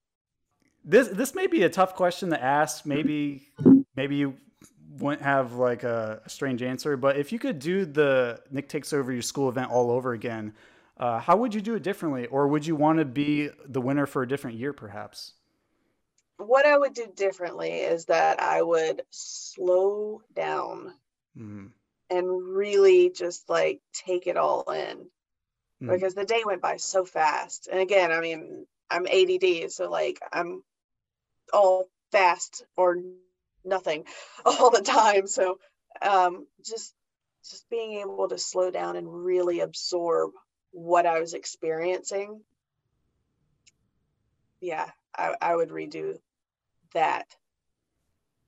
This 0.87 1.09
this 1.09 1.35
may 1.35 1.49
be 1.49 1.65
a 1.65 1.69
tough 1.69 1.95
question 1.97 2.31
to 2.31 2.43
ask. 2.43 2.87
Maybe 2.87 3.49
maybe 3.97 4.17
you 4.17 4.37
wouldn't 4.99 5.23
have 5.23 5.55
like 5.55 5.83
a, 5.83 6.23
a 6.25 6.31
strange 6.31 6.63
answer, 6.63 6.97
but 6.97 7.17
if 7.17 7.33
you 7.33 7.39
could 7.39 7.59
do 7.59 7.85
the 7.85 8.41
Nick 8.51 8.69
takes 8.69 8.93
over 8.93 9.13
your 9.13 9.21
school 9.23 9.49
event 9.49 9.71
all 9.71 9.91
over 9.91 10.13
again, 10.13 10.55
uh, 10.97 11.19
how 11.19 11.37
would 11.37 11.53
you 11.55 11.61
do 11.61 11.75
it 11.75 11.83
differently, 11.83 12.27
or 12.29 12.47
would 12.49 12.65
you 12.67 12.77
want 12.77 13.01
to 13.01 13.05
be 13.05 13.51
the 13.67 13.81
winner 13.81 14.07
for 14.07 14.23
a 14.23 14.29
different 14.29 14.57
year, 14.57 14.73
perhaps? 14.73 15.35
what 16.39 16.67
I 16.67 16.77
would 16.77 16.93
do 16.93 17.07
differently 17.15 17.71
is 17.71 18.05
that 18.07 18.41
I 18.41 18.61
would 18.63 19.03
slow 19.11 20.23
down 20.35 20.93
Mhm. 21.37 21.73
and 22.11 22.43
really 22.55 23.11
just 23.11 23.49
like 23.49 23.81
take 23.95 24.27
it 24.27 24.37
all 24.37 24.71
in 24.71 25.11
Mhm. 25.83 25.93
because 25.93 26.15
the 26.15 26.27
day 26.27 26.43
went 26.45 26.61
by 26.61 26.77
so 26.77 27.05
fast. 27.07 27.69
And 27.69 27.81
again, 27.81 28.13
I 28.13 28.21
mean, 28.21 28.67
I'm 28.91 29.07
ADD, 29.07 29.69
so 29.71 29.91
like 29.91 30.21
I'm 30.33 30.63
all 31.53 31.89
fast 32.13 32.65
or 32.77 32.99
nothing 33.65 34.05
all 34.45 34.71
the 34.71 34.83
time. 34.83 35.27
So 35.27 35.59
um, 36.03 36.47
just 36.65 36.95
just 37.49 37.69
being 37.71 38.01
able 38.01 38.29
to 38.29 38.39
slow 38.39 38.71
down 38.71 38.97
and 38.97 39.07
really 39.09 39.61
absorb 39.61 40.33
what 40.73 41.07
I 41.07 41.21
was 41.21 41.33
experiencing. 41.33 42.41
Yeah, 44.61 44.91
I, 45.17 45.35
I 45.41 45.55
would 45.55 45.69
redo 45.71 46.15
that. 46.93 47.27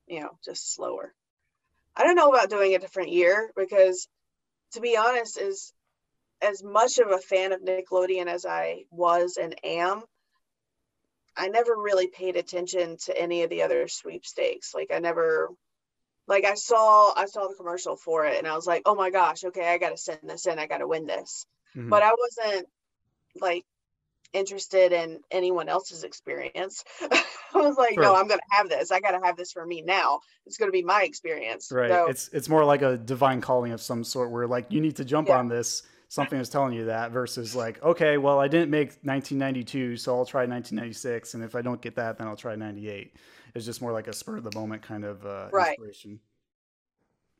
You 0.06 0.20
know, 0.20 0.30
just 0.44 0.74
slower. 0.74 1.14
I 1.94 2.04
don't 2.04 2.16
know 2.16 2.30
about 2.30 2.50
doing 2.50 2.74
a 2.74 2.78
different 2.78 3.10
year 3.10 3.50
because 3.56 4.08
to 4.72 4.80
be 4.80 4.96
honest, 4.96 5.40
is 5.40 5.72
as 6.40 6.62
much 6.62 6.98
of 6.98 7.10
a 7.10 7.18
fan 7.18 7.52
of 7.52 7.62
Nickelodeon 7.62 8.26
as 8.26 8.46
I 8.46 8.84
was 8.90 9.38
and 9.40 9.54
am, 9.64 10.02
I 11.38 11.48
never 11.48 11.76
really 11.76 12.08
paid 12.08 12.36
attention 12.36 12.96
to 13.06 13.18
any 13.18 13.42
of 13.44 13.50
the 13.50 13.62
other 13.62 13.88
sweepstakes. 13.88 14.74
Like 14.74 14.90
I 14.92 14.98
never 15.00 15.50
like 16.28 16.44
I 16.44 16.54
saw 16.54 17.12
I 17.16 17.26
saw 17.26 17.48
the 17.48 17.56
commercial 17.56 17.96
for 17.96 18.26
it 18.26 18.38
and 18.38 18.46
I 18.46 18.54
was 18.56 18.66
like, 18.66 18.82
"Oh 18.86 18.94
my 18.94 19.10
gosh, 19.10 19.44
okay, 19.44 19.68
I 19.68 19.78
got 19.78 19.90
to 19.90 19.96
send 19.96 20.20
this 20.24 20.46
in. 20.46 20.58
I 20.58 20.66
got 20.66 20.78
to 20.78 20.88
win 20.88 21.06
this." 21.06 21.46
Mhm. 21.74 21.88
But 21.90 22.02
I 22.02 22.12
wasn't 22.14 22.68
like 23.40 23.64
interested 24.32 24.92
in 24.92 25.20
anyone 25.30 25.68
else's 25.68 26.04
experience. 26.04 26.84
I 27.02 27.26
was 27.54 27.76
like, 27.76 27.98
"No, 27.98 28.14
I'm 28.14 28.28
going 28.28 28.40
to 28.40 28.56
have 28.56 28.68
this. 28.68 28.90
I 28.92 29.00
got 29.00 29.12
to 29.12 29.20
have 29.24 29.36
this 29.36 29.52
for 29.52 29.64
me 29.66 29.82
now. 29.82 30.20
It's 30.46 30.58
going 30.58 30.68
to 30.68 30.72
be 30.72 30.84
my 30.84 31.04
experience." 31.04 31.70
Right. 31.70 31.90
So, 31.90 32.08
It's 32.08 32.28
it's 32.28 32.48
more 32.48 32.64
like 32.64 32.80
a 32.82 32.96
divine 32.96 33.40
calling 33.42 33.72
of 33.72 33.80
some 33.82 34.02
sort 34.02 34.30
where 34.30 34.46
like 34.46 34.66
you 34.70 34.80
need 34.80 34.96
to 34.96 35.04
jump 35.04 35.28
Yeah. 35.28 35.36
on 35.38 35.48
this. 35.48 35.82
Something 36.10 36.40
is 36.40 36.48
telling 36.48 36.72
you 36.72 36.86
that 36.86 37.10
versus 37.12 37.54
like, 37.54 37.82
okay, 37.82 38.16
well, 38.16 38.38
I 38.40 38.48
didn't 38.48 38.70
make 38.70 38.88
1992, 39.02 39.96
so 39.98 40.16
I'll 40.16 40.24
try 40.24 40.46
1996, 40.46 41.34
and 41.34 41.44
if 41.44 41.54
I 41.54 41.60
don't 41.60 41.82
get 41.82 41.96
that, 41.96 42.16
then 42.16 42.26
I'll 42.26 42.36
try 42.36 42.56
98. 42.56 43.14
It's 43.54 43.66
just 43.66 43.82
more 43.82 43.92
like 43.92 44.08
a 44.08 44.12
spur 44.14 44.38
of 44.38 44.44
the 44.44 44.50
moment 44.58 44.82
kind 44.82 45.04
of 45.04 45.24
uh, 45.26 45.48
Right. 45.52 45.68
inspiration. 45.68 46.20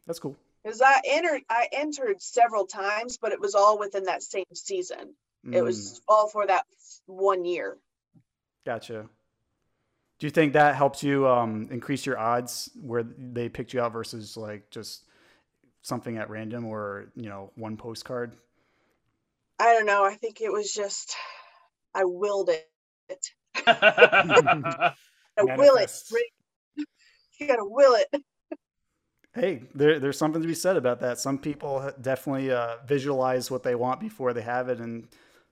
That's 0.07 0.19
cool. 0.19 0.37
because 0.62 0.81
I 0.83 1.01
entered 1.07 1.43
I 1.49 1.69
entered 1.73 2.21
several 2.21 2.66
times, 2.66 3.19
but 3.19 3.33
it 3.33 3.41
was 3.41 3.55
all 3.55 3.79
within 3.79 4.05
that 4.05 4.23
same 4.23 4.45
season. 4.55 5.14
It 5.53 5.62
Mm, 5.62 5.64
was 5.64 6.01
all 6.09 6.29
for 6.29 6.47
that 6.47 6.66
one 7.07 7.45
year. 7.45 7.79
gotcha. 8.64 9.09
Do 10.19 10.27
you 10.27 10.31
think 10.31 10.53
that 10.55 10.75
helps 10.75 11.03
you 11.03 11.29
um, 11.29 11.69
increase 11.71 12.05
your 12.05 12.19
odds 12.19 12.71
where 12.81 13.05
they 13.05 13.49
picked 13.49 13.73
you 13.73 13.81
out 13.81 13.93
versus 13.93 14.37
like 14.37 14.69
just 14.71 15.05
something 15.83 16.19
at 16.19 16.31
random 16.31 16.64
or 16.66 17.12
you 17.14 17.29
know 17.29 17.51
one 17.57 17.77
postcard? 17.77 18.37
I 19.59 19.73
don't 19.73 19.87
know. 19.87 20.05
I 20.05 20.15
think 20.15 20.41
it 20.41 20.53
was 20.53 20.73
just 20.73 21.17
I 21.95 22.05
willed 22.05 22.51
it. 22.51 23.31
I 23.67 24.95
will 25.37 25.77
it. 25.77 25.93
You 27.41 27.47
gotta 27.47 27.65
will 27.65 27.95
it. 27.95 28.23
Hey, 29.35 29.63
there, 29.75 30.01
there's 30.01 30.19
something 30.19 30.43
to 30.43 30.49
be 30.49 30.55
said 30.55 30.77
about 30.77 31.01
that. 31.01 31.19
Some 31.19 31.39
people 31.39 31.93
definitely 32.01 32.51
uh, 32.51 32.77
visualize 32.87 33.51
what 33.51 33.63
they 33.63 33.75
want 33.75 34.01
before 34.01 34.33
they 34.33 34.43
have 34.43 34.69
it, 34.69 34.81
and 34.81 35.07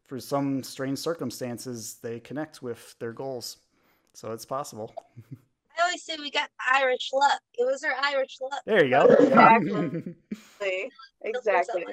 for 0.04 0.18
some 0.18 0.62
strange 0.62 0.98
circumstances, 0.98 1.98
they 2.02 2.18
connect 2.20 2.62
with 2.62 2.98
their 2.98 3.12
goals. 3.12 3.58
So 4.12 4.32
it's 4.32 4.46
possible. 4.46 4.94
I 5.78 5.82
always 5.82 6.02
say 6.02 6.16
we 6.18 6.30
got 6.30 6.48
Irish 6.72 7.10
luck. 7.12 7.40
It 7.54 7.64
was 7.64 7.84
our 7.84 7.94
Irish 8.02 8.38
luck. 8.40 8.62
There 8.64 8.84
you 8.84 8.90
go. 8.90 9.06
Exactly. 9.06 10.14
Exactly. 11.22 11.84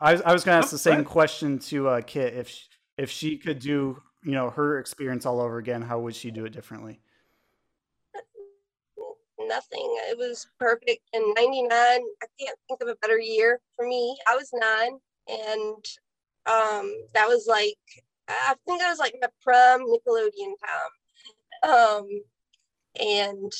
I, 0.00 0.12
was- 0.12 0.22
I 0.22 0.32
was 0.32 0.44
going 0.44 0.56
to 0.56 0.64
ask 0.64 0.70
the 0.70 0.78
same 0.78 1.04
question 1.04 1.58
to 1.60 1.88
uh, 1.88 2.00
Kit. 2.00 2.34
If 2.34 2.48
she, 2.48 2.64
if 2.96 3.10
she 3.10 3.36
could 3.36 3.58
do, 3.58 4.02
you 4.24 4.32
know, 4.32 4.50
her 4.50 4.78
experience 4.78 5.26
all 5.26 5.40
over 5.40 5.58
again, 5.58 5.82
how 5.82 6.00
would 6.00 6.14
she 6.14 6.30
do 6.30 6.44
it 6.44 6.50
differently? 6.52 7.00
Nothing. 9.38 9.96
It 10.08 10.16
was 10.18 10.46
perfect. 10.58 11.00
In 11.12 11.34
99, 11.34 11.70
I 11.72 12.00
can't 12.38 12.58
think 12.68 12.82
of 12.82 12.88
a 12.88 12.94
better 12.96 13.18
year 13.18 13.60
for 13.74 13.86
me. 13.86 14.16
I 14.28 14.36
was 14.36 14.50
nine, 14.52 14.98
and 15.28 15.84
um, 16.46 16.94
that 17.14 17.26
was 17.26 17.46
like, 17.48 17.76
I 18.28 18.54
think 18.66 18.80
that 18.80 18.90
was 18.90 18.98
like 18.98 19.14
my 19.20 19.28
prom 19.42 19.80
Nickelodeon 19.80 20.52
time. 21.64 21.70
Um, 21.72 22.08
and 23.00 23.52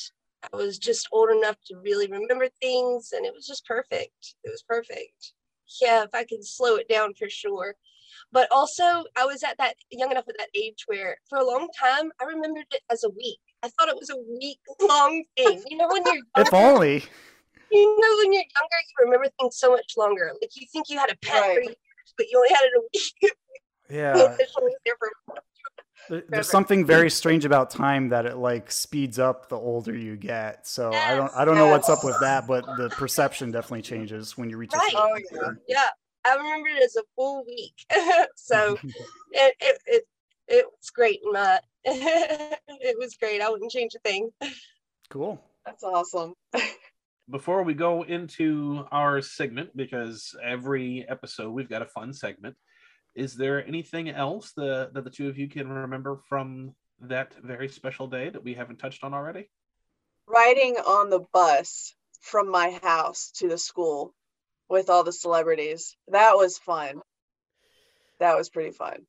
I 0.53 0.55
was 0.55 0.77
just 0.77 1.07
old 1.11 1.29
enough 1.29 1.57
to 1.67 1.77
really 1.83 2.07
remember 2.07 2.47
things, 2.61 3.11
and 3.13 3.25
it 3.25 3.33
was 3.33 3.45
just 3.45 3.65
perfect. 3.65 4.35
It 4.43 4.49
was 4.49 4.63
perfect. 4.67 5.33
Yeah, 5.81 6.03
if 6.03 6.09
I 6.13 6.23
could 6.23 6.43
slow 6.45 6.75
it 6.75 6.89
down 6.89 7.13
for 7.13 7.29
sure. 7.29 7.75
But 8.31 8.47
also, 8.51 9.03
I 9.17 9.25
was 9.25 9.43
at 9.43 9.57
that 9.57 9.75
young 9.89 10.11
enough 10.11 10.27
at 10.27 10.37
that 10.37 10.49
age 10.55 10.83
where, 10.87 11.17
for 11.29 11.37
a 11.37 11.45
long 11.45 11.69
time, 11.79 12.11
I 12.21 12.25
remembered 12.25 12.65
it 12.71 12.81
as 12.89 13.03
a 13.03 13.09
week. 13.09 13.39
I 13.63 13.69
thought 13.69 13.89
it 13.89 13.97
was 13.97 14.09
a 14.09 14.17
week 14.17 14.59
long 14.81 15.23
thing. 15.37 15.63
You 15.69 15.77
know, 15.77 15.87
when 15.87 16.03
you're 16.05 16.23
If 16.37 16.53
only. 16.53 17.03
you 17.71 17.85
know, 17.99 18.17
when 18.23 18.33
you're 18.33 18.43
younger, 18.43 18.79
you 18.89 19.05
remember 19.05 19.27
things 19.39 19.57
so 19.57 19.71
much 19.71 19.93
longer. 19.97 20.31
Like 20.41 20.51
you 20.55 20.67
think 20.71 20.89
you 20.89 20.97
had 20.97 21.11
a 21.11 21.17
pet 21.17 21.53
for 21.53 21.61
years, 21.61 21.75
but 22.17 22.27
you 22.29 22.37
only 22.37 22.49
had 22.49 22.63
it 22.63 22.73
a 22.77 22.81
week. 22.93 23.33
Yeah. 23.89 24.37
It's 26.03 26.11
only 26.11 26.21
there 26.21 26.29
There's 26.29 26.49
something 26.49 26.85
very 26.85 27.09
strange 27.09 27.45
about 27.45 27.69
time 27.69 28.09
that 28.09 28.25
it 28.25 28.37
like 28.37 28.71
speeds 28.71 29.19
up 29.19 29.49
the 29.49 29.55
older 29.57 29.95
you 29.95 30.15
get. 30.17 30.67
So 30.67 30.91
I 30.93 31.15
don't 31.15 31.31
I 31.35 31.45
don't 31.45 31.55
know 31.55 31.67
what's 31.67 31.89
up 31.89 32.03
with 32.03 32.19
that, 32.21 32.47
but 32.47 32.65
the 32.77 32.89
perception 32.89 33.51
definitely 33.51 33.83
changes 33.83 34.37
when 34.37 34.49
you 34.49 34.57
reach 34.57 34.73
a 34.73 34.77
Right. 34.77 34.91
certain 34.91 35.25
Oh, 35.33 35.45
year. 35.47 35.61
yeah. 35.67 35.87
I 36.25 36.35
remember 36.35 36.67
it 36.69 36.83
as 36.83 36.95
a 36.95 37.03
full 37.15 37.45
week. 37.45 37.73
so 38.35 38.77
it, 39.31 39.55
it 39.59 39.81
it 39.85 40.03
it 40.47 40.65
was 40.65 40.89
great 40.89 41.19
in 41.25 41.31
my 41.31 41.59
it 41.85 42.97
was 42.99 43.15
great. 43.15 43.41
I 43.41 43.49
wouldn't 43.49 43.71
change 43.71 43.93
a 43.95 43.99
thing. 43.99 44.29
Cool. 45.09 45.41
That's 45.65 45.83
awesome. 45.83 46.33
Before 47.29 47.63
we 47.63 47.73
go 47.73 48.03
into 48.03 48.85
our 48.91 49.21
segment, 49.21 49.75
because 49.77 50.35
every 50.43 51.05
episode 51.07 51.51
we've 51.51 51.69
got 51.69 51.81
a 51.81 51.85
fun 51.85 52.13
segment, 52.13 52.55
is 53.15 53.35
there 53.35 53.65
anything 53.65 54.09
else 54.09 54.53
the, 54.55 54.89
that 54.93 55.03
the 55.03 55.09
two 55.09 55.27
of 55.27 55.37
you 55.37 55.47
can 55.49 55.67
remember 55.69 56.17
from 56.29 56.73
that 57.01 57.33
very 57.43 57.67
special 57.67 58.07
day 58.07 58.29
that 58.29 58.43
we 58.43 58.53
haven't 58.53 58.77
touched 58.77 59.03
on 59.03 59.13
already? 59.13 59.49
Riding 60.27 60.75
on 60.77 61.09
the 61.09 61.21
bus 61.33 61.93
from 62.21 62.49
my 62.49 62.79
house 62.83 63.31
to 63.37 63.47
the 63.49 63.57
school 63.57 64.13
with 64.69 64.89
all 64.89 65.03
the 65.03 65.11
celebrities. 65.11 65.97
That 66.09 66.33
was 66.35 66.57
fun. 66.57 67.01
That 68.19 68.37
was 68.37 68.49
pretty 68.49 68.71
fun. 68.71 69.05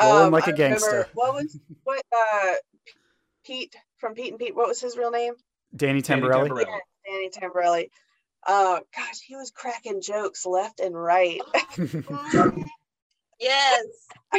Rolling 0.00 0.32
like 0.32 0.48
a 0.48 0.50
Um, 0.50 0.56
I 0.56 0.64
remember- 0.64 0.80
gangster. 0.80 1.08
What 1.14 1.34
was 1.34 1.58
what 1.84 2.02
uh 2.12 2.54
Pete 3.44 3.74
from 3.98 4.14
Pete 4.14 4.30
and 4.30 4.38
Pete, 4.38 4.54
what 4.54 4.68
was 4.68 4.80
his 4.80 4.96
real 4.96 5.10
name? 5.12 5.34
Danny 5.74 6.02
Danny 6.02 6.22
Tamberelli. 6.22 6.48
Tamberelli. 6.48 6.64
Yeah, 6.66 6.78
Danny 7.06 7.30
Tamberelli. 7.30 7.88
Uh 8.44 8.80
gosh, 8.96 9.20
he 9.24 9.36
was 9.36 9.50
cracking 9.52 10.00
jokes 10.02 10.44
left 10.44 10.80
and 10.80 11.00
right. 11.00 11.40
Yes. 13.42 13.84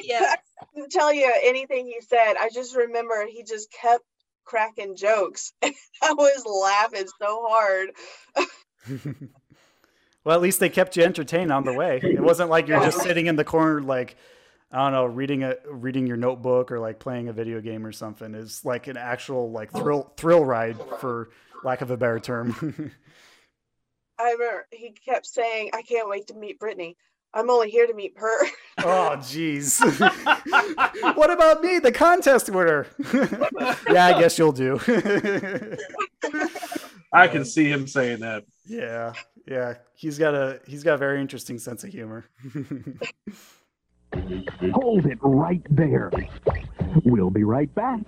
Yes. 0.01 0.37
I 0.61 0.65
couldn't 0.73 0.91
tell 0.91 1.13
you 1.13 1.31
anything 1.43 1.85
he 1.85 1.99
said. 2.01 2.35
I 2.39 2.49
just 2.53 2.75
remember 2.75 3.25
he 3.29 3.43
just 3.43 3.71
kept 3.71 4.03
cracking 4.45 4.95
jokes. 4.95 5.53
I 5.63 6.13
was 6.13 6.43
laughing 6.45 7.07
so 7.21 7.45
hard. 7.47 7.89
well, 10.23 10.35
at 10.35 10.41
least 10.41 10.59
they 10.59 10.69
kept 10.69 10.95
you 10.97 11.03
entertained 11.03 11.51
on 11.51 11.63
the 11.65 11.73
way. 11.73 11.99
It 12.01 12.21
wasn't 12.21 12.49
like 12.49 12.67
you're 12.67 12.79
just 12.79 13.01
sitting 13.01 13.27
in 13.27 13.35
the 13.35 13.43
corner 13.43 13.81
like 13.81 14.15
I 14.71 14.77
don't 14.77 14.93
know, 14.93 15.05
reading 15.05 15.43
a 15.43 15.55
reading 15.69 16.07
your 16.07 16.17
notebook 16.17 16.71
or 16.71 16.79
like 16.79 16.97
playing 16.97 17.27
a 17.27 17.33
video 17.33 17.61
game 17.61 17.85
or 17.85 17.91
something. 17.91 18.33
It's 18.33 18.65
like 18.65 18.87
an 18.87 18.97
actual 18.97 19.51
like 19.51 19.71
thrill 19.71 20.11
thrill 20.17 20.43
ride 20.43 20.77
for 20.99 21.29
lack 21.63 21.81
of 21.81 21.91
a 21.91 21.97
better 21.97 22.19
term. 22.19 22.91
I 24.19 24.31
remember 24.31 24.67
he 24.71 24.91
kept 24.91 25.25
saying, 25.25 25.71
I 25.73 25.81
can't 25.81 26.09
wait 26.09 26.27
to 26.27 26.33
meet 26.33 26.59
Britney. 26.59 26.95
I'm 27.33 27.49
only 27.49 27.69
here 27.69 27.87
to 27.87 27.93
meet 27.93 28.13
her. 28.17 28.45
oh 28.79 29.15
jeez. 29.17 29.79
what 31.15 31.31
about 31.31 31.61
me, 31.61 31.79
the 31.79 31.91
contest 31.91 32.49
winner? 32.49 32.87
yeah, 33.91 34.07
I 34.07 34.19
guess 34.19 34.37
you'll 34.37 34.51
do. 34.51 34.79
I 37.11 37.27
can 37.27 37.45
see 37.45 37.69
him 37.69 37.87
saying 37.87 38.19
that. 38.19 38.43
yeah. 38.65 39.13
Yeah. 39.47 39.75
He's 39.95 40.17
got 40.17 40.35
a 40.35 40.59
he's 40.65 40.83
got 40.83 40.95
a 40.95 40.97
very 40.97 41.21
interesting 41.21 41.59
sense 41.59 41.83
of 41.83 41.89
humor. 41.89 42.25
Hold 44.73 45.05
it 45.05 45.17
right 45.21 45.65
there. 45.69 46.11
We'll 47.03 47.29
be 47.29 47.43
right 47.43 47.73
back. 47.73 48.01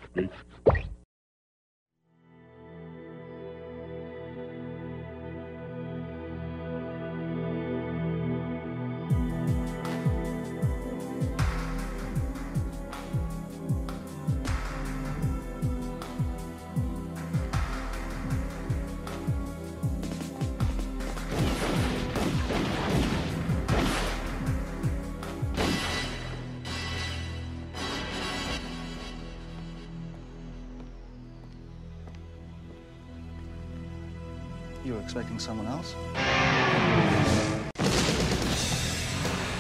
Were 35.36 35.40
someone 35.40 35.68
else? 35.68 35.96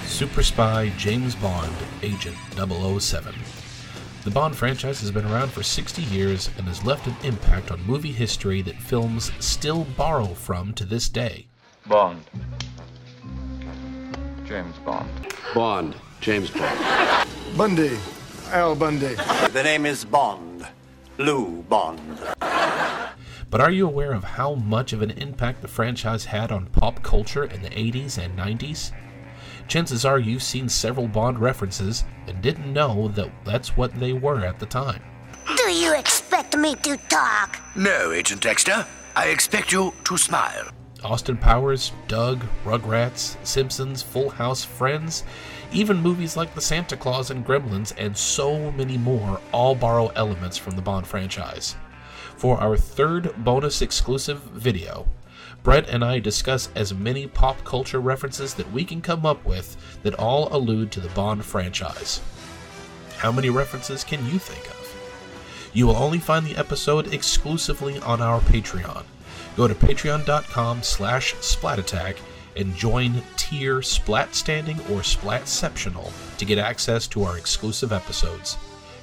Super 0.07 0.41
spy 0.43 0.89
James 0.97 1.35
Bond, 1.35 1.75
Agent 2.01 2.37
007. 2.55 3.35
The 4.23 4.31
Bond 4.31 4.55
franchise 4.55 5.01
has 5.01 5.11
been 5.11 5.25
around 5.25 5.51
for 5.51 5.61
60 5.61 6.01
years 6.03 6.49
and 6.57 6.65
has 6.67 6.83
left 6.83 7.05
an 7.07 7.15
impact 7.23 7.71
on 7.71 7.85
movie 7.85 8.11
history 8.11 8.61
that 8.63 8.81
films 8.81 9.31
still 9.39 9.83
borrow 9.97 10.27
from 10.27 10.73
to 10.73 10.85
this 10.85 11.09
day. 11.09 11.45
Bond. 11.85 12.23
James 14.45 14.77
Bond. 14.77 15.09
Bond. 15.53 15.95
James 16.21 16.49
Bond. 16.49 17.27
Bundy. 17.57 17.97
Al 18.51 18.75
Bundy. 18.75 19.15
The 19.51 19.61
name 19.63 19.85
is 19.85 20.05
Bond. 20.05 20.65
Lou 21.17 21.63
Bond. 21.63 21.99
But 23.55 23.61
are 23.61 23.71
you 23.71 23.87
aware 23.87 24.11
of 24.11 24.25
how 24.25 24.55
much 24.55 24.91
of 24.91 25.01
an 25.01 25.11
impact 25.11 25.61
the 25.61 25.69
franchise 25.69 26.25
had 26.25 26.51
on 26.51 26.65
pop 26.65 27.01
culture 27.01 27.45
in 27.45 27.61
the 27.61 27.69
80s 27.69 28.17
and 28.17 28.37
90s? 28.37 28.91
Chances 29.69 30.03
are 30.03 30.19
you've 30.19 30.43
seen 30.43 30.67
several 30.67 31.07
Bond 31.07 31.39
references 31.39 32.03
and 32.27 32.41
didn't 32.41 32.73
know 32.73 33.07
that 33.15 33.31
that's 33.45 33.77
what 33.77 33.97
they 33.97 34.11
were 34.11 34.45
at 34.45 34.59
the 34.59 34.65
time. 34.65 35.01
Do 35.55 35.71
you 35.71 35.95
expect 35.95 36.57
me 36.57 36.75
to 36.75 36.97
talk? 37.07 37.61
No, 37.77 38.11
Agent 38.11 38.41
Dexter. 38.41 38.85
I 39.15 39.27
expect 39.27 39.71
you 39.71 39.93
to 40.03 40.17
smile. 40.17 40.67
Austin 41.01 41.37
Powers, 41.37 41.93
Doug, 42.09 42.43
Rugrats, 42.65 43.37
Simpsons, 43.45 44.01
Full 44.01 44.31
House, 44.31 44.65
Friends, 44.65 45.23
even 45.71 45.95
movies 45.95 46.35
like 46.35 46.53
The 46.53 46.59
Santa 46.59 46.97
Claus 46.97 47.31
and 47.31 47.45
Gremlins, 47.45 47.93
and 47.97 48.17
so 48.17 48.69
many 48.71 48.97
more 48.97 49.39
all 49.53 49.75
borrow 49.75 50.07
elements 50.17 50.57
from 50.57 50.75
the 50.75 50.81
Bond 50.81 51.07
franchise. 51.07 51.77
For 52.45 52.59
our 52.61 52.77
third 52.77 53.43
bonus 53.43 53.81
exclusive 53.81 54.39
video, 54.39 55.07
Brett 55.63 55.89
and 55.89 56.05
I 56.05 56.19
discuss 56.19 56.69
as 56.75 56.93
many 56.93 57.25
pop 57.25 57.63
culture 57.63 57.99
references 57.99 58.53
that 58.53 58.71
we 58.71 58.85
can 58.85 59.01
come 59.01 59.25
up 59.25 59.43
with 59.43 59.75
that 60.03 60.13
all 60.13 60.55
allude 60.55 60.91
to 60.91 60.99
the 60.99 61.09
Bond 61.09 61.43
franchise. 61.43 62.21
How 63.17 63.31
many 63.31 63.49
references 63.49 64.03
can 64.03 64.23
you 64.27 64.37
think 64.37 64.63
of? 64.67 65.71
You 65.73 65.87
will 65.87 65.95
only 65.95 66.19
find 66.19 66.45
the 66.45 66.55
episode 66.55 67.11
exclusively 67.11 67.97
on 68.01 68.21
our 68.21 68.41
Patreon. 68.41 69.05
Go 69.57 69.67
to 69.67 69.73
patreon.com 69.73 70.83
slash 70.83 71.33
splatattack 71.37 72.17
and 72.55 72.75
join 72.75 73.23
tier 73.37 73.79
Splatstanding 73.79 74.77
or 74.91 75.01
Splatceptional 75.01 76.11
to 76.37 76.45
get 76.45 76.59
access 76.59 77.07
to 77.07 77.23
our 77.23 77.39
exclusive 77.39 77.91
episodes. 77.91 78.55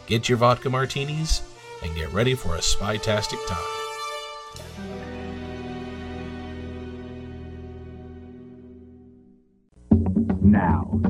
Get 0.06 0.28
your 0.28 0.38
vodka 0.38 0.70
martinis 0.70 1.42
and 1.82 1.94
get 1.94 2.12
ready 2.12 2.34
for 2.34 2.54
a 2.54 2.60
spytastic 2.60 3.44
time. 3.46 3.82
Now, 10.40 11.00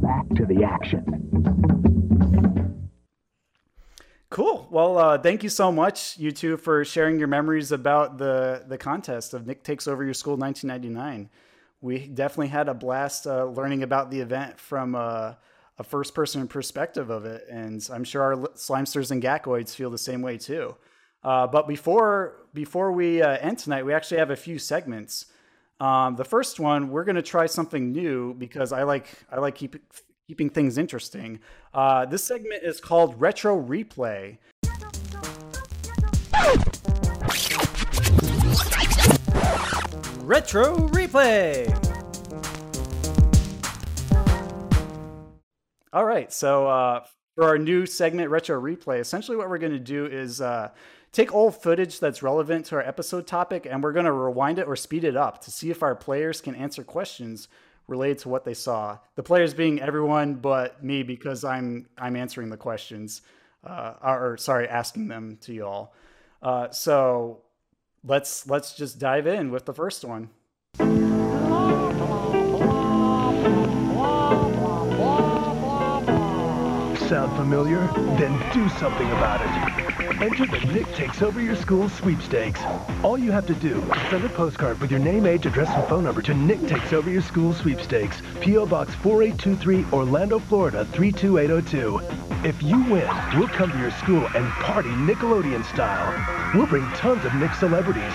back 0.00 0.28
to 0.36 0.46
the 0.46 0.64
action. 0.64 1.26
Cool. 4.28 4.66
Well, 4.70 4.98
uh, 4.98 5.18
thank 5.18 5.42
you 5.42 5.48
so 5.48 5.70
much, 5.72 6.18
you 6.18 6.32
two, 6.32 6.56
for 6.56 6.84
sharing 6.84 7.18
your 7.18 7.28
memories 7.28 7.72
about 7.72 8.18
the 8.18 8.64
the 8.66 8.76
contest 8.76 9.32
of 9.34 9.46
Nick 9.46 9.62
Takes 9.62 9.86
Over 9.86 10.04
Your 10.04 10.14
School 10.14 10.36
1999. 10.36 11.30
We 11.80 12.08
definitely 12.08 12.48
had 12.48 12.68
a 12.68 12.74
blast 12.74 13.26
uh, 13.26 13.44
learning 13.44 13.82
about 13.82 14.10
the 14.10 14.20
event 14.20 14.58
from 14.58 14.94
uh, 14.94 15.34
a 15.78 15.84
first 15.84 16.14
person 16.14 16.46
perspective 16.48 17.10
of 17.10 17.24
it, 17.24 17.46
and 17.50 17.86
I'm 17.92 18.04
sure 18.04 18.22
our 18.22 18.36
slimesters 18.54 19.10
and 19.10 19.22
gakoids 19.22 19.74
feel 19.74 19.90
the 19.90 19.98
same 19.98 20.22
way 20.22 20.38
too. 20.38 20.74
Uh, 21.22 21.46
but 21.46 21.68
before 21.68 22.46
before 22.54 22.92
we 22.92 23.20
uh, 23.20 23.36
end 23.38 23.58
tonight, 23.58 23.84
we 23.84 23.92
actually 23.92 24.18
have 24.18 24.30
a 24.30 24.36
few 24.36 24.58
segments. 24.58 25.26
Um, 25.80 26.16
the 26.16 26.24
first 26.24 26.58
one, 26.58 26.90
we're 26.90 27.04
going 27.04 27.16
to 27.16 27.22
try 27.22 27.46
something 27.46 27.92
new 27.92 28.32
because 28.34 28.72
I 28.72 28.84
like 28.84 29.08
I 29.30 29.38
like 29.38 29.54
keep, 29.54 29.76
keeping 30.26 30.48
things 30.48 30.78
interesting. 30.78 31.40
Uh, 31.74 32.06
this 32.06 32.24
segment 32.24 32.62
is 32.62 32.80
called 32.80 33.20
Retro 33.20 33.60
Replay. 33.60 34.38
Retro 40.22 40.76
Replay. 40.88 41.85
All 45.96 46.04
right, 46.04 46.30
so 46.30 46.66
uh, 46.66 47.04
for 47.36 47.44
our 47.44 47.56
new 47.56 47.86
segment, 47.86 48.28
Retro 48.28 48.60
Replay, 48.60 49.00
essentially 49.00 49.34
what 49.34 49.48
we're 49.48 49.56
going 49.56 49.72
to 49.72 49.78
do 49.78 50.04
is 50.04 50.42
uh, 50.42 50.68
take 51.10 51.34
old 51.34 51.62
footage 51.62 52.00
that's 52.00 52.22
relevant 52.22 52.66
to 52.66 52.74
our 52.74 52.82
episode 52.82 53.26
topic 53.26 53.64
and 53.64 53.82
we're 53.82 53.94
going 53.94 54.04
to 54.04 54.12
rewind 54.12 54.58
it 54.58 54.66
or 54.66 54.76
speed 54.76 55.04
it 55.04 55.16
up 55.16 55.40
to 55.44 55.50
see 55.50 55.70
if 55.70 55.82
our 55.82 55.94
players 55.94 56.42
can 56.42 56.54
answer 56.54 56.84
questions 56.84 57.48
related 57.88 58.18
to 58.18 58.28
what 58.28 58.44
they 58.44 58.52
saw. 58.52 58.98
The 59.14 59.22
players 59.22 59.54
being 59.54 59.80
everyone 59.80 60.34
but 60.34 60.84
me 60.84 61.02
because 61.02 61.44
I'm 61.44 61.86
I'm 61.96 62.14
answering 62.14 62.50
the 62.50 62.58
questions, 62.58 63.22
uh, 63.64 63.94
or 64.02 64.36
sorry, 64.36 64.68
asking 64.68 65.08
them 65.08 65.38
to 65.44 65.54
y'all. 65.54 65.94
Uh, 66.42 66.68
so 66.72 67.40
let's 68.04 68.46
let's 68.46 68.76
just 68.76 68.98
dive 68.98 69.26
in 69.26 69.50
with 69.50 69.64
the 69.64 69.72
first 69.72 70.04
one. 70.04 70.28
Sound 77.08 77.36
familiar? 77.36 77.86
Then 78.18 78.36
do 78.52 78.68
something 78.80 79.06
about 79.12 79.40
it. 79.40 80.20
Enter 80.20 80.44
the 80.44 80.58
Nick 80.72 80.92
Takes 80.92 81.22
Over 81.22 81.40
Your 81.40 81.54
School 81.54 81.88
sweepstakes. 81.88 82.60
All 83.04 83.16
you 83.16 83.30
have 83.30 83.46
to 83.46 83.54
do 83.54 83.80
is 83.80 84.10
send 84.10 84.24
a 84.24 84.28
postcard 84.28 84.80
with 84.80 84.90
your 84.90 84.98
name, 84.98 85.24
age, 85.24 85.46
address, 85.46 85.68
and 85.68 85.86
phone 85.86 86.02
number 86.02 86.20
to 86.22 86.34
Nick 86.34 86.66
Takes 86.66 86.92
Over 86.92 87.08
Your 87.08 87.22
School 87.22 87.54
sweepstakes, 87.54 88.22
P.O. 88.40 88.66
Box 88.66 88.92
4823, 88.96 89.86
Orlando, 89.92 90.40
Florida 90.40 90.84
32802. 90.86 92.00
If 92.44 92.60
you 92.60 92.82
win, 92.90 93.08
we'll 93.36 93.48
come 93.48 93.70
to 93.70 93.78
your 93.78 93.92
school 93.92 94.26
and 94.34 94.50
party 94.54 94.90
Nickelodeon 94.90 95.64
style. 95.66 96.52
We'll 96.56 96.66
bring 96.66 96.88
tons 96.94 97.24
of 97.24 97.32
Nick 97.34 97.54
celebrities. 97.54 98.14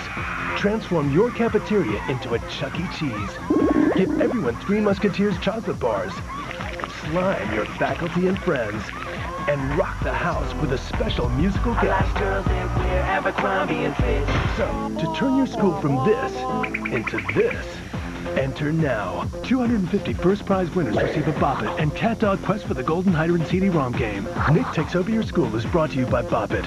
Transform 0.58 1.10
your 1.12 1.30
cafeteria 1.30 2.04
into 2.08 2.34
a 2.34 2.38
Chuck 2.50 2.78
E. 2.78 2.84
Cheese. 2.98 3.30
Give 3.96 4.20
everyone 4.20 4.56
Three 4.60 4.80
Musketeers 4.80 5.38
chocolate 5.38 5.80
bars. 5.80 6.12
Slime 7.10 7.54
your 7.54 7.66
faculty 7.66 8.28
and 8.28 8.38
friends. 8.42 8.82
And 9.48 9.76
rock 9.76 10.02
the 10.04 10.12
house 10.12 10.54
with 10.60 10.72
a 10.72 10.78
special 10.78 11.28
musical 11.30 11.74
guest. 11.74 12.16
So, 14.56 14.94
to 14.98 15.14
turn 15.16 15.36
your 15.36 15.46
school 15.46 15.80
from 15.80 15.96
this 16.06 16.32
into 16.92 17.18
this, 17.34 17.66
enter 18.38 18.72
now. 18.72 19.28
250 19.42 20.12
first 20.12 20.46
prize 20.46 20.70
winners 20.76 20.96
receive 20.96 21.26
a 21.26 21.32
Bop 21.40 21.62
It 21.62 21.80
and 21.80 21.90
CatDog 21.92 22.44
Quest 22.44 22.66
for 22.66 22.74
the 22.74 22.84
Golden 22.84 23.12
Hydrant 23.12 23.48
CD-ROM 23.48 23.92
game. 23.92 24.28
Nick 24.52 24.66
Takes 24.72 24.94
Over 24.94 25.10
Your 25.10 25.24
School 25.24 25.54
is 25.56 25.66
brought 25.66 25.90
to 25.92 25.98
you 25.98 26.06
by 26.06 26.22
Bop 26.22 26.52
It. 26.52 26.64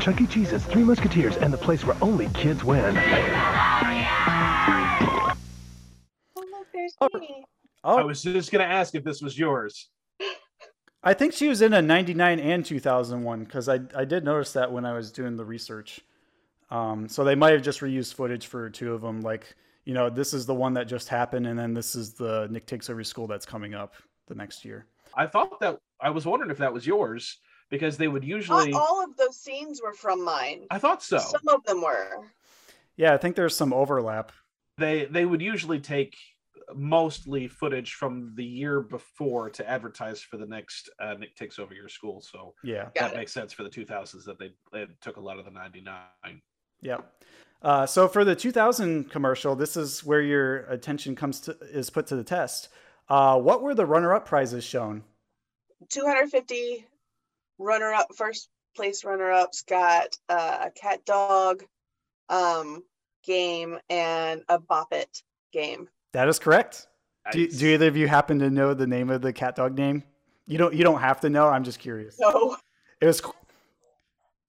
Chuck 0.00 0.20
E. 0.20 0.26
Cheese's 0.26 0.64
Three 0.64 0.82
Musketeers 0.82 1.36
and 1.36 1.52
the 1.52 1.58
place 1.58 1.84
where 1.84 1.96
only 2.02 2.28
kids 2.30 2.64
win. 2.64 2.96
Oh 7.00 7.08
I 7.84 8.02
was 8.02 8.22
just 8.22 8.50
going 8.50 8.66
to 8.66 8.72
ask 8.72 8.94
if 8.94 9.04
this 9.04 9.22
was 9.22 9.38
yours. 9.38 9.88
I 11.02 11.14
think 11.14 11.32
she 11.32 11.48
was 11.48 11.62
in 11.62 11.72
a 11.72 11.80
99 11.80 12.40
and 12.40 12.64
2001 12.64 13.44
because 13.44 13.68
I, 13.68 13.80
I 13.94 14.04
did 14.04 14.24
notice 14.24 14.52
that 14.54 14.70
when 14.70 14.84
I 14.84 14.94
was 14.94 15.12
doing 15.12 15.36
the 15.36 15.44
research. 15.44 16.00
Um, 16.70 17.08
so 17.08 17.24
they 17.24 17.34
might 17.34 17.52
have 17.52 17.62
just 17.62 17.80
reused 17.80 18.14
footage 18.14 18.46
for 18.46 18.68
two 18.68 18.92
of 18.92 19.00
them. 19.00 19.20
Like, 19.20 19.54
you 19.84 19.94
know, 19.94 20.10
this 20.10 20.34
is 20.34 20.44
the 20.44 20.54
one 20.54 20.74
that 20.74 20.86
just 20.86 21.08
happened, 21.08 21.46
and 21.46 21.58
then 21.58 21.72
this 21.72 21.94
is 21.94 22.12
the 22.12 22.48
Nick 22.50 22.66
Takes 22.66 22.90
Over 22.90 23.04
School 23.04 23.26
that's 23.26 23.46
coming 23.46 23.74
up 23.74 23.94
the 24.26 24.34
next 24.34 24.64
year. 24.64 24.86
I 25.14 25.26
thought 25.26 25.60
that 25.60 25.78
I 26.00 26.10
was 26.10 26.26
wondering 26.26 26.50
if 26.50 26.58
that 26.58 26.72
was 26.72 26.86
yours 26.86 27.38
because 27.70 27.96
they 27.96 28.08
would 28.08 28.24
usually. 28.24 28.72
Not 28.72 28.82
all 28.82 29.02
of 29.02 29.16
those 29.16 29.36
scenes 29.36 29.80
were 29.82 29.94
from 29.94 30.22
mine. 30.22 30.66
I 30.70 30.78
thought 30.78 31.02
so. 31.02 31.18
Some 31.18 31.48
of 31.48 31.64
them 31.64 31.80
were. 31.80 32.26
Yeah, 32.96 33.14
I 33.14 33.16
think 33.16 33.36
there's 33.36 33.56
some 33.56 33.72
overlap. 33.72 34.32
They 34.76 35.06
they 35.06 35.24
would 35.24 35.40
usually 35.40 35.80
take 35.80 36.16
mostly 36.74 37.48
footage 37.48 37.94
from 37.94 38.32
the 38.34 38.44
year 38.44 38.80
before 38.80 39.50
to 39.50 39.68
advertise 39.68 40.20
for 40.20 40.36
the 40.36 40.46
next 40.46 40.90
uh, 41.00 41.14
Nick 41.14 41.34
Takes 41.36 41.58
Over 41.58 41.74
Your 41.74 41.88
School. 41.88 42.20
So 42.20 42.54
yeah, 42.62 42.88
that 42.96 43.14
makes 43.14 43.32
sense 43.32 43.52
for 43.52 43.62
the 43.62 43.70
2000s 43.70 44.24
that 44.24 44.38
they, 44.38 44.52
they 44.72 44.86
took 45.00 45.16
a 45.16 45.20
lot 45.20 45.38
of 45.38 45.44
the 45.44 45.50
99. 45.50 46.40
Yeah. 46.80 46.98
Uh, 47.60 47.86
so 47.86 48.06
for 48.06 48.24
the 48.24 48.36
2000 48.36 49.10
commercial, 49.10 49.56
this 49.56 49.76
is 49.76 50.04
where 50.04 50.22
your 50.22 50.58
attention 50.66 51.16
comes 51.16 51.40
to 51.40 51.56
is 51.72 51.90
put 51.90 52.06
to 52.06 52.16
the 52.16 52.24
test. 52.24 52.68
Uh, 53.08 53.38
what 53.38 53.62
were 53.62 53.74
the 53.74 53.86
runner-up 53.86 54.26
prizes 54.26 54.64
shown? 54.64 55.02
250 55.90 56.86
runner-up, 57.58 58.14
first 58.16 58.48
place 58.76 59.04
runner-ups 59.04 59.62
got 59.62 60.16
uh, 60.28 60.66
a 60.66 60.70
CatDog 60.70 61.62
um, 62.28 62.84
game 63.24 63.78
and 63.88 64.42
a 64.48 64.58
Bop 64.58 64.92
It 64.92 65.22
game. 65.52 65.88
That 66.12 66.28
is 66.28 66.38
correct. 66.38 66.86
Nice. 67.26 67.34
Do, 67.34 67.48
do 67.48 67.66
either 67.74 67.88
of 67.88 67.96
you 67.96 68.08
happen 68.08 68.38
to 68.38 68.50
know 68.50 68.74
the 68.74 68.86
name 68.86 69.10
of 69.10 69.20
the 69.22 69.32
CatDog 69.32 69.76
name? 69.76 70.02
You 70.46 70.58
don't. 70.58 70.74
You 70.74 70.82
don't 70.84 71.00
have 71.00 71.20
to 71.20 71.30
know. 71.30 71.48
I'm 71.48 71.64
just 71.64 71.78
curious. 71.78 72.18
No. 72.18 72.56
It 73.00 73.06
was. 73.06 73.20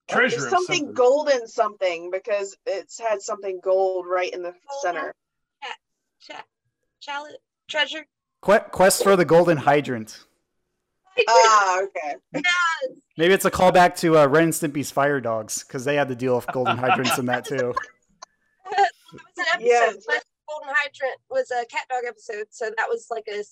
Treasure 0.08 0.40
something, 0.40 0.78
something. 0.78 0.94
golden 0.94 1.46
something 1.46 2.10
because 2.10 2.56
it's 2.66 2.98
had 2.98 3.22
something 3.22 3.60
gold 3.62 4.06
right 4.08 4.32
in 4.32 4.42
the 4.42 4.52
center. 4.82 5.14
Cha- 6.20 6.42
Chalice, 7.00 7.36
treasure. 7.68 8.04
Que- 8.42 8.64
Quest 8.72 9.04
for 9.04 9.14
the 9.14 9.24
Golden 9.24 9.56
Hydrant. 9.56 10.24
Ah, 11.28 11.82
okay. 11.82 12.14
Maybe 13.16 13.34
it's 13.34 13.44
a 13.44 13.50
callback 13.50 13.94
to 13.98 14.18
uh, 14.18 14.26
Ren 14.26 14.44
and 14.44 14.52
Stimpy's 14.52 14.90
Fire 14.90 15.20
Dogs 15.20 15.62
because 15.62 15.84
they 15.84 15.94
had 15.94 16.08
to 16.08 16.14
deal 16.14 16.34
with 16.34 16.46
golden 16.48 16.76
hydrants 16.76 17.18
in 17.18 17.26
that 17.26 17.44
too. 17.44 17.74
It 18.72 19.20
was 19.36 19.38
an 19.38 19.44
episode. 19.54 20.02
Last 20.08 20.26
Golden 20.50 20.74
Hydrant 20.76 21.20
was 21.30 21.50
a 21.50 21.64
CatDog 21.66 22.08
episode, 22.08 22.46
so 22.50 22.66
that 22.76 22.86
was 22.88 23.06
like 23.10 23.24
a 23.28 23.42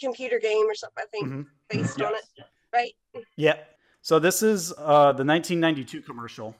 computer 0.00 0.38
game 0.40 0.66
or 0.68 0.74
something. 0.74 1.04
I 1.04 1.06
think 1.06 1.28
Mhm. 1.28 1.46
based 1.68 2.00
on 2.00 2.14
it, 2.14 2.24
right? 2.72 2.92
Yeah. 3.36 3.56
So 4.02 4.18
this 4.18 4.42
is 4.42 4.72
uh, 4.76 5.12
the 5.12 5.24
1992 5.24 6.02
commercial. 6.02 6.54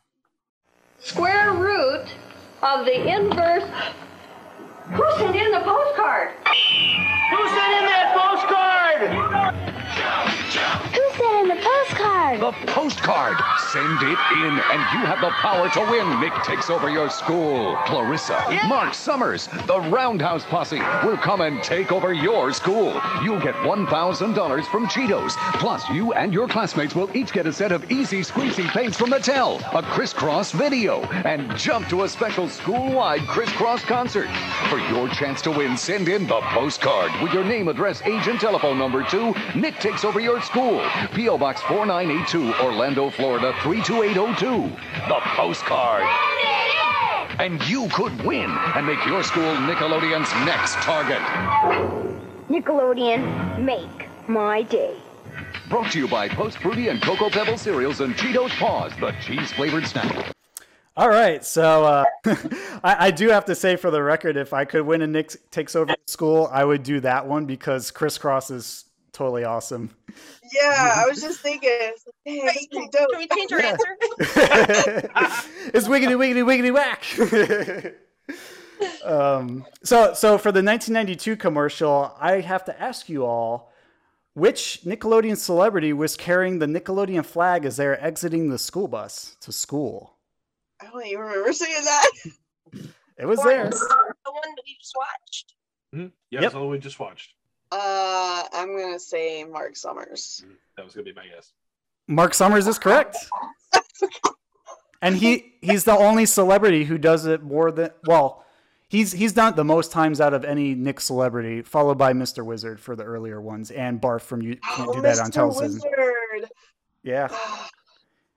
Square 1.01 1.55
root 1.55 2.07
of 2.63 2.85
the 2.87 2.95
inverse. 3.07 3.69
Who 4.93 5.11
sent 5.19 5.37
in 5.37 5.51
the 5.53 5.61
postcard? 5.61 6.31
Who 6.47 7.49
sent 7.49 7.73
in 7.79 7.87
that 7.91 8.15
postcard? 8.17 9.74
Who 10.55 11.03
sent 11.17 11.43
in 11.43 11.49
the 11.49 11.63
postcard? 11.63 12.41
The 12.41 12.53
postcard. 12.73 13.37
Send 13.73 13.99
it 14.03 14.19
in, 14.33 14.53
and 14.71 14.81
you 14.93 15.05
have 15.05 15.21
the 15.21 15.31
power 15.31 15.69
to 15.71 15.81
win. 15.91 16.21
Nick 16.21 16.33
takes 16.45 16.71
over 16.71 16.89
your 16.89 17.11
school. 17.11 17.77
Clarissa, 17.87 18.41
Marc 18.69 18.95
Summers, 18.95 19.49
the 19.67 19.81
Roundhouse 19.81 20.45
Posse 20.45 20.79
will 21.05 21.17
come 21.17 21.41
and 21.41 21.63
take 21.63 21.91
over 21.91 22.13
your 22.13 22.53
school. 22.53 23.01
You'll 23.25 23.41
get 23.41 23.55
$1,000 23.57 24.67
from 24.67 24.87
Cheetos. 24.87 25.33
Plus, 25.55 25.89
you 25.91 26.13
and 26.13 26.33
your 26.33 26.47
classmates 26.47 26.95
will 26.95 27.15
each 27.17 27.33
get 27.33 27.47
a 27.47 27.53
set 27.53 27.73
of 27.73 27.91
easy 27.91 28.21
squeezy 28.21 28.69
paints 28.69 28.97
from 28.97 29.11
Mattel, 29.11 29.61
a 29.77 29.83
Kris 29.83 30.15
Kross 30.15 30.53
video, 30.53 31.03
and 31.25 31.57
jump 31.57 31.89
to 31.89 32.05
a 32.05 32.09
special 32.09 32.49
school-wide 32.49 33.23
Kris 33.23 33.51
Kross 33.51 33.81
concert. 33.81 34.29
For 34.69 34.79
your 34.79 35.09
chance 35.09 35.43
to 35.43 35.51
win, 35.51 35.77
send 35.77 36.09
in 36.09 36.29
the 36.29 36.41
postcard 36.43 37.11
with 37.21 37.33
your 37.33 37.45
name, 37.45 37.67
address, 37.67 38.03
age, 38.03 38.29
and 38.29 38.39
telephone 38.39 38.79
number 38.79 39.03
to 39.05 39.35
Nick 39.57 39.79
Takes 39.79 40.05
Over 40.05 40.21
Your 40.21 40.41
School. 40.45 40.85
P.O. 41.15 41.39
Box 41.39 41.61
4982, 41.63 42.55
Orlando, 42.63 43.11
Florida 43.11 43.55
32802. 43.63 44.69
The 45.09 45.21
postcard. 45.37 46.05
And 47.41 47.63
you 47.69 47.89
could 47.89 48.13
win 48.25 48.51
and 48.75 48.87
make 48.87 49.05
your 49.07 49.23
school 49.23 49.43
Nickelodeon's 49.43 50.33
next 50.47 50.75
target. 50.77 51.21
Nickelodeon, 52.49 53.65
make 53.65 54.09
my 54.29 54.63
day. 54.63 54.97
Brought 55.69 55.91
to 55.93 55.99
you 55.99 56.07
by 56.07 56.29
Post 56.29 56.59
Fruity 56.59 56.89
and 56.89 57.01
Cocoa 57.03 57.31
Pebble 57.31 57.59
cereals 57.59 58.01
and 58.01 58.15
Cheetos 58.15 58.51
Paws, 58.51 58.93
the 59.01 59.13
cheese 59.23 59.51
flavored 59.53 59.87
snack. 59.87 60.35
All 60.97 61.09
right, 61.09 61.45
so 61.45 61.85
uh, 61.85 62.05
I, 62.85 63.07
I 63.07 63.11
do 63.11 63.29
have 63.31 63.47
to 63.47 63.55
say 63.57 63.75
for 63.75 63.91
the 63.91 64.01
record, 64.01 64.37
if 64.37 64.53
I 64.53 64.65
could 64.65 64.83
win 64.83 65.03
a 65.03 65.09
Nick 65.09 65.35
takes 65.51 65.75
over 65.75 65.93
school, 66.07 66.49
I 66.53 66.65
would 66.65 66.85
do 66.85 67.01
that 67.01 67.27
one 67.27 67.47
because 67.47 67.91
Kris 67.91 68.17
Kross 68.17 68.53
is 68.53 68.85
totally 69.15 69.45
awesome. 69.45 69.89
Yeah, 70.53 70.93
I 70.97 71.07
was 71.09 71.21
just 71.23 71.41
thinking. 71.41 71.71
it's 71.73 72.05
like, 72.07 72.15
Dang, 72.27 72.45
that's 72.45 72.97
dope. 72.97 73.11
Can 73.11 73.19
we 73.19 73.29
change 73.29 73.53
our 73.53 73.61
answer? 73.61 73.97
it's 75.73 75.89
wiggity 75.89 76.17
wiggity 76.19 76.45
wiggity 76.45 76.73
whack. 76.75 77.95
um, 79.05 79.65
so 79.83 80.13
so 80.15 80.37
for 80.39 80.53
the 80.53 80.63
1992 80.63 81.37
commercial, 81.37 82.15
I 82.21 82.41
have 82.41 82.65
to 82.67 82.81
ask 82.81 83.09
you 83.09 83.25
all, 83.25 83.73
which 84.35 84.81
Nickelodeon 84.85 85.37
celebrity 85.37 85.93
was 85.93 86.17
carrying 86.17 86.59
the 86.59 86.67
Nickelodeon 86.67 87.25
flag 87.25 87.65
as 87.65 87.77
they're 87.77 88.03
exiting 88.05 88.51
the 88.51 88.59
school 88.59 88.89
bus 88.89 89.37
to 89.41 89.53
school? 89.53 90.17
I 90.83 90.87
don't 90.91 91.07
even 91.07 91.21
remember 91.21 91.53
seeing 91.53 91.85
that. 91.85 92.11
It 93.17 93.27
was 93.27 93.41
there. 93.45 93.71
The 93.71 94.33
one 94.33 94.55
that 94.57 94.63
we 94.67 94.77
just 94.81 94.95
watched. 94.97 95.55
Mhm. 95.95 96.11
Yeah, 96.31 96.41
Yep. 96.41 96.43
that's 96.43 96.55
all 96.57 96.69
we 96.69 96.79
just 96.79 96.99
watched. 96.99 97.35
Uh, 97.71 98.45
I'm 98.53 98.77
gonna 98.77 98.99
say 98.99 99.45
Marc 99.45 99.77
Summers. 99.77 100.45
That 100.77 100.85
was 100.85 100.95
gonna 100.95 101.05
be 101.05 101.13
my 101.13 101.27
guess. 101.27 101.53
Marc 102.07 102.35
Summers 102.35 102.67
is 102.67 102.79
correct. 102.79 103.17
And 105.05 105.15
he 105.19 105.53
he's 105.61 105.85
the 105.85 105.93
only 105.95 106.25
celebrity 106.25 106.85
who 106.85 106.97
does 106.97 107.27
it 107.27 107.43
more 107.43 107.71
than 107.71 107.91
well, 108.07 108.43
he's 108.89 109.13
he's 109.13 109.35
done 109.35 109.53
it 109.53 109.57
the 109.57 109.63
most 109.65 109.93
times 109.93 110.19
out 110.19 110.33
of 110.33 110.47
any 110.47 110.75
Nick 110.75 110.99
celebrity, 110.99 111.61
followed 111.61 111.99
by 111.99 112.15
Mr. 112.15 112.43
Wizard 112.43 112.81
for 112.81 112.97
the 112.97 113.05
earlier 113.05 113.39
ones, 113.39 113.71
and 113.71 114.01
Barf 114.01 114.23
from 114.23 114.41
You 114.41 114.57
Can't 114.57 114.95
Do 114.95 115.03
That 115.03 115.19
on 115.21 115.31
Television. 115.31 115.75
Wizard. 115.75 116.51
Yeah. 117.03 117.29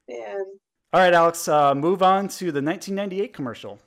Man. 0.10 0.44
All 0.92 1.00
right, 1.00 1.14
Alex, 1.14 1.48
uh, 1.48 1.74
move 1.74 2.04
on 2.04 2.28
to 2.28 2.52
the 2.52 2.62
1998 2.62 3.34
commercial. 3.34 3.80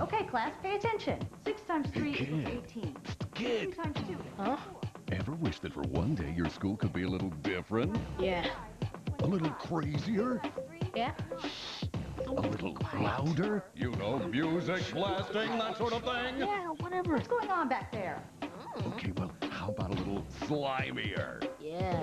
Okay, 0.00 0.24
class, 0.24 0.52
pay 0.60 0.74
attention. 0.74 1.20
Six 1.44 1.60
times 1.62 1.88
three 1.90 2.14
equals 2.14 2.46
eighteen. 2.46 2.96
Two 3.38 3.70
times 3.70 3.96
two. 4.08 4.16
Huh? 4.36 4.56
Ever 5.12 5.32
wish 5.32 5.60
that 5.60 5.72
for 5.72 5.82
one 5.82 6.16
day 6.16 6.34
your 6.36 6.48
school 6.48 6.76
could 6.76 6.92
be 6.92 7.04
a 7.04 7.08
little 7.08 7.30
different? 7.42 7.96
Yeah. 8.18 8.50
A 9.20 9.26
little 9.26 9.50
crazier? 9.50 10.42
Yeah. 10.96 11.12
A 12.26 12.32
little 12.32 12.76
louder? 12.94 13.62
You 13.76 13.92
know, 13.92 14.18
music 14.18 14.82
blasting, 14.92 15.56
that 15.56 15.78
sort 15.78 15.92
of 15.92 16.02
thing? 16.02 16.38
Yeah, 16.40 16.70
whatever. 16.80 17.12
What's 17.12 17.28
going 17.28 17.48
on 17.48 17.68
back 17.68 17.92
there? 17.92 18.20
Oh. 18.76 18.92
Okay, 18.94 19.12
well, 19.16 19.30
how 19.50 19.68
about 19.68 19.90
a 19.90 19.94
little 19.94 20.24
slimier? 20.40 21.46
Yeah. 21.60 22.02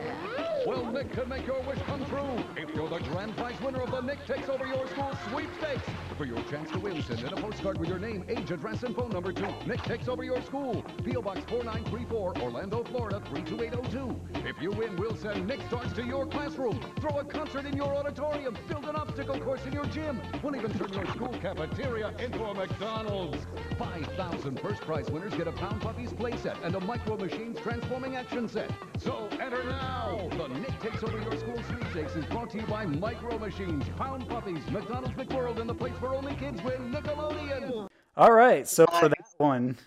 Well, 0.65 0.91
Nick 0.91 1.11
can 1.11 1.29
make 1.29 1.45
your 1.45 1.61
wish 1.61 1.79
come 1.83 2.03
true 2.05 2.43
if 2.57 2.73
you're 2.75 2.89
the 2.89 2.99
grand 2.99 3.35
prize 3.37 3.59
winner 3.61 3.81
of 3.81 3.91
the 3.91 4.01
Nick 4.01 4.25
Takes 4.25 4.49
Over 4.49 4.65
Your 4.65 4.87
School 4.87 5.11
sweepstakes. 5.29 5.83
For 6.17 6.25
your 6.25 6.41
chance 6.43 6.71
to 6.71 6.79
win, 6.79 7.01
send 7.03 7.19
in 7.21 7.27
a 7.27 7.35
postcard 7.35 7.77
with 7.79 7.89
your 7.89 7.99
name, 7.99 8.25
age, 8.27 8.49
address, 8.51 8.83
and 8.83 8.95
phone 8.95 9.09
number 9.09 9.31
to 9.33 9.67
Nick 9.67 9.81
Takes 9.83 10.07
Over 10.07 10.23
Your 10.23 10.41
School, 10.41 10.83
P.O. 11.03 11.21
Box 11.21 11.41
4934, 11.49 12.37
Orlando, 12.41 12.83
Florida 12.85 13.21
32802. 13.29 14.47
If 14.47 14.61
you 14.61 14.71
win, 14.71 14.95
we'll 14.95 15.15
send 15.15 15.47
Nick 15.47 15.61
Starts 15.67 15.93
to 15.93 16.03
your 16.03 16.25
classroom, 16.25 16.79
throw 16.99 17.19
a 17.19 17.25
concert 17.25 17.65
in 17.65 17.75
your 17.75 17.93
auditorium, 17.95 18.55
build 18.67 18.85
an 18.85 18.95
obstacle 18.95 19.39
course 19.39 19.65
in 19.65 19.73
your 19.73 19.85
gym. 19.85 20.21
We'll 20.41 20.55
even 20.55 20.73
turn 20.73 20.93
your 20.93 21.05
school 21.07 21.35
cafeteria 21.41 22.13
into 22.19 22.43
a 22.43 22.53
McDonald's. 22.53 23.45
5,000 23.77 24.59
first 24.59 24.81
prize 24.81 25.09
winners 25.09 25.33
get 25.35 25.47
a 25.47 25.51
Pound 25.51 25.81
Puppies 25.81 26.11
playset 26.11 26.54
and 26.63 26.75
a 26.75 26.79
Micro 26.79 27.17
Machines 27.17 27.57
transforming 27.61 28.15
action 28.15 28.47
set. 28.47 28.71
So 28.99 29.27
enter 29.41 29.63
now. 29.63 30.27
The 30.31 30.47
Nick 30.47 30.79
Takes 30.79 31.03
Over 31.03 31.19
Your 31.21 31.37
School 31.37 31.61
sweepstakes 31.69 32.15
is 32.15 32.25
brought 32.25 32.49
to 32.51 32.57
you 32.59 32.67
by 32.67 32.85
Micro 32.85 33.37
Machines, 33.37 33.85
Pound 33.97 34.27
Puppies, 34.27 34.61
McDonald's 34.69 35.15
McWorld, 35.17 35.59
and 35.59 35.69
the 35.69 35.73
place 35.75 35.93
where 36.01 36.13
only 36.13 36.35
kids 36.35 36.61
win, 36.63 36.91
Nickelodeon. 36.91 37.87
All 38.17 38.31
right, 38.31 38.67
so 38.67 38.85
for 38.99 39.09
that 39.09 39.25
one, 39.37 39.77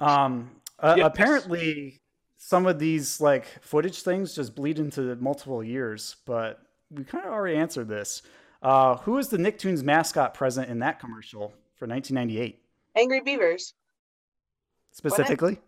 um, 0.00 0.50
uh, 0.78 0.94
Yes. 0.96 1.06
apparently 1.06 2.00
some 2.36 2.66
of 2.66 2.78
these 2.78 3.20
like 3.20 3.46
footage 3.62 4.02
things 4.02 4.34
just 4.34 4.54
bleed 4.54 4.78
into 4.78 5.16
multiple 5.16 5.62
years, 5.64 6.16
but 6.26 6.60
we 6.90 7.02
kind 7.04 7.24
of 7.24 7.32
already 7.32 7.56
answered 7.56 7.88
this. 7.88 8.22
Uh, 8.62 8.96
who 8.98 9.18
is 9.18 9.28
the 9.28 9.36
Nicktoons 9.36 9.82
mascot 9.82 10.32
present 10.34 10.70
in 10.70 10.78
that 10.78 10.98
commercial 11.00 11.48
for 11.76 11.86
1998 11.86 12.62
Angry 12.96 13.20
Beavers. 13.20 13.74
specifically? 14.92 15.58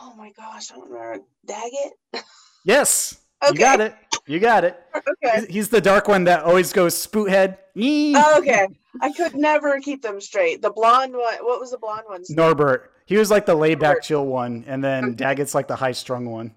Oh 0.00 0.14
my 0.16 0.30
gosh, 0.32 0.70
I 0.72 0.76
don't 0.76 0.90
remember. 0.90 1.24
Daggett? 1.46 1.92
Yes, 2.64 3.18
Okay. 3.42 3.52
you 3.54 3.58
got 3.58 3.80
it. 3.80 3.94
You 4.26 4.38
got 4.38 4.64
it. 4.64 4.78
Okay. 5.24 5.46
He's, 5.48 5.70
the 5.70 5.80
dark 5.80 6.08
one 6.08 6.24
that 6.24 6.42
always 6.44 6.72
goes 6.74 6.94
spoot 6.96 7.30
head. 7.30 7.56
Oh, 7.76 8.34
okay. 8.38 8.66
I 9.00 9.12
could 9.12 9.34
never 9.34 9.80
keep 9.80 10.02
them 10.02 10.20
straight. 10.20 10.60
The 10.60 10.70
blonde 10.70 11.14
one. 11.14 11.34
What 11.40 11.58
was 11.60 11.70
the 11.70 11.78
blonde 11.78 12.02
one? 12.06 12.22
Norbert. 12.28 12.92
He 13.06 13.16
was 13.16 13.30
like 13.30 13.46
the 13.46 13.54
laid 13.54 13.78
back, 13.78 14.02
chill 14.02 14.26
one, 14.26 14.64
and 14.66 14.84
then 14.84 15.14
Daggett's 15.14 15.54
like 15.54 15.68
the 15.68 15.76
high 15.76 15.92
strung 15.92 16.26
one. 16.26 16.54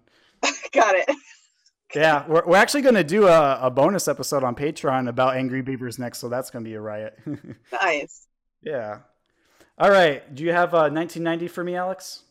Got 0.74 0.96
it. 0.96 1.10
Yeah, 1.96 2.26
we're, 2.28 2.44
we're 2.46 2.58
actually 2.58 2.82
going 2.82 2.96
to 2.96 3.04
do 3.04 3.28
a, 3.28 3.60
a 3.62 3.70
bonus 3.72 4.08
episode 4.08 4.44
on 4.44 4.56
Patreon 4.56 5.08
about 5.08 5.36
Angry 5.38 5.62
Beavers 5.62 6.00
next, 6.00 6.18
so 6.20 6.28
that's 6.28 6.50
going 6.50 6.66
to 6.66 6.70
be 6.70 6.76
a 6.76 6.82
riot. 6.82 7.18
Nice. 7.72 8.28
yeah. 8.62 9.00
All 9.78 9.90
right. 9.92 10.34
Do 10.36 10.44
you 10.44 10.52
have 10.52 10.74
uh, 10.74 10.90
1990 10.92 11.48
for 11.48 11.64
me, 11.64 11.76
Alex? 11.76 12.24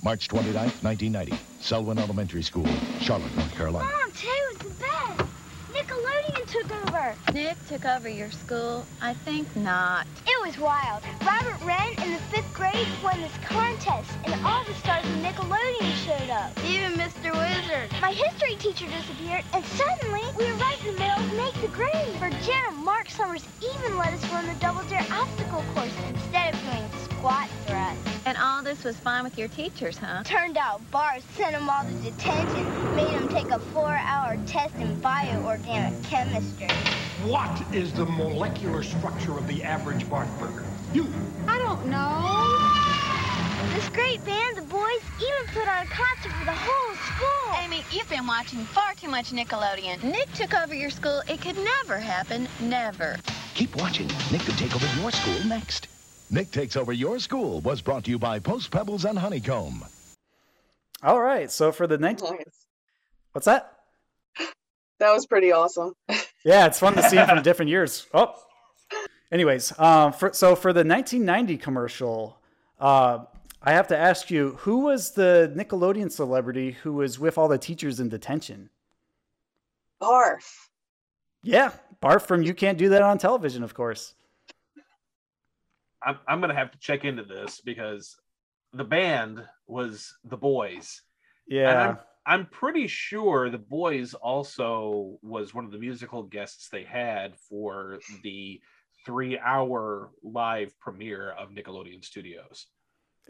March 0.00 0.28
29, 0.28 0.54
1990, 0.54 1.36
Selwyn 1.58 1.98
Elementary 1.98 2.42
School, 2.42 2.66
Charlotte, 3.00 3.34
North 3.36 3.52
Carolina. 3.56 3.84
Mom, 3.84 4.12
today 4.12 4.28
was 4.48 4.58
the 4.58 4.70
best. 4.78 5.24
Nickelodeon 5.72 6.46
took 6.46 6.86
over. 6.86 7.14
Nick 7.34 7.56
took 7.66 7.84
over 7.84 8.08
your 8.08 8.30
school? 8.30 8.86
I 9.02 9.14
think 9.14 9.54
not. 9.56 10.06
It 10.24 10.46
was 10.46 10.56
wild. 10.56 11.02
Robert 11.26 11.60
Wren 11.64 11.94
in 12.04 12.12
the 12.12 12.20
fifth 12.30 12.54
grade 12.54 12.86
won 13.02 13.20
this 13.20 13.36
contest, 13.44 14.12
and 14.24 14.34
all 14.46 14.62
the 14.64 14.74
stars 14.74 15.04
of 15.04 15.16
Nickelodeon 15.16 15.92
showed 16.06 16.30
up. 16.30 16.52
Even 16.64 16.92
Mr. 16.92 17.32
Wizard. 17.34 17.90
My 18.00 18.12
history 18.12 18.54
teacher 18.54 18.86
disappeared, 18.86 19.44
and 19.52 19.64
suddenly 19.64 20.22
we 20.38 20.44
were 20.44 20.58
right 20.58 20.78
in 20.86 20.94
the 20.94 21.00
middle 21.00 21.24
of 21.24 21.34
Make 21.34 21.60
the 21.60 21.74
Grade. 21.74 22.14
For 22.20 22.30
gym, 22.46 22.84
Marc 22.84 23.10
Summers 23.10 23.44
even 23.74 23.98
let 23.98 24.12
us 24.14 24.24
run 24.30 24.46
the 24.46 24.54
Double 24.60 24.82
Dare 24.84 25.04
obstacle 25.10 25.64
course 25.74 25.92
instead 26.08 26.54
of 26.54 26.60
doing 26.62 26.88
squat 27.02 27.48
thrusts. 27.66 28.07
And 28.28 28.36
all 28.36 28.62
this 28.62 28.84
was 28.84 28.94
fine 28.94 29.24
with 29.24 29.38
your 29.38 29.48
teachers, 29.48 29.96
huh? 29.96 30.22
Turned 30.22 30.58
out 30.58 30.82
Bart 30.90 31.22
sent 31.34 31.52
them 31.52 31.70
all 31.70 31.82
to 31.82 31.94
detention, 31.94 32.94
made 32.94 33.08
them 33.14 33.26
take 33.26 33.46
a 33.46 33.58
four-hour 33.58 34.36
test 34.46 34.74
in 34.74 35.00
bioorganic 35.00 36.04
chemistry. 36.04 36.68
What 37.24 37.74
is 37.74 37.90
the 37.94 38.04
molecular 38.04 38.82
structure 38.82 39.32
of 39.38 39.48
the 39.48 39.64
average 39.64 40.06
Bart 40.10 40.28
burger? 40.38 40.66
You. 40.92 41.06
I 41.46 41.56
don't 41.56 41.86
know. 41.86 43.74
This 43.74 43.88
great 43.88 44.22
band 44.26 44.58
of 44.58 44.68
boys 44.68 45.00
even 45.16 45.54
put 45.54 45.66
on 45.66 45.86
a 45.86 45.88
concert 45.88 46.32
for 46.32 46.44
the 46.44 46.52
whole 46.52 46.96
school. 46.96 47.64
Amy, 47.64 47.82
you've 47.90 48.10
been 48.10 48.26
watching 48.26 48.58
far 48.58 48.92
too 48.92 49.08
much 49.08 49.30
Nickelodeon. 49.30 50.02
Nick 50.04 50.30
took 50.34 50.52
over 50.52 50.74
your 50.74 50.90
school. 50.90 51.22
It 51.30 51.40
could 51.40 51.56
never 51.56 51.98
happen. 51.98 52.46
Never. 52.60 53.16
Keep 53.54 53.76
watching. 53.76 54.08
Nick 54.30 54.42
could 54.42 54.58
take 54.58 54.76
over 54.76 55.00
your 55.00 55.12
school 55.12 55.48
next. 55.48 55.88
Nick 56.30 56.50
Takes 56.50 56.76
Over 56.76 56.92
Your 56.92 57.18
School 57.18 57.60
was 57.60 57.80
brought 57.80 58.04
to 58.04 58.10
you 58.10 58.18
by 58.18 58.38
Post 58.38 58.70
Pebbles 58.70 59.04
and 59.04 59.18
Honeycomb. 59.18 59.84
All 61.02 61.20
right. 61.20 61.50
So 61.50 61.72
for 61.72 61.86
the 61.86 61.96
19. 61.96 62.38
What's 63.32 63.46
that? 63.46 63.72
That 64.98 65.12
was 65.12 65.26
pretty 65.26 65.52
awesome. 65.52 65.94
Yeah, 66.44 66.66
it's 66.66 66.78
fun 66.78 66.94
to 66.94 67.02
see 67.02 67.16
them 67.16 67.28
from 67.28 67.42
different 67.42 67.68
years. 67.68 68.06
Oh. 68.14 68.32
Anyways, 69.30 69.76
um, 69.78 70.12
for, 70.12 70.32
so 70.32 70.54
for 70.54 70.72
the 70.72 70.84
1990 70.84 71.58
commercial, 71.58 72.38
uh, 72.80 73.24
I 73.60 73.72
have 73.72 73.88
to 73.88 73.98
ask 73.98 74.30
you, 74.30 74.54
who 74.60 74.78
was 74.78 75.10
the 75.10 75.52
Nickelodeon 75.54 76.10
celebrity 76.10 76.70
who 76.70 76.94
was 76.94 77.18
with 77.18 77.36
all 77.36 77.48
the 77.48 77.58
teachers 77.58 77.98
in 78.00 78.08
detention? 78.08 78.70
Barf. 80.00 80.68
Yeah, 81.42 81.72
Barf 82.00 82.22
from 82.22 82.42
You 82.42 82.54
Can't 82.54 82.78
Do 82.78 82.88
That 82.88 83.02
on 83.02 83.18
Television, 83.18 83.62
of 83.62 83.74
course. 83.74 84.14
I'm, 86.02 86.18
I'm 86.26 86.40
gonna 86.40 86.54
have 86.54 86.72
to 86.72 86.78
check 86.78 87.04
into 87.04 87.24
this 87.24 87.60
because 87.60 88.16
the 88.72 88.84
band 88.84 89.44
was 89.66 90.14
the 90.24 90.36
boys. 90.36 91.02
And 91.50 91.56
Yeah. 91.56 91.88
I'm, 91.88 91.98
I'm 92.26 92.46
pretty 92.46 92.86
sure 92.86 93.48
the 93.48 93.58
boys 93.58 94.12
also 94.14 95.18
was 95.22 95.54
one 95.54 95.64
of 95.64 95.70
the 95.70 95.78
musical 95.78 96.22
guests 96.22 96.68
they 96.68 96.84
had 96.84 97.36
for 97.48 98.00
the 98.22 98.60
three 99.06 99.38
hour 99.38 100.10
live 100.22 100.78
premiere 100.78 101.30
of 101.30 101.50
Nickelodeon 101.50 102.04
Studios. 102.04 102.66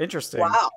Interesting. 0.00 0.40
Wow. 0.40 0.70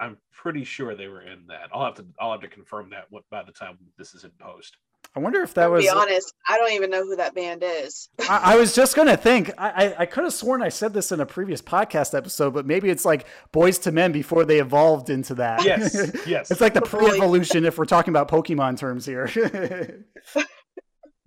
I'm 0.00 0.16
pretty 0.32 0.64
sure 0.64 0.94
they 0.94 1.08
were 1.08 1.22
in 1.22 1.46
that. 1.48 1.70
I'll 1.72 1.84
have 1.84 1.94
to 1.94 2.06
I'll 2.20 2.32
have 2.32 2.40
to 2.40 2.48
confirm 2.48 2.90
that 2.90 3.06
what 3.10 3.24
by 3.30 3.42
the 3.42 3.52
time 3.52 3.78
this 3.96 4.14
is 4.14 4.24
in 4.24 4.30
post. 4.40 4.76
I 5.18 5.20
wonder 5.20 5.42
if 5.42 5.52
that 5.54 5.64
to 5.64 5.70
was. 5.70 5.84
be 5.84 5.88
honest, 5.90 6.32
I 6.48 6.56
don't 6.58 6.70
even 6.72 6.90
know 6.90 7.02
who 7.02 7.16
that 7.16 7.34
band 7.34 7.64
is. 7.66 8.08
I, 8.28 8.52
I 8.52 8.56
was 8.56 8.72
just 8.72 8.94
gonna 8.94 9.16
think. 9.16 9.50
I, 9.58 9.86
I, 9.86 9.94
I 10.00 10.06
could 10.06 10.22
have 10.22 10.32
sworn 10.32 10.62
I 10.62 10.68
said 10.68 10.94
this 10.94 11.10
in 11.10 11.18
a 11.18 11.26
previous 11.26 11.60
podcast 11.60 12.16
episode, 12.16 12.54
but 12.54 12.66
maybe 12.66 12.88
it's 12.88 13.04
like 13.04 13.26
Boyz 13.52 13.84
II 13.84 13.94
Men 13.94 14.12
before 14.12 14.44
they 14.44 14.60
evolved 14.60 15.10
into 15.10 15.34
that. 15.34 15.64
Yes, 15.64 16.12
yes. 16.26 16.52
it's 16.52 16.60
like 16.60 16.74
the 16.74 16.82
Probably. 16.82 17.10
pre-evolution 17.10 17.64
if 17.64 17.78
we're 17.78 17.84
talking 17.84 18.12
about 18.12 18.28
Pokemon 18.28 18.78
terms 18.78 19.04
here. 19.04 19.26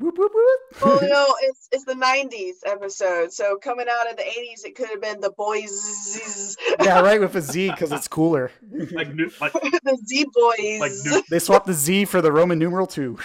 whoop, 0.01 0.17
whoop, 0.17 0.31
whoop. 0.33 0.81
well, 0.81 0.99
oh, 1.03 1.07
no, 1.07 1.35
it's 1.41 1.67
it's 1.71 1.85
the 1.85 1.93
'90s 1.93 2.55
episode. 2.65 3.31
So 3.31 3.57
coming 3.57 3.85
out 3.89 4.09
of 4.09 4.17
the 4.17 4.23
'80s, 4.23 4.65
it 4.65 4.75
could 4.75 4.89
have 4.89 5.01
been 5.01 5.21
the 5.21 5.31
boys, 5.31 6.57
yeah, 6.81 6.99
right 7.01 7.19
with 7.19 7.35
a 7.35 7.41
Z 7.41 7.69
because 7.71 7.91
it's 7.91 8.07
cooler. 8.07 8.51
Like 8.91 9.13
new, 9.13 9.29
like 9.39 9.53
the 9.53 9.97
Z 10.05 10.25
boys. 10.33 10.79
like 10.79 10.91
new, 11.05 11.23
They 11.29 11.39
swapped 11.39 11.67
the 11.67 11.73
Z 11.73 12.05
for 12.05 12.21
the 12.21 12.31
Roman 12.31 12.59
numeral 12.59 12.87
two. 12.87 13.17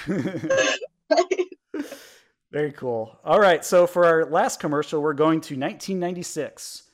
Very 2.53 2.73
cool. 2.73 3.19
All 3.25 3.41
right, 3.41 3.65
so 3.65 3.87
for 3.87 4.05
our 4.07 4.25
last 4.25 4.61
commercial, 4.61 5.03
we're 5.03 5.13
going 5.15 5.41
to 5.43 5.55
1996. 5.55 6.85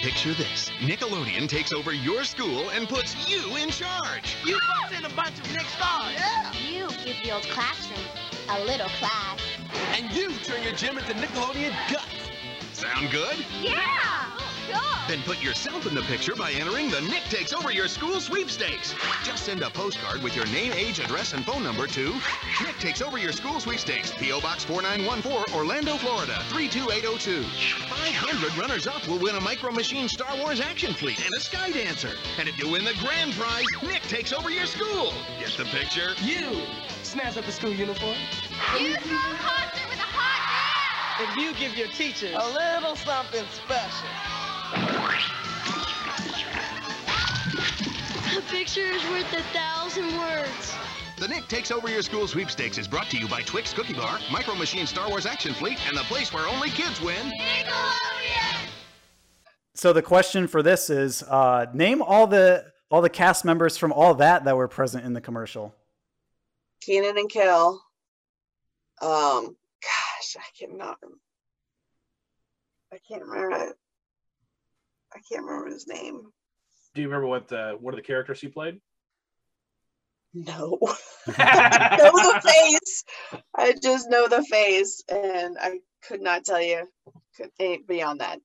Picture 0.00 0.34
this. 0.34 0.70
Nickelodeon 0.80 1.48
takes 1.48 1.72
over 1.72 1.92
your 1.92 2.22
school 2.24 2.68
and 2.70 2.88
puts 2.88 3.28
you 3.28 3.56
in 3.56 3.70
charge. 3.70 4.36
You 4.44 4.58
bust 4.80 4.94
in 4.98 5.04
a 5.04 5.14
bunch 5.14 5.38
of 5.38 5.52
Nick 5.52 5.62
stars. 5.66 6.12
Yeah. 6.14 6.52
You 6.52 6.88
give 7.04 7.16
the 7.24 7.32
old 7.32 7.42
classroom 7.44 8.00
a 8.48 8.64
little 8.64 8.88
class. 8.88 9.40
And 9.96 10.10
you 10.12 10.30
turn 10.44 10.62
your 10.62 10.72
gym 10.72 10.98
into 10.98 11.12
Nickelodeon 11.14 11.74
guts. 11.90 12.30
Sound 12.72 13.10
good? 13.10 13.36
Yeah! 13.60 14.36
Then 15.08 15.22
put 15.22 15.40
yourself 15.40 15.86
in 15.86 15.94
the 15.94 16.02
picture 16.02 16.34
by 16.34 16.50
entering 16.50 16.90
the 16.90 17.00
Nick 17.02 17.22
Takes 17.24 17.52
Over 17.52 17.70
Your 17.70 17.86
School 17.86 18.18
sweepstakes. 18.18 18.92
Just 19.22 19.44
send 19.44 19.62
a 19.62 19.70
postcard 19.70 20.20
with 20.20 20.34
your 20.34 20.46
name, 20.46 20.72
age, 20.72 20.98
address, 20.98 21.32
and 21.32 21.44
phone 21.44 21.62
number 21.62 21.86
to 21.86 22.12
Nick 22.64 22.76
Takes 22.80 23.00
Over 23.00 23.16
Your 23.16 23.30
School 23.30 23.60
sweepstakes, 23.60 24.12
P.O. 24.18 24.40
Box 24.40 24.64
4914, 24.64 25.54
Orlando, 25.54 25.96
Florida 25.96 26.42
32802. 26.48 27.44
500 27.88 28.58
runners-up 28.58 29.06
will 29.06 29.20
win 29.20 29.36
a 29.36 29.40
Micro 29.40 29.70
Machine 29.70 30.08
Star 30.08 30.36
Wars 30.38 30.60
action 30.60 30.92
fleet 30.92 31.24
and 31.24 31.34
a 31.36 31.40
Sky 31.40 31.70
Dancer. 31.70 32.10
And 32.40 32.48
if 32.48 32.58
you 32.58 32.68
win 32.68 32.84
the 32.84 32.94
grand 33.00 33.32
prize, 33.34 33.64
Nick 33.84 34.02
takes 34.02 34.32
over 34.32 34.50
your 34.50 34.66
school. 34.66 35.12
Get 35.38 35.50
the 35.56 35.66
picture? 35.66 36.14
You 36.20 36.62
snatch 37.16 37.38
up 37.38 37.46
the 37.46 37.52
school 37.52 37.72
uniform. 37.72 38.14
You 38.78 38.94
throw 38.96 39.16
a 39.16 39.36
concert 39.40 39.88
with 39.88 39.98
a 39.98 40.08
hot 40.12 41.18
And 41.18 41.40
you 41.40 41.54
give 41.54 41.74
your 41.74 41.88
teachers 41.88 42.34
a 42.34 42.46
little 42.46 42.94
something 42.94 43.44
special. 43.52 44.08
A 48.36 48.42
picture 48.50 48.82
is 48.82 49.02
worth 49.04 49.32
a 49.32 49.42
thousand 49.54 50.14
words. 50.18 50.74
The 51.18 51.28
Nick 51.28 51.48
Takes 51.48 51.70
Over 51.70 51.88
Your 51.88 52.02
School 52.02 52.28
sweepstakes 52.28 52.76
is 52.76 52.86
brought 52.86 53.08
to 53.08 53.16
you 53.16 53.26
by 53.28 53.40
Twix 53.40 53.72
Cookie 53.72 53.94
Bar, 53.94 54.18
Micro 54.30 54.54
Machine 54.54 54.86
Star 54.86 55.08
Wars 55.08 55.24
Action 55.24 55.54
Fleet, 55.54 55.78
and 55.88 55.96
the 55.96 56.02
place 56.02 56.34
where 56.34 56.46
only 56.46 56.68
kids 56.68 57.00
win. 57.00 57.32
So 59.72 59.94
the 59.94 60.02
question 60.02 60.46
for 60.46 60.62
this 60.62 60.90
is: 60.90 61.22
uh, 61.22 61.64
name 61.72 62.02
all 62.02 62.26
the 62.26 62.66
all 62.90 63.00
the 63.00 63.08
cast 63.08 63.46
members 63.46 63.78
from 63.78 63.90
all 63.90 64.12
that 64.16 64.44
that 64.44 64.54
were 64.54 64.68
present 64.68 65.06
in 65.06 65.14
the 65.14 65.22
commercial. 65.22 65.74
Keenan 66.80 67.18
and 67.18 67.30
Kel. 67.30 67.82
Um, 69.00 69.56
gosh, 69.82 70.36
I 70.38 70.44
cannot. 70.58 70.98
rem- 71.02 71.20
I 72.92 72.98
can't 73.08 73.22
remember. 73.24 73.56
it. 73.70 73.76
I 75.14 75.18
can't 75.30 75.44
remember 75.44 75.70
his 75.70 75.86
name. 75.86 76.22
Do 76.94 77.02
you 77.02 77.08
remember 77.08 77.26
what 77.26 77.48
the 77.48 77.76
what 77.80 77.94
are 77.94 77.96
the 77.96 78.02
characters 78.02 78.40
he 78.40 78.48
played? 78.48 78.80
No. 80.34 80.78
I 81.26 81.96
know 81.98 82.10
the 82.12 82.40
face. 82.44 83.04
I 83.54 83.74
just 83.82 84.08
know 84.10 84.28
the 84.28 84.42
face, 84.44 85.02
and 85.08 85.56
I 85.60 85.80
could 86.06 86.20
not 86.20 86.44
tell 86.44 86.60
you 86.60 86.86
could, 87.36 87.50
eh, 87.60 87.78
beyond 87.86 88.20
that. 88.20 88.38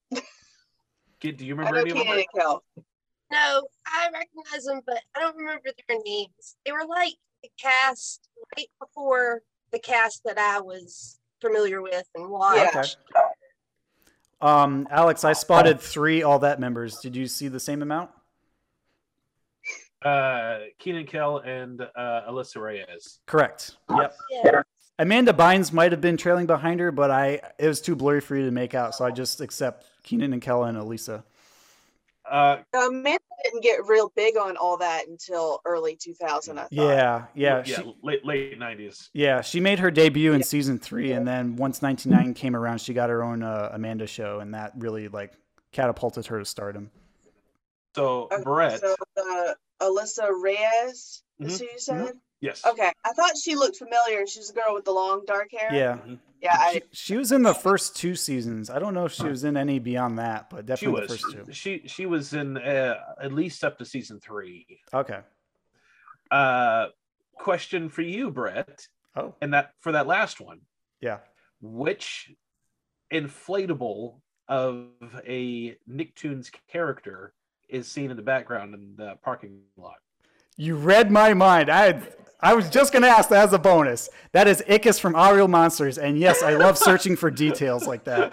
Kid, 1.19 1.37
do 1.37 1.45
you 1.45 1.55
I 1.55 1.57
remember 1.57 1.75
know 1.75 1.81
any 1.81 1.91
of 1.91 1.97
them? 1.97 2.05
Keenan 2.05 2.19
and 2.19 2.27
Kel. 2.35 2.63
No, 3.31 3.67
I 3.87 4.09
recognize 4.11 4.65
them, 4.65 4.81
but 4.85 4.97
I 5.15 5.21
don't 5.21 5.37
remember 5.37 5.69
their 5.87 5.97
names. 6.03 6.57
They 6.65 6.71
were 6.73 6.85
like 6.87 7.13
the 7.13 7.30
cast 7.59 8.27
right 8.57 8.67
before 8.79 9.41
the 9.71 9.79
cast 9.79 10.23
that 10.25 10.37
I 10.37 10.59
was 10.59 11.19
familiar 11.39 11.81
with 11.81 12.07
and 12.15 12.29
watched. 12.29 12.75
Okay. 12.75 13.21
Um, 14.41 14.87
Alex, 14.89 15.23
I 15.23 15.33
spotted 15.33 15.79
three 15.79 16.23
all 16.23 16.39
that 16.39 16.59
members. 16.59 16.99
Did 16.99 17.15
you 17.15 17.27
see 17.27 17.47
the 17.47 17.59
same 17.59 17.81
amount? 17.81 18.09
Uh, 20.03 20.59
Keenan 20.79 21.05
Kel 21.05 21.37
and 21.37 21.81
uh, 21.81 22.21
Alyssa 22.27 22.59
Reyes. 22.59 23.19
Correct. 23.27 23.77
Yep. 23.89 24.15
Yeah. 24.43 24.61
Amanda 24.97 25.33
Bynes 25.33 25.71
might 25.71 25.91
have 25.91 26.01
been 26.01 26.17
trailing 26.17 26.47
behind 26.47 26.79
her, 26.79 26.91
but 26.91 27.11
I 27.11 27.39
it 27.59 27.67
was 27.67 27.81
too 27.81 27.95
blurry 27.95 28.21
for 28.21 28.35
you 28.35 28.45
to 28.45 28.51
make 28.51 28.73
out, 28.75 28.95
so 28.95 29.05
I 29.05 29.11
just 29.11 29.41
accept 29.41 29.85
Keenan 30.03 30.33
and 30.33 30.41
Kella 30.41 30.67
and 30.67 30.77
Elisa. 30.77 31.23
Uh, 32.31 32.63
Amanda 32.73 33.19
didn't 33.43 33.61
get 33.61 33.85
real 33.87 34.11
big 34.15 34.37
on 34.37 34.55
all 34.55 34.77
that 34.77 35.07
until 35.07 35.59
early 35.65 35.97
2000. 35.97 36.57
I 36.57 36.61
thought. 36.61 36.71
Yeah, 36.71 37.25
yeah, 37.35 37.63
yeah, 37.65 37.75
she, 37.75 37.95
late 38.01 38.25
late 38.25 38.57
nineties. 38.57 39.09
yeah. 39.13 39.41
She 39.41 39.59
made 39.59 39.79
her 39.79 39.91
debut 39.91 40.31
in 40.31 40.41
season 40.41 40.79
three, 40.79 41.11
and 41.11 41.27
then 41.27 41.57
once 41.57 41.81
'99 41.81 42.33
came 42.33 42.55
around, 42.55 42.79
she 42.79 42.93
got 42.93 43.09
her 43.09 43.21
own 43.21 43.43
uh, 43.43 43.69
Amanda 43.73 44.07
show, 44.07 44.39
and 44.39 44.53
that 44.53 44.71
really 44.77 45.09
like 45.09 45.33
catapulted 45.73 46.27
her 46.27 46.39
to 46.39 46.45
stardom. 46.45 46.89
So 47.95 48.29
Okay, 48.31 48.41
Brett, 48.43 48.79
So 48.79 48.95
uh, 49.17 49.53
Alyssa 49.81 50.29
Reyes, 50.41 51.23
is 51.39 51.57
Mhm, 51.57 51.59
who 51.59 51.63
you 51.65 51.79
said? 51.79 52.13
Yes. 52.41 52.65
Okay, 52.65 52.91
I 53.05 53.13
thought 53.13 53.37
she 53.41 53.55
looked 53.55 53.77
familiar. 53.77 54.25
She's 54.27 54.49
a 54.49 54.53
girl 54.53 54.73
with 54.73 54.83
the 54.85 54.91
long 54.91 55.23
dark 55.25 55.49
hair. 55.57 55.73
Yeah, 55.73 55.95
Mm-hmm. 55.97 56.15
Yeah, 56.41 56.57
I, 56.57 56.73
she, 56.73 56.81
she 56.91 57.17
was 57.17 57.31
in 57.31 57.43
the 57.43 57.53
first 57.53 57.95
two 57.95 58.15
seasons. 58.15 58.71
I 58.71 58.79
don't 58.79 58.95
know 58.95 59.05
if 59.05 59.11
she 59.13 59.27
was 59.27 59.43
in 59.43 59.55
any 59.55 59.77
beyond 59.77 60.17
that, 60.17 60.49
but 60.49 60.61
She 60.61 60.65
definitely 60.65 61.01
was 61.01 61.09
the 61.11 61.17
first 61.17 61.45
two. 61.47 61.53
she 61.53 61.83
she 61.85 62.05
was 62.07 62.33
in 62.33 62.57
uh, 62.57 62.95
at 63.21 63.31
least 63.31 63.63
up 63.63 63.77
to 63.77 63.85
season 63.85 64.19
three. 64.19 64.65
Okay. 64.91 65.19
Uh, 66.31 66.87
question 67.35 67.89
for 67.89 68.01
you, 68.01 68.31
Brett. 68.31 68.87
Oh. 69.15 69.35
And 69.39 69.53
that 69.53 69.73
for 69.81 69.91
that 69.91 70.07
last 70.07 70.41
one, 70.41 70.61
Yeah. 70.99 71.19
which 71.61 72.31
inflatable 73.13 74.15
of 74.47 74.87
a 75.27 75.75
Nicktoons 75.89 76.49
character 76.71 77.33
is 77.69 77.87
seen 77.87 78.09
in 78.09 78.17
the 78.17 78.23
background 78.23 78.73
in 78.73 78.95
the 78.97 79.15
parking 79.23 79.59
lot? 79.77 79.97
You 80.61 80.75
read 80.75 81.09
my 81.09 81.33
mind. 81.33 81.71
I 81.71 81.85
had, 81.85 82.13
I 82.39 82.53
was 82.53 82.69
just 82.69 82.93
gonna 82.93 83.07
ask 83.07 83.29
that 83.29 83.47
as 83.47 83.51
a 83.51 83.57
bonus. 83.57 84.09
That 84.31 84.47
is 84.47 84.61
Ickis 84.67 84.99
from 84.99 85.13
Aaahh!!! 85.13 85.35
Real 85.35 85.47
Monsters, 85.47 85.97
and 85.97 86.19
yes, 86.19 86.43
I 86.43 86.53
love 86.53 86.77
searching 86.77 87.15
for 87.15 87.31
details 87.31 87.87
like 87.87 88.03
that. 88.03 88.31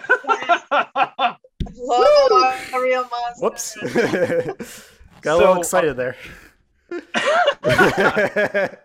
love 1.75 2.69
a 2.71 2.79
real 2.79 3.09
monster. 3.09 3.41
Whoops. 3.41 3.75
Got 5.21 5.33
a 5.33 5.37
little 5.37 5.55
So, 5.55 5.59
excited 5.59 5.97
there. 5.97 6.15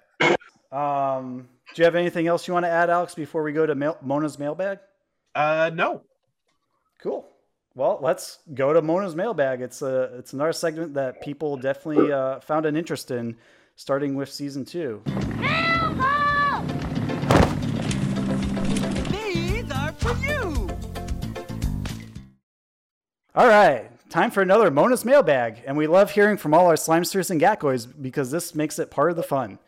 um, 0.72 1.46
Do 1.74 1.82
you 1.82 1.84
have 1.84 1.96
anything 1.96 2.26
else 2.26 2.48
you 2.48 2.54
want 2.54 2.64
to 2.64 2.70
add, 2.70 2.88
Alex, 2.88 3.14
before 3.14 3.42
we 3.42 3.52
go 3.52 3.66
to 3.66 3.74
mail- 3.74 3.98
Mona's 4.00 4.38
mailbag? 4.38 4.78
Uh, 5.34 5.70
no. 5.74 6.00
Cool. 7.02 7.28
Well, 7.76 7.98
let's 8.00 8.38
go 8.54 8.72
to 8.72 8.80
Mona's 8.80 9.16
mailbag. 9.16 9.60
It's 9.60 9.82
a 9.82 10.02
it's 10.16 10.32
another 10.32 10.52
segment 10.52 10.94
that 10.94 11.20
people 11.20 11.56
definitely 11.56 12.12
uh, 12.12 12.38
found 12.38 12.66
an 12.66 12.76
interest 12.76 13.10
in, 13.10 13.36
starting 13.74 14.14
with 14.14 14.30
season 14.30 14.64
two. 14.64 15.02
These 19.10 19.72
are 19.72 19.92
for 19.94 20.16
you. 20.18 20.68
All 23.34 23.48
right, 23.48 23.90
time 24.08 24.30
for 24.30 24.40
another 24.40 24.70
Mona's 24.70 25.04
mailbag, 25.04 25.64
and 25.66 25.76
we 25.76 25.88
love 25.88 26.12
hearing 26.12 26.36
from 26.36 26.54
all 26.54 26.68
our 26.68 26.74
slimesters 26.74 27.32
and 27.32 27.40
gakkois 27.40 27.92
because 28.00 28.30
this 28.30 28.54
makes 28.54 28.78
it 28.78 28.92
part 28.92 29.10
of 29.10 29.16
the 29.16 29.24
fun. 29.24 29.58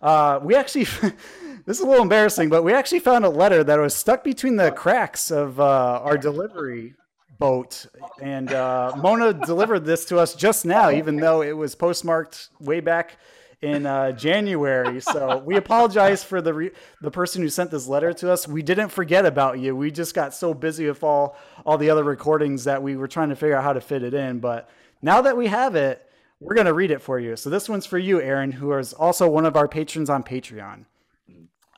Uh, 0.00 0.40
we 0.42 0.56
actually, 0.56 0.82
this 1.64 1.78
is 1.78 1.80
a 1.80 1.86
little 1.86 2.02
embarrassing, 2.02 2.48
but 2.48 2.64
we 2.64 2.72
actually 2.72 2.98
found 2.98 3.24
a 3.24 3.30
letter 3.30 3.62
that 3.62 3.78
was 3.78 3.94
stuck 3.94 4.24
between 4.24 4.56
the 4.56 4.72
cracks 4.72 5.30
of 5.30 5.60
uh, 5.60 6.00
our 6.02 6.18
delivery 6.18 6.96
boat, 7.42 7.86
and 8.20 8.52
uh, 8.52 8.92
Mona 8.96 9.32
delivered 9.32 9.84
this 9.84 10.04
to 10.06 10.18
us 10.18 10.34
just 10.34 10.64
now, 10.64 10.90
even 10.90 11.16
though 11.16 11.42
it 11.42 11.56
was 11.56 11.74
postmarked 11.74 12.50
way 12.60 12.78
back 12.78 13.16
in 13.62 13.86
uh, 13.86 14.12
January. 14.12 15.00
So 15.00 15.38
we 15.38 15.56
apologize 15.56 16.22
for 16.22 16.40
the 16.40 16.54
re- 16.54 16.70
the 17.00 17.10
person 17.10 17.42
who 17.42 17.48
sent 17.48 17.70
this 17.70 17.88
letter 17.88 18.12
to 18.12 18.30
us. 18.30 18.46
We 18.46 18.62
didn't 18.62 18.90
forget 18.90 19.26
about 19.26 19.58
you. 19.58 19.74
We 19.74 19.90
just 19.90 20.14
got 20.14 20.34
so 20.34 20.54
busy 20.54 20.86
with 20.86 21.02
all 21.02 21.36
all 21.66 21.78
the 21.78 21.90
other 21.90 22.04
recordings 22.04 22.64
that 22.64 22.82
we 22.82 22.96
were 22.96 23.08
trying 23.08 23.30
to 23.30 23.36
figure 23.36 23.56
out 23.56 23.64
how 23.64 23.72
to 23.72 23.80
fit 23.80 24.02
it 24.02 24.14
in. 24.14 24.40
But 24.40 24.68
now 25.00 25.22
that 25.22 25.36
we 25.36 25.48
have 25.48 25.74
it, 25.74 26.08
we're 26.40 26.54
gonna 26.54 26.74
read 26.74 26.90
it 26.90 27.02
for 27.02 27.18
you. 27.18 27.36
So 27.36 27.50
this 27.50 27.68
one's 27.68 27.86
for 27.86 27.98
you, 27.98 28.20
Aaron, 28.20 28.52
who 28.52 28.72
is 28.74 28.92
also 28.92 29.28
one 29.28 29.46
of 29.46 29.56
our 29.56 29.68
patrons 29.68 30.10
on 30.10 30.22
Patreon. 30.22 30.84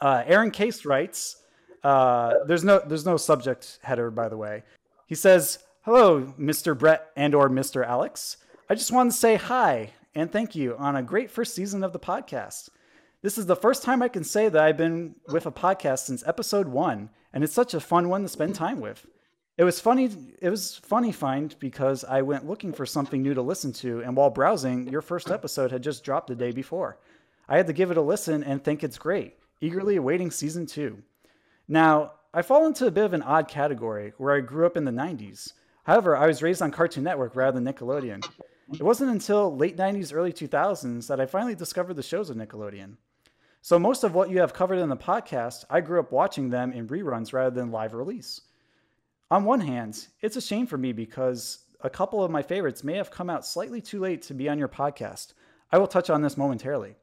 Uh, 0.01 0.23
Aaron 0.27 0.51
Case 0.51 0.85
writes. 0.85 1.41
Uh, 1.83 2.45
there's 2.47 2.65
no 2.65 2.81
there's 2.87 3.05
no 3.05 3.19
subject 3.19 3.79
header, 3.83 4.11
by 4.11 4.27
the 4.27 4.39
way. 4.39 4.63
He 5.07 5.15
says, 5.15 5.59
"Hello, 5.83 6.35
Mr. 6.39 6.77
Brett 6.77 7.11
and 7.17 7.35
or 7.35 7.49
Mr. 7.49 7.87
Alex. 7.87 8.37
I 8.69 8.75
just 8.75 8.93
wanted 8.93 9.11
to 9.11 9.17
say 9.19 9.37
hi 9.37 9.91
and 10.15 10.31
thank 10.31 10.55
you 10.55 10.77
on 10.77 10.97
a 10.97 11.03
great 11.03 11.31
first 11.31 11.55
season 11.55 11.85
of 11.85 11.93
the 11.93 11.99
podcast. 11.99 12.71
This 13.23 13.39
is 13.39 13.47
the 13.47 13.57
first 13.57 13.83
time 13.83 14.03
I 14.03 14.09
can 14.09 14.25
say 14.25 14.49
that 14.49 14.63
I've 14.63 14.77
been 14.77 15.17
with 15.29 15.47
a 15.47 15.51
podcast 15.51 16.01
since 16.01 16.27
episode 16.27 16.69
one, 16.69 17.11
and 17.33 17.43
it's 17.43 17.55
such 17.55 17.75
a 17.75 17.81
fun 17.81 18.09
one 18.09 18.23
to 18.23 18.29
spend 18.29 18.55
time 18.55 18.81
with. 18.81 19.07
It 19.57 19.65
was 19.65 19.81
funny. 19.81 20.11
It 20.41 20.51
was 20.51 20.77
funny 20.77 21.13
find 21.13 21.55
because 21.59 22.05
I 22.05 22.23
went 22.23 22.47
looking 22.47 22.73
for 22.73 22.85
something 22.85 23.23
new 23.23 23.35
to 23.35 23.43
listen 23.43 23.73
to, 23.75 24.01
and 24.01 24.17
while 24.17 24.31
browsing, 24.31 24.89
your 24.89 25.01
first 25.01 25.31
episode 25.31 25.73
had 25.73 25.83
just 25.83 26.05
dropped 26.05 26.27
the 26.27 26.35
day 26.35 26.51
before. 26.51 26.99
I 27.49 27.57
had 27.57 27.67
to 27.69 27.73
give 27.73 27.91
it 27.91 27.97
a 27.97 28.03
listen 28.03 28.43
and 28.43 28.63
think 28.63 28.83
it's 28.83 28.99
great. 28.99 29.37
Eagerly 29.61 29.97
awaiting 29.97 30.31
season 30.31 30.67
two. 30.67 31.03
Now, 31.69 32.13
I 32.37 32.43
fall 32.43 32.67
into 32.67 32.89
a 32.89 32.91
bit 32.91 33.05
of 33.05 33.13
an 33.13 33.23
odd 33.23 33.47
category 33.47 34.13
where 34.19 34.35
I 34.35 34.41
grew 34.41 34.67
up 34.67 34.77
in 34.77 34.85
the 34.85 34.91
90s. 34.91 35.53
However, 35.85 36.17
I 36.17 36.27
was 36.27 36.43
raised 36.43 36.63
on 36.63 36.73
Cartoon 36.73 37.05
Network 37.05 37.37
rather 37.37 37.61
than 37.61 37.73
Nickelodeon. 37.73 38.27
It 38.73 38.83
wasn't 38.83 39.13
until 39.13 39.57
late 39.57 39.77
90s, 39.77 40.13
early 40.13 40.33
2000s 40.33 41.07
that 41.07 41.21
I 41.21 41.27
finally 41.27 41.55
discovered 41.55 41.95
the 41.95 42.03
shows 42.03 42.31
of 42.31 42.37
Nickelodeon. 42.37 42.97
So 43.63 43.79
most 43.79 44.03
of 44.03 44.17
what 44.17 44.31
you 44.31 44.41
have 44.41 44.53
covered 44.53 44.81
in 44.81 44.89
the 44.89 44.97
podcast, 44.97 45.65
I 45.71 45.81
grew 45.81 46.01
up 46.01 46.11
watching 46.11 46.51
them 46.51 46.73
in 46.73 46.89
reruns 46.89 47.33
rather 47.33 47.55
than 47.55 47.71
live 47.71 47.95
release. 47.95 48.41
On 49.31 49.45
one 49.45 49.61
hand, 49.61 50.09
it's 50.21 50.35
a 50.35 50.41
shame 50.41 50.67
for 50.67 50.77
me 50.77 50.93
because 50.93 51.61
a 51.83 51.91
couple 51.91 52.25
of 52.25 52.33
my 52.33 52.43
favorites 52.43 52.83
may 52.83 52.97
have 52.97 53.13
come 53.13 53.31
out 53.31 53.47
slightly 53.47 53.81
too 53.81 54.01
late 54.01 54.23
to 54.23 54.35
be 54.35 54.49
on 54.49 54.59
your 54.59 54.67
podcast. 54.67 55.35
I 55.71 55.79
will 55.79 55.87
touch 55.87 56.11
on 56.11 56.23
this 56.23 56.37
momentarily. 56.37 56.97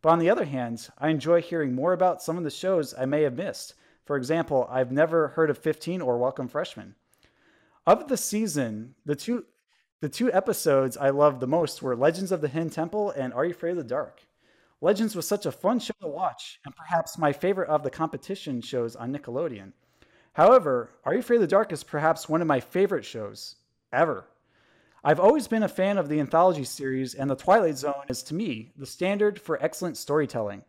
But 0.00 0.12
on 0.12 0.18
the 0.18 0.30
other 0.30 0.46
hand, 0.46 0.88
I 0.96 1.10
enjoy 1.10 1.42
hearing 1.42 1.74
more 1.74 1.92
about 1.92 2.22
some 2.22 2.38
of 2.38 2.44
the 2.44 2.50
shows 2.50 2.94
I 2.96 3.04
may 3.04 3.20
have 3.24 3.36
missed. 3.36 3.74
For 4.08 4.16
example, 4.16 4.66
I've 4.70 4.90
never 4.90 5.28
heard 5.28 5.50
of 5.50 5.58
15 5.58 6.00
or 6.00 6.16
Welcome 6.16 6.48
Freshman. 6.48 6.94
Of 7.86 8.08
the 8.08 8.16
season, 8.16 8.94
the 9.04 9.14
two 9.14 9.44
the 10.00 10.08
two 10.08 10.32
episodes 10.32 10.96
I 10.96 11.10
loved 11.10 11.40
the 11.40 11.46
most 11.46 11.82
were 11.82 11.94
Legends 11.94 12.32
of 12.32 12.40
the 12.40 12.48
Hidden 12.48 12.70
Temple 12.70 13.10
and 13.10 13.34
Are 13.34 13.44
You 13.44 13.50
Afraid 13.50 13.72
of 13.72 13.76
the 13.76 13.84
Dark? 13.84 14.22
Legends 14.80 15.14
was 15.14 15.28
such 15.28 15.44
a 15.44 15.52
fun 15.52 15.78
show 15.78 15.92
to 16.00 16.08
watch, 16.08 16.58
and 16.64 16.74
perhaps 16.74 17.18
my 17.18 17.34
favorite 17.34 17.68
of 17.68 17.82
the 17.82 17.90
competition 17.90 18.62
shows 18.62 18.96
on 18.96 19.12
Nickelodeon. 19.12 19.74
However, 20.32 20.88
Are 21.04 21.12
You 21.12 21.20
Afraid 21.20 21.36
of 21.36 21.42
the 21.42 21.46
Dark 21.46 21.70
is 21.70 21.84
perhaps 21.84 22.30
one 22.30 22.40
of 22.40 22.48
my 22.48 22.60
favorite 22.60 23.04
shows 23.04 23.56
ever. 23.92 24.24
I've 25.04 25.20
always 25.20 25.48
been 25.48 25.64
a 25.64 25.68
fan 25.68 25.98
of 25.98 26.08
the 26.08 26.20
anthology 26.20 26.64
series, 26.64 27.14
and 27.14 27.28
The 27.28 27.36
Twilight 27.36 27.76
Zone 27.76 28.06
is, 28.08 28.22
to 28.22 28.34
me, 28.34 28.72
the 28.74 28.86
standard 28.86 29.38
for 29.38 29.62
excellent 29.62 29.98
storytelling. 29.98 30.62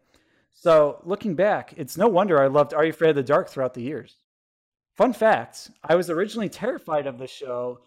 So, 0.62 1.00
looking 1.06 1.36
back, 1.36 1.74
it's 1.78 1.96
no 1.96 2.10
wonder 2.10 2.38
I 2.38 2.48
loved 2.48 2.74
Are 2.74 2.84
You 2.84 2.90
Afraid 2.90 3.12
of 3.12 3.16
the 3.16 3.24
Dark 3.24 3.48
throughout 3.48 3.76
the 3.76 3.82
years. 3.82 4.18
Fun 4.94 5.14
fact 5.14 5.72
I 5.82 5.96
was 5.96 6.10
originally 6.10 6.50
terrified 6.50 7.08
of 7.08 7.18
the 7.18 7.28
show 7.28 7.80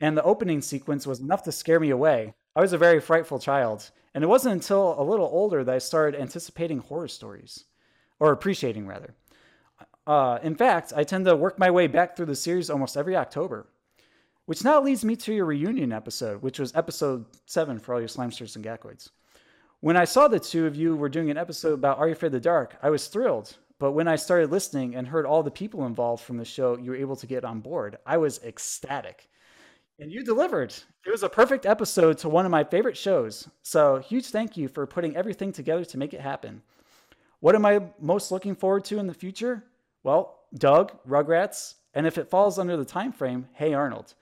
and 0.00 0.16
the 0.16 0.22
opening 0.22 0.62
sequence 0.62 1.06
was 1.06 1.20
enough 1.20 1.42
to 1.42 1.52
scare 1.52 1.78
me 1.78 1.90
away. 1.90 2.32
I 2.54 2.62
was 2.62 2.72
a 2.72 2.78
very 2.78 3.00
frightful 3.00 3.38
child, 3.38 3.90
and 4.14 4.24
it 4.24 4.28
wasn't 4.28 4.54
until 4.54 4.98
a 4.98 5.04
little 5.04 5.26
older 5.26 5.62
that 5.62 5.74
I 5.74 5.76
started 5.76 6.18
anticipating 6.18 6.78
horror 6.78 7.08
stories, 7.08 7.64
or 8.18 8.32
appreciating 8.32 8.86
rather. 8.86 9.14
Uh, 10.06 10.38
in 10.42 10.54
fact, 10.54 10.94
I 10.96 11.04
tend 11.04 11.26
to 11.26 11.36
work 11.36 11.58
my 11.58 11.70
way 11.70 11.86
back 11.86 12.16
through 12.16 12.26
the 12.26 12.34
series 12.34 12.70
almost 12.70 12.96
every 12.96 13.14
October, 13.14 13.66
which 14.46 14.64
now 14.64 14.80
leads 14.80 15.04
me 15.04 15.16
to 15.16 15.34
your 15.34 15.44
reunion 15.44 15.92
episode, 15.92 16.40
which 16.40 16.58
was 16.58 16.74
episode 16.74 17.26
seven 17.44 17.78
for 17.78 17.92
all 17.92 18.00
your 18.00 18.08
slimesters 18.08 18.56
and 18.56 18.64
gakoids. 18.64 19.10
When 19.80 19.96
I 19.96 20.06
saw 20.06 20.26
the 20.26 20.40
two 20.40 20.66
of 20.66 20.74
you 20.74 20.96
were 20.96 21.10
doing 21.10 21.30
an 21.30 21.36
episode 21.36 21.74
about 21.74 21.98
Are 21.98 22.06
You 22.06 22.12
Afraid 22.12 22.28
of 22.28 22.32
the 22.32 22.40
Dark, 22.40 22.76
I 22.82 22.88
was 22.88 23.08
thrilled. 23.08 23.56
But 23.78 23.92
when 23.92 24.08
I 24.08 24.16
started 24.16 24.50
listening 24.50 24.94
and 24.94 25.06
heard 25.06 25.26
all 25.26 25.42
the 25.42 25.50
people 25.50 25.84
involved 25.84 26.24
from 26.24 26.38
the 26.38 26.46
show 26.46 26.78
you 26.78 26.92
were 26.92 26.96
able 26.96 27.16
to 27.16 27.26
get 27.26 27.44
on 27.44 27.60
board, 27.60 27.98
I 28.06 28.16
was 28.16 28.42
ecstatic. 28.42 29.28
And 29.98 30.10
you 30.10 30.24
delivered. 30.24 30.74
It 31.04 31.10
was 31.10 31.22
a 31.22 31.28
perfect 31.28 31.66
episode 31.66 32.16
to 32.18 32.28
one 32.30 32.46
of 32.46 32.50
my 32.50 32.64
favorite 32.64 32.96
shows. 32.96 33.48
So, 33.62 33.98
huge 33.98 34.28
thank 34.28 34.56
you 34.56 34.68
for 34.68 34.86
putting 34.86 35.14
everything 35.14 35.52
together 35.52 35.84
to 35.84 35.98
make 35.98 36.14
it 36.14 36.22
happen. 36.22 36.62
What 37.40 37.54
am 37.54 37.66
I 37.66 37.82
most 38.00 38.32
looking 38.32 38.54
forward 38.54 38.86
to 38.86 38.98
in 38.98 39.06
the 39.06 39.14
future? 39.14 39.62
Well, 40.02 40.38
Doug, 40.54 40.92
Rugrats, 41.06 41.74
and 41.92 42.06
if 42.06 42.16
it 42.16 42.30
falls 42.30 42.58
under 42.58 42.78
the 42.78 42.84
time 42.84 43.12
frame, 43.12 43.46
Hey 43.52 43.74
Arnold. 43.74 44.14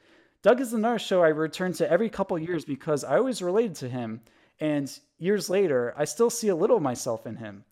Doug 0.42 0.60
is 0.60 0.72
another 0.72 0.98
show 0.98 1.22
I 1.22 1.28
return 1.28 1.72
to 1.74 1.88
every 1.88 2.10
couple 2.10 2.36
years 2.40 2.64
because 2.64 3.04
I 3.04 3.18
always 3.18 3.40
related 3.40 3.76
to 3.76 3.88
him, 3.88 4.20
and 4.60 4.98
years 5.18 5.50
later, 5.50 5.94
I 5.96 6.04
still 6.04 6.30
see 6.30 6.48
a 6.48 6.56
little 6.56 6.76
of 6.76 6.82
myself 6.82 7.26
in 7.26 7.36
him. 7.36 7.64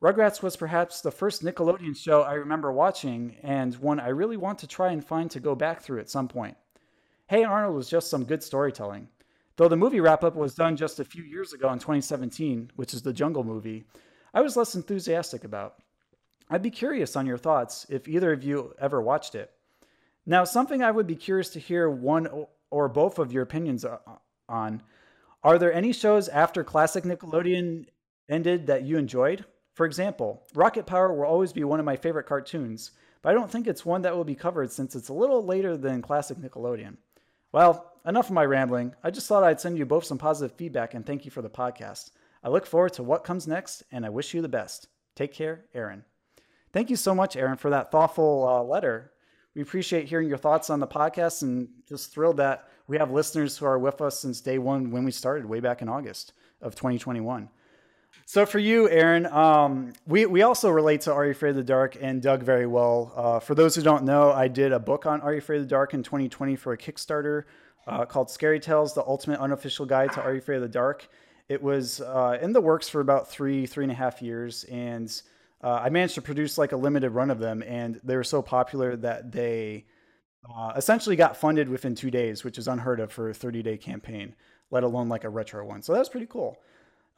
Rugrats 0.00 0.42
was 0.42 0.56
perhaps 0.56 1.00
the 1.00 1.10
first 1.10 1.42
Nickelodeon 1.42 1.96
show 1.96 2.22
I 2.22 2.34
remember 2.34 2.70
watching, 2.70 3.36
and 3.42 3.74
one 3.76 3.98
I 3.98 4.08
really 4.08 4.36
want 4.36 4.60
to 4.60 4.68
try 4.68 4.92
and 4.92 5.04
find 5.04 5.30
to 5.32 5.40
go 5.40 5.54
back 5.54 5.80
through 5.80 6.00
at 6.00 6.10
some 6.10 6.28
point. 6.28 6.56
Hey 7.26 7.42
Arnold 7.42 7.74
was 7.74 7.90
just 7.90 8.08
some 8.08 8.24
good 8.24 8.42
storytelling. 8.42 9.08
Though 9.56 9.68
the 9.68 9.76
movie 9.76 10.00
wrap 10.00 10.22
up 10.22 10.36
was 10.36 10.54
done 10.54 10.76
just 10.76 11.00
a 11.00 11.04
few 11.04 11.24
years 11.24 11.52
ago 11.52 11.72
in 11.72 11.80
2017, 11.80 12.70
which 12.76 12.94
is 12.94 13.02
the 13.02 13.12
Jungle 13.12 13.42
movie, 13.42 13.86
I 14.32 14.40
was 14.40 14.56
less 14.56 14.76
enthusiastic 14.76 15.42
about. 15.42 15.82
I'd 16.48 16.62
be 16.62 16.70
curious 16.70 17.16
on 17.16 17.26
your 17.26 17.36
thoughts 17.36 17.84
if 17.90 18.06
either 18.06 18.32
of 18.32 18.44
you 18.44 18.72
ever 18.80 19.02
watched 19.02 19.34
it. 19.34 19.50
Now, 20.24 20.44
something 20.44 20.82
I 20.82 20.92
would 20.92 21.06
be 21.06 21.16
curious 21.16 21.48
to 21.50 21.58
hear 21.58 21.90
one 21.90 22.46
or 22.70 22.88
both 22.88 23.18
of 23.18 23.32
your 23.32 23.42
opinions 23.42 23.84
on 24.48 24.82
are 25.42 25.58
there 25.58 25.72
any 25.72 25.92
shows 25.92 26.28
after 26.28 26.64
classic 26.64 27.04
Nickelodeon 27.04 27.86
ended 28.28 28.66
that 28.66 28.84
you 28.84 28.98
enjoyed? 28.98 29.44
For 29.74 29.86
example, 29.86 30.42
Rocket 30.54 30.86
Power 30.86 31.14
will 31.14 31.24
always 31.24 31.52
be 31.52 31.64
one 31.64 31.78
of 31.78 31.86
my 31.86 31.96
favorite 31.96 32.26
cartoons, 32.26 32.90
but 33.22 33.30
I 33.30 33.34
don't 33.34 33.50
think 33.50 33.66
it's 33.66 33.86
one 33.86 34.02
that 34.02 34.16
will 34.16 34.24
be 34.24 34.34
covered 34.34 34.72
since 34.72 34.96
it's 34.96 35.08
a 35.08 35.14
little 35.14 35.44
later 35.44 35.76
than 35.76 36.02
classic 36.02 36.38
Nickelodeon. 36.38 36.96
Well, 37.52 37.92
enough 38.04 38.26
of 38.26 38.34
my 38.34 38.44
rambling. 38.44 38.94
I 39.04 39.10
just 39.10 39.28
thought 39.28 39.44
I'd 39.44 39.60
send 39.60 39.78
you 39.78 39.86
both 39.86 40.04
some 40.04 40.18
positive 40.18 40.56
feedback 40.56 40.94
and 40.94 41.06
thank 41.06 41.24
you 41.24 41.30
for 41.30 41.42
the 41.42 41.48
podcast. 41.48 42.10
I 42.42 42.48
look 42.48 42.66
forward 42.66 42.94
to 42.94 43.02
what 43.02 43.24
comes 43.24 43.46
next, 43.46 43.84
and 43.90 44.04
I 44.04 44.10
wish 44.10 44.34
you 44.34 44.42
the 44.42 44.48
best. 44.48 44.88
Take 45.14 45.32
care, 45.32 45.64
Aaron. 45.74 46.04
Thank 46.72 46.90
you 46.90 46.96
so 46.96 47.14
much, 47.14 47.36
Aaron, 47.36 47.56
for 47.56 47.70
that 47.70 47.90
thoughtful 47.90 48.46
uh, 48.46 48.62
letter. 48.62 49.12
We 49.54 49.62
appreciate 49.62 50.08
hearing 50.08 50.28
your 50.28 50.38
thoughts 50.38 50.70
on 50.70 50.80
the 50.80 50.86
podcast 50.86 51.42
and 51.42 51.68
just 51.88 52.12
thrilled 52.12 52.36
that 52.36 52.68
we 52.86 52.96
have 52.96 53.10
listeners 53.10 53.56
who 53.58 53.66
are 53.66 53.78
with 53.78 54.00
us 54.00 54.18
since 54.18 54.40
day 54.40 54.58
one 54.58 54.90
when 54.90 55.04
we 55.04 55.10
started, 55.10 55.46
way 55.46 55.60
back 55.60 55.82
in 55.82 55.88
August 55.88 56.32
of 56.60 56.74
2021. 56.74 57.48
So 58.24 58.44
for 58.44 58.58
you, 58.58 58.88
Aaron, 58.90 59.26
um, 59.26 59.92
we, 60.06 60.26
we 60.26 60.42
also 60.42 60.70
relate 60.70 61.02
to 61.02 61.12
Are 61.12 61.24
You 61.24 61.30
Afraid 61.30 61.50
of 61.50 61.56
the 61.56 61.62
Dark 61.62 61.96
and 62.00 62.20
Doug 62.20 62.42
very 62.42 62.66
well. 62.66 63.12
Uh, 63.16 63.40
for 63.40 63.54
those 63.54 63.74
who 63.74 63.82
don't 63.82 64.04
know, 64.04 64.32
I 64.32 64.48
did 64.48 64.72
a 64.72 64.78
book 64.78 65.06
on 65.06 65.20
Are 65.22 65.32
You 65.32 65.38
Afraid 65.38 65.58
of 65.58 65.62
the 65.62 65.68
Dark 65.68 65.94
in 65.94 66.02
2020 66.02 66.56
for 66.56 66.72
a 66.72 66.78
Kickstarter 66.78 67.44
uh, 67.86 68.04
called 68.04 68.30
Scary 68.30 68.60
Tales, 68.60 68.92
the 68.92 69.04
ultimate 69.06 69.40
unofficial 69.40 69.86
guide 69.86 70.12
to 70.12 70.22
Are 70.22 70.32
You 70.32 70.38
Afraid 70.38 70.56
of 70.56 70.62
the 70.62 70.68
Dark. 70.68 71.08
It 71.48 71.62
was 71.62 72.02
uh, 72.02 72.38
in 72.42 72.52
the 72.52 72.60
works 72.60 72.88
for 72.88 73.00
about 73.00 73.30
three, 73.30 73.64
three 73.64 73.84
and 73.84 73.92
a 73.92 73.94
half 73.94 74.20
years. 74.20 74.64
And 74.64 75.10
uh, 75.62 75.80
I 75.82 75.88
managed 75.88 76.14
to 76.14 76.22
produce 76.22 76.58
like 76.58 76.72
a 76.72 76.76
limited 76.76 77.10
run 77.10 77.30
of 77.30 77.38
them. 77.38 77.62
And 77.62 78.00
they 78.04 78.16
were 78.16 78.24
so 78.24 78.42
popular 78.42 78.96
that 78.96 79.32
they 79.32 79.84
uh, 80.48 80.72
essentially 80.76 81.16
got 81.16 81.36
funded 81.36 81.68
within 81.68 81.94
two 81.94 82.10
days, 82.10 82.44
which 82.44 82.58
is 82.58 82.68
unheard 82.68 83.00
of 83.00 83.12
for 83.12 83.30
a 83.30 83.34
30 83.34 83.62
day 83.62 83.76
campaign, 83.76 84.34
let 84.70 84.84
alone 84.84 85.08
like 85.08 85.24
a 85.24 85.28
retro 85.28 85.64
one. 85.66 85.82
So 85.82 85.92
that 85.92 85.98
was 85.98 86.08
pretty 86.08 86.26
cool. 86.26 86.58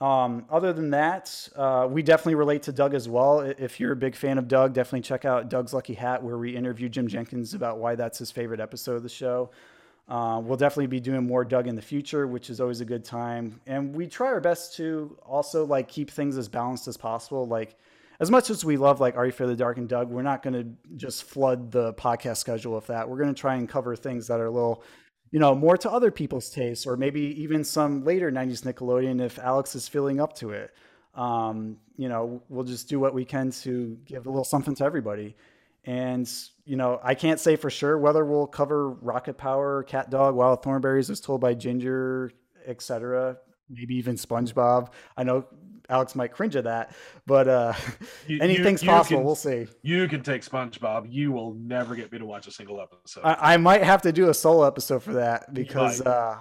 Um, 0.00 0.46
other 0.48 0.72
than 0.72 0.90
that, 0.90 1.48
uh, 1.54 1.86
we 1.90 2.02
definitely 2.02 2.36
relate 2.36 2.62
to 2.62 2.72
Doug 2.72 2.94
as 2.94 3.06
well. 3.06 3.40
If 3.40 3.78
you're 3.78 3.92
a 3.92 3.96
big 3.96 4.16
fan 4.16 4.38
of 4.38 4.48
Doug, 4.48 4.72
definitely 4.72 5.02
check 5.02 5.26
out 5.26 5.50
Doug's 5.50 5.74
Lucky 5.74 5.92
Hat, 5.92 6.22
where 6.22 6.38
we 6.38 6.56
interview 6.56 6.88
Jim 6.88 7.06
Jenkins 7.06 7.52
about 7.52 7.78
why 7.78 7.96
that's 7.96 8.18
his 8.18 8.30
favorite 8.30 8.60
episode 8.60 8.96
of 8.96 9.02
the 9.02 9.10
show. 9.10 9.50
Uh, 10.08 10.40
we'll 10.42 10.56
definitely 10.56 10.86
be 10.86 11.00
doing 11.00 11.26
more 11.26 11.44
Doug 11.44 11.68
in 11.68 11.76
the 11.76 11.82
future, 11.82 12.26
which 12.26 12.48
is 12.48 12.62
always 12.62 12.80
a 12.80 12.84
good 12.84 13.04
time. 13.04 13.60
And 13.66 13.94
we 13.94 14.06
try 14.06 14.28
our 14.28 14.40
best 14.40 14.74
to 14.76 15.16
also 15.24 15.66
like 15.66 15.86
keep 15.86 16.10
things 16.10 16.38
as 16.38 16.48
balanced 16.48 16.88
as 16.88 16.96
possible. 16.96 17.46
Like 17.46 17.76
as 18.20 18.30
much 18.30 18.50
as 18.50 18.64
we 18.64 18.76
love 18.76 19.00
like 19.00 19.16
Are 19.16 19.26
You 19.26 19.32
Fear 19.32 19.48
the 19.48 19.56
Dark 19.56 19.78
and 19.78 19.88
Doug, 19.88 20.10
we're 20.10 20.22
not 20.22 20.42
going 20.42 20.54
to 20.54 20.96
just 20.96 21.24
flood 21.24 21.72
the 21.72 21.94
podcast 21.94 22.36
schedule 22.36 22.74
with 22.74 22.86
that. 22.86 23.08
We're 23.08 23.18
going 23.18 23.34
to 23.34 23.40
try 23.40 23.56
and 23.56 23.68
cover 23.68 23.96
things 23.96 24.28
that 24.28 24.40
are 24.40 24.46
a 24.46 24.50
little 24.50 24.84
you 25.30 25.38
know, 25.38 25.54
more 25.54 25.76
to 25.76 25.90
other 25.90 26.10
people's 26.10 26.50
tastes, 26.50 26.86
or 26.86 26.96
maybe 26.96 27.20
even 27.42 27.62
some 27.62 28.04
later 28.04 28.32
90s 28.32 28.62
Nickelodeon 28.62 29.20
if 29.20 29.38
Alex 29.38 29.74
is 29.74 29.86
feeling 29.86 30.20
up 30.20 30.34
to 30.36 30.50
it. 30.50 30.74
Um, 31.14 31.76
you 31.96 32.08
know, 32.08 32.42
we'll 32.48 32.64
just 32.64 32.88
do 32.88 32.98
what 32.98 33.14
we 33.14 33.24
can 33.24 33.50
to 33.50 33.96
give 34.04 34.26
a 34.26 34.28
little 34.28 34.44
something 34.44 34.74
to 34.76 34.84
everybody. 34.84 35.36
And, 35.84 36.30
you 36.64 36.76
know, 36.76 37.00
I 37.02 37.14
can't 37.14 37.40
say 37.40 37.56
for 37.56 37.70
sure 37.70 37.96
whether 37.96 38.24
we'll 38.24 38.46
cover 38.46 38.90
Rocket 38.90 39.38
Power, 39.38 39.84
CatDog, 39.88 40.34
Wild 40.34 40.62
Thornberrys 40.62 41.10
as 41.10 41.20
told 41.20 41.40
by 41.40 41.54
Ginger, 41.54 42.32
etc. 42.66 43.38
Maybe 43.68 43.96
even 43.96 44.16
SpongeBob. 44.16 44.92
I 45.16 45.22
know 45.22 45.46
Alex 45.90 46.14
might 46.14 46.32
cringe 46.32 46.56
at 46.56 46.64
that, 46.64 46.94
but 47.26 47.48
uh, 47.48 47.74
you, 48.26 48.40
anything's 48.40 48.82
you, 48.82 48.88
you 48.88 48.96
possible. 48.96 49.18
Can, 49.18 49.26
we'll 49.26 49.34
see. 49.34 49.66
You 49.82 50.08
can 50.08 50.22
take 50.22 50.42
SpongeBob. 50.42 51.06
You 51.10 51.32
will 51.32 51.54
never 51.54 51.94
get 51.94 52.10
me 52.12 52.18
to 52.18 52.24
watch 52.24 52.46
a 52.46 52.50
single 52.50 52.80
episode. 52.80 53.22
I, 53.24 53.54
I 53.54 53.56
might 53.56 53.82
have 53.82 54.02
to 54.02 54.12
do 54.12 54.30
a 54.30 54.34
solo 54.34 54.66
episode 54.66 55.02
for 55.02 55.14
that 55.14 55.52
because 55.52 56.00
uh, 56.00 56.38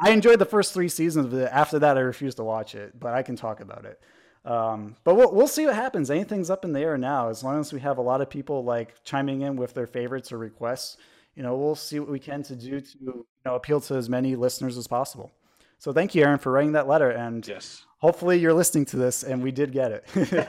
I 0.00 0.10
enjoyed 0.10 0.38
the 0.38 0.46
first 0.46 0.72
three 0.72 0.88
seasons 0.88 1.26
of 1.26 1.34
it. 1.34 1.48
After 1.52 1.78
that, 1.78 1.96
I 1.96 2.00
refused 2.00 2.38
to 2.38 2.44
watch 2.44 2.74
it, 2.74 2.98
but 2.98 3.14
I 3.14 3.22
can 3.22 3.36
talk 3.36 3.60
about 3.60 3.84
it. 3.84 4.00
Um, 4.44 4.96
but 5.04 5.16
we'll, 5.16 5.32
we'll 5.32 5.48
see 5.48 5.66
what 5.66 5.74
happens. 5.74 6.10
Anything's 6.10 6.50
up 6.50 6.64
in 6.64 6.72
the 6.72 6.80
air 6.80 6.96
now. 6.96 7.28
As 7.28 7.42
long 7.42 7.60
as 7.60 7.72
we 7.72 7.80
have 7.80 7.98
a 7.98 8.02
lot 8.02 8.20
of 8.20 8.30
people 8.30 8.64
like 8.64 8.94
chiming 9.04 9.42
in 9.42 9.56
with 9.56 9.74
their 9.74 9.88
favorites 9.88 10.32
or 10.32 10.38
requests, 10.38 10.96
you 11.34 11.42
know, 11.42 11.56
we'll 11.56 11.74
see 11.74 12.00
what 12.00 12.08
we 12.08 12.18
can 12.18 12.42
to 12.44 12.56
do 12.56 12.80
to 12.80 12.98
you 13.00 13.26
know 13.44 13.56
appeal 13.56 13.80
to 13.82 13.94
as 13.94 14.08
many 14.08 14.36
listeners 14.36 14.78
as 14.78 14.86
possible. 14.86 15.32
So 15.78 15.92
thank 15.92 16.14
you, 16.14 16.22
Aaron, 16.22 16.38
for 16.38 16.50
writing 16.50 16.72
that 16.72 16.88
letter. 16.88 17.10
And 17.10 17.46
yes, 17.46 17.84
hopefully 18.06 18.38
you're 18.38 18.54
listening 18.54 18.84
to 18.84 18.96
this 18.96 19.24
and 19.24 19.42
we 19.42 19.50
did 19.50 19.72
get 19.72 19.90
it. 19.90 20.48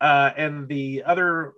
uh, 0.00 0.30
and 0.36 0.66
the 0.66 1.00
other 1.06 1.52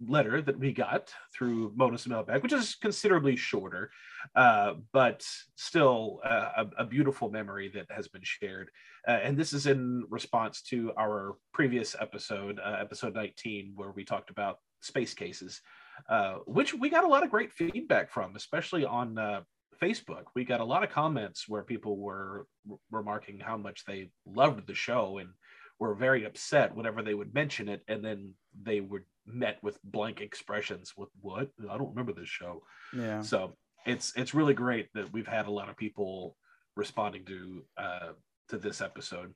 letter 0.00 0.40
that 0.40 0.58
we 0.58 0.72
got 0.72 1.12
through 1.34 1.70
bonus 1.76 2.06
mailbag, 2.06 2.42
which 2.42 2.54
is 2.54 2.76
considerably 2.76 3.36
shorter, 3.36 3.90
uh, 4.36 4.72
but 4.94 5.22
still 5.56 6.20
uh, 6.24 6.64
a, 6.78 6.82
a, 6.82 6.86
beautiful 6.86 7.30
memory 7.30 7.70
that 7.74 7.84
has 7.90 8.08
been 8.08 8.22
shared. 8.24 8.70
Uh, 9.06 9.20
and 9.22 9.36
this 9.36 9.52
is 9.52 9.66
in 9.66 10.02
response 10.08 10.62
to 10.62 10.90
our 10.98 11.34
previous 11.52 11.94
episode, 12.00 12.58
uh, 12.64 12.78
episode 12.80 13.14
19, 13.14 13.74
where 13.76 13.90
we 13.90 14.02
talked 14.02 14.30
about 14.30 14.60
space 14.80 15.12
cases, 15.12 15.60
uh, 16.08 16.36
which 16.46 16.72
we 16.72 16.88
got 16.88 17.04
a 17.04 17.08
lot 17.08 17.22
of 17.22 17.30
great 17.30 17.52
feedback 17.52 18.10
from, 18.10 18.34
especially 18.34 18.86
on 18.86 19.44
Facebook, 19.78 20.24
we 20.34 20.44
got 20.44 20.60
a 20.60 20.64
lot 20.64 20.84
of 20.84 20.90
comments 20.90 21.48
where 21.48 21.62
people 21.62 21.96
were 21.96 22.46
remarking 22.90 23.38
how 23.38 23.56
much 23.56 23.84
they 23.84 24.10
loved 24.26 24.66
the 24.66 24.74
show 24.74 25.18
and 25.18 25.30
were 25.78 25.94
very 25.94 26.24
upset 26.24 26.74
whenever 26.74 27.02
they 27.02 27.14
would 27.14 27.34
mention 27.34 27.68
it, 27.68 27.82
and 27.88 28.04
then 28.04 28.32
they 28.62 28.80
were 28.80 29.04
met 29.26 29.58
with 29.62 29.78
blank 29.82 30.20
expressions 30.20 30.92
with 30.96 31.08
"What? 31.20 31.48
I 31.70 31.76
don't 31.76 31.90
remember 31.90 32.12
this 32.12 32.28
show." 32.28 32.62
Yeah. 32.96 33.20
So 33.22 33.56
it's 33.86 34.12
it's 34.16 34.34
really 34.34 34.54
great 34.54 34.88
that 34.94 35.12
we've 35.12 35.26
had 35.26 35.46
a 35.46 35.50
lot 35.50 35.68
of 35.68 35.76
people 35.76 36.36
responding 36.76 37.24
to 37.26 37.64
uh, 37.76 38.12
to 38.48 38.58
this 38.58 38.80
episode. 38.80 39.34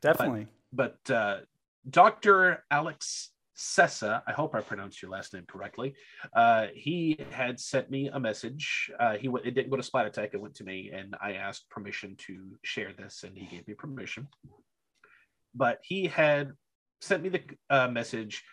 Definitely. 0.00 0.46
But, 0.72 0.96
but 1.04 1.14
uh, 1.14 1.36
Dr. 1.88 2.64
Alex 2.70 3.30
Sessa, 3.58 4.22
I 4.24 4.32
hope 4.32 4.54
I 4.54 4.60
pronounced 4.60 5.02
your 5.02 5.10
last 5.10 5.34
name 5.34 5.44
correctly. 5.48 5.94
Uh, 6.32 6.68
he 6.74 7.18
had 7.32 7.58
sent 7.58 7.90
me 7.90 8.08
a 8.08 8.20
message. 8.20 8.88
Uh, 9.00 9.16
he 9.16 9.28
it 9.42 9.54
didn't 9.54 9.70
go 9.70 9.76
to 9.76 9.82
Splat 9.82 10.06
Attack; 10.06 10.30
it 10.32 10.40
went 10.40 10.54
to 10.56 10.64
me, 10.64 10.92
and 10.94 11.16
I 11.20 11.32
asked 11.32 11.68
permission 11.68 12.14
to 12.26 12.56
share 12.62 12.92
this, 12.92 13.24
and 13.24 13.36
he 13.36 13.46
gave 13.46 13.66
me 13.66 13.74
permission. 13.74 14.28
But 15.56 15.80
he 15.82 16.06
had 16.06 16.52
sent 17.00 17.24
me 17.24 17.30
the 17.30 17.42
uh, 17.68 17.88
message. 17.88 18.44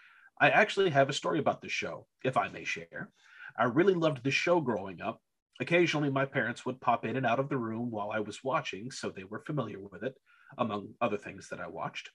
I 0.42 0.50
actually 0.50 0.90
have 0.90 1.08
a 1.08 1.14
story 1.14 1.38
about 1.38 1.62
the 1.62 1.70
show, 1.70 2.08
if 2.24 2.36
I 2.36 2.50
may 2.50 2.64
share. 2.64 3.12
I 3.58 3.66
really 3.66 3.94
loved 3.94 4.24
the 4.24 4.32
show 4.32 4.60
growing 4.60 5.02
up. 5.02 5.22
Occasionally, 5.62 6.10
my 6.10 6.26
parents 6.26 6.66
would 6.66 6.82
pop 6.82 7.06
in 7.06 7.16
and 7.16 7.28
out 7.28 7.40
of 7.40 7.48
the 7.48 7.58
room 7.58 7.92
while 7.92 8.10
I 8.12 8.22
was 8.22 8.44
watching, 8.44 8.90
so 8.90 9.12
they 9.12 9.24
were 9.24 9.44
familiar 9.46 9.80
with 9.80 10.04
it, 10.04 10.16
among 10.58 10.96
other 11.00 11.18
things 11.18 11.48
that 11.50 11.62
I 11.62 11.68
watched. 11.68 12.10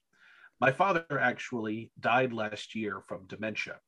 My 0.61 0.73
father 0.73 1.07
actually 1.19 1.91
died 1.99 2.35
last 2.35 2.75
year 2.75 3.01
from 3.09 3.27
dementia. 3.27 3.81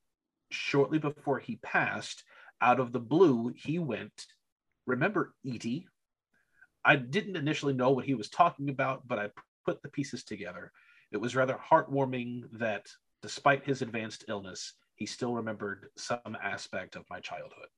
Shortly 0.51 0.99
before 0.99 1.39
he 1.39 1.57
passed, 1.57 2.25
out 2.62 2.81
of 2.81 2.93
the 2.93 3.01
blue, 3.01 3.53
he 3.55 3.79
went, 3.79 4.27
Remember 4.87 5.35
Edie? 5.47 5.87
I 6.85 6.97
didn't 6.97 7.37
initially 7.37 7.75
know 7.75 7.91
what 7.91 8.07
he 8.07 8.14
was 8.14 8.31
talking 8.31 8.70
about, 8.70 9.07
but 9.07 9.18
I 9.18 9.31
put 9.66 9.83
the 9.83 9.89
pieces 9.91 10.25
together. 10.25 10.73
It 11.12 11.18
was 11.18 11.37
rather 11.37 11.59
heartwarming 11.70 12.45
that 12.59 12.87
despite 13.20 13.64
his 13.64 13.83
advanced 13.83 14.25
illness, 14.29 14.73
he 14.95 15.07
still 15.07 15.35
remembered 15.35 15.89
some 15.97 16.37
aspect 16.43 16.97
of 16.97 17.05
my 17.11 17.20
childhood. 17.20 17.68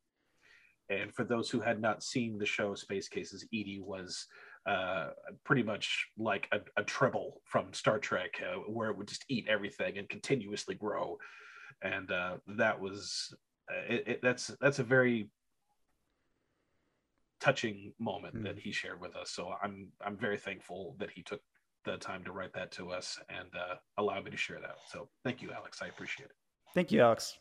And 0.88 1.12
for 1.14 1.24
those 1.24 1.50
who 1.50 1.60
had 1.60 1.80
not 1.80 2.02
seen 2.02 2.38
the 2.38 2.46
show 2.46 2.74
Space 2.74 3.08
Cases, 3.08 3.44
Edie 3.52 3.80
was 3.80 4.26
uh, 4.66 5.10
pretty 5.44 5.62
much 5.62 6.08
like 6.18 6.48
a, 6.52 6.60
a 6.80 6.84
Tribble 6.84 7.40
from 7.44 7.72
Star 7.72 7.98
Trek, 7.98 8.40
uh, 8.42 8.58
where 8.60 8.90
it 8.90 8.96
would 8.96 9.08
just 9.08 9.24
eat 9.28 9.46
everything 9.48 9.98
and 9.98 10.08
continuously 10.08 10.74
grow. 10.74 11.18
And 11.82 12.10
uh, 12.10 12.36
that 12.56 12.80
was 12.80 13.34
uh, 13.70 13.92
it, 13.94 14.04
it, 14.06 14.20
that's 14.22 14.50
that's 14.60 14.78
a 14.78 14.84
very 14.84 15.28
touching 17.40 17.92
moment 17.98 18.34
mm. 18.34 18.44
that 18.44 18.58
he 18.58 18.72
shared 18.72 19.00
with 19.00 19.16
us. 19.16 19.30
So 19.30 19.54
I'm 19.62 19.88
I'm 20.04 20.16
very 20.16 20.38
thankful 20.38 20.96
that 20.98 21.10
he 21.10 21.22
took 21.22 21.40
the 21.84 21.96
time 21.98 22.24
to 22.24 22.32
write 22.32 22.54
that 22.54 22.72
to 22.72 22.90
us 22.90 23.18
and 23.28 23.48
uh, 23.54 23.74
allow 23.98 24.20
me 24.22 24.30
to 24.30 24.36
share 24.36 24.60
that. 24.60 24.76
So 24.88 25.08
thank 25.24 25.42
you, 25.42 25.52
Alex. 25.52 25.80
I 25.82 25.86
appreciate 25.88 26.26
it. 26.26 26.36
Thank 26.74 26.90
you, 26.90 27.02
Alex. 27.02 27.38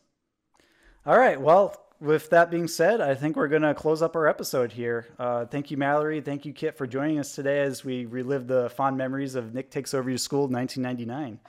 All 1.06 1.18
right. 1.18 1.40
Well, 1.40 1.74
with 2.04 2.30
that 2.30 2.50
being 2.50 2.68
said, 2.68 3.00
I 3.00 3.14
think 3.14 3.34
we're 3.34 3.48
going 3.48 3.62
to 3.62 3.74
close 3.74 4.02
up 4.02 4.14
our 4.14 4.26
episode 4.26 4.70
here. 4.70 5.06
Uh, 5.18 5.46
thank 5.46 5.70
you, 5.70 5.76
Mallory. 5.76 6.20
Thank 6.20 6.44
you, 6.44 6.52
Kit, 6.52 6.76
for 6.76 6.86
joining 6.86 7.18
us 7.18 7.34
today 7.34 7.62
as 7.62 7.84
we 7.84 8.04
relive 8.04 8.46
the 8.46 8.68
fond 8.70 8.98
memories 8.98 9.34
of 9.34 9.54
Nick 9.54 9.70
Takes 9.70 9.94
Over 9.94 10.10
Your 10.10 10.18
School 10.18 10.46
1999. 10.48 11.40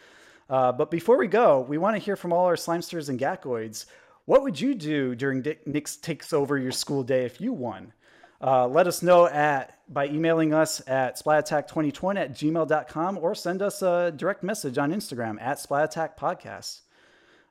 Uh, 0.50 0.72
but 0.72 0.90
before 0.90 1.18
we 1.18 1.28
go, 1.28 1.62
we 1.62 1.78
want 1.78 1.96
to 1.96 2.02
hear 2.02 2.16
from 2.16 2.32
all 2.32 2.46
our 2.46 2.56
Slimesters 2.56 3.10
and 3.10 3.20
Gakoids. 3.20 3.86
What 4.26 4.44
would 4.44 4.60
you 4.60 4.74
do 4.74 5.14
during 5.14 5.46
Nick 5.66 5.90
Takes 6.02 6.32
Over 6.32 6.58
Your 6.58 6.72
School 6.72 7.04
Day 7.04 7.26
if 7.26 7.42
you 7.42 7.52
won? 7.52 7.92
Uh, 8.42 8.68
let 8.68 8.88
us 8.88 9.02
know 9.04 9.28
at 9.28 9.80
by 9.88 10.08
emailing 10.08 10.54
us 10.54 10.82
at 10.88 11.18
splatattack2020 11.18 12.18
at 12.18 12.34
gmail.com 12.34 13.18
or 13.18 13.36
send 13.36 13.62
us 13.62 13.82
a 13.82 14.12
direct 14.16 14.44
message 14.44 14.78
on 14.78 14.92
Instagram 14.92 15.40
at 15.42 15.58
splatattackpodcast. 15.58 16.82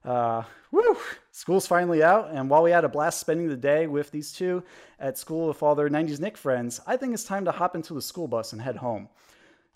Uh, 0.04 0.42
woo! 0.70 0.96
School's 1.32 1.66
finally 1.66 2.02
out, 2.02 2.30
and 2.30 2.50
while 2.50 2.62
we 2.62 2.70
had 2.70 2.84
a 2.84 2.88
blast 2.88 3.18
spending 3.18 3.48
the 3.48 3.56
day 3.56 3.86
with 3.86 4.10
these 4.10 4.32
two 4.32 4.62
at 5.00 5.16
school 5.16 5.48
with 5.48 5.62
all 5.62 5.74
their 5.74 5.88
90s 5.88 6.20
Nick 6.20 6.36
friends, 6.36 6.80
I 6.86 6.96
think 6.96 7.14
it's 7.14 7.24
time 7.24 7.44
to 7.46 7.52
hop 7.52 7.74
into 7.74 7.94
the 7.94 8.02
school 8.02 8.28
bus 8.28 8.52
and 8.52 8.60
head 8.60 8.76
home. 8.76 9.08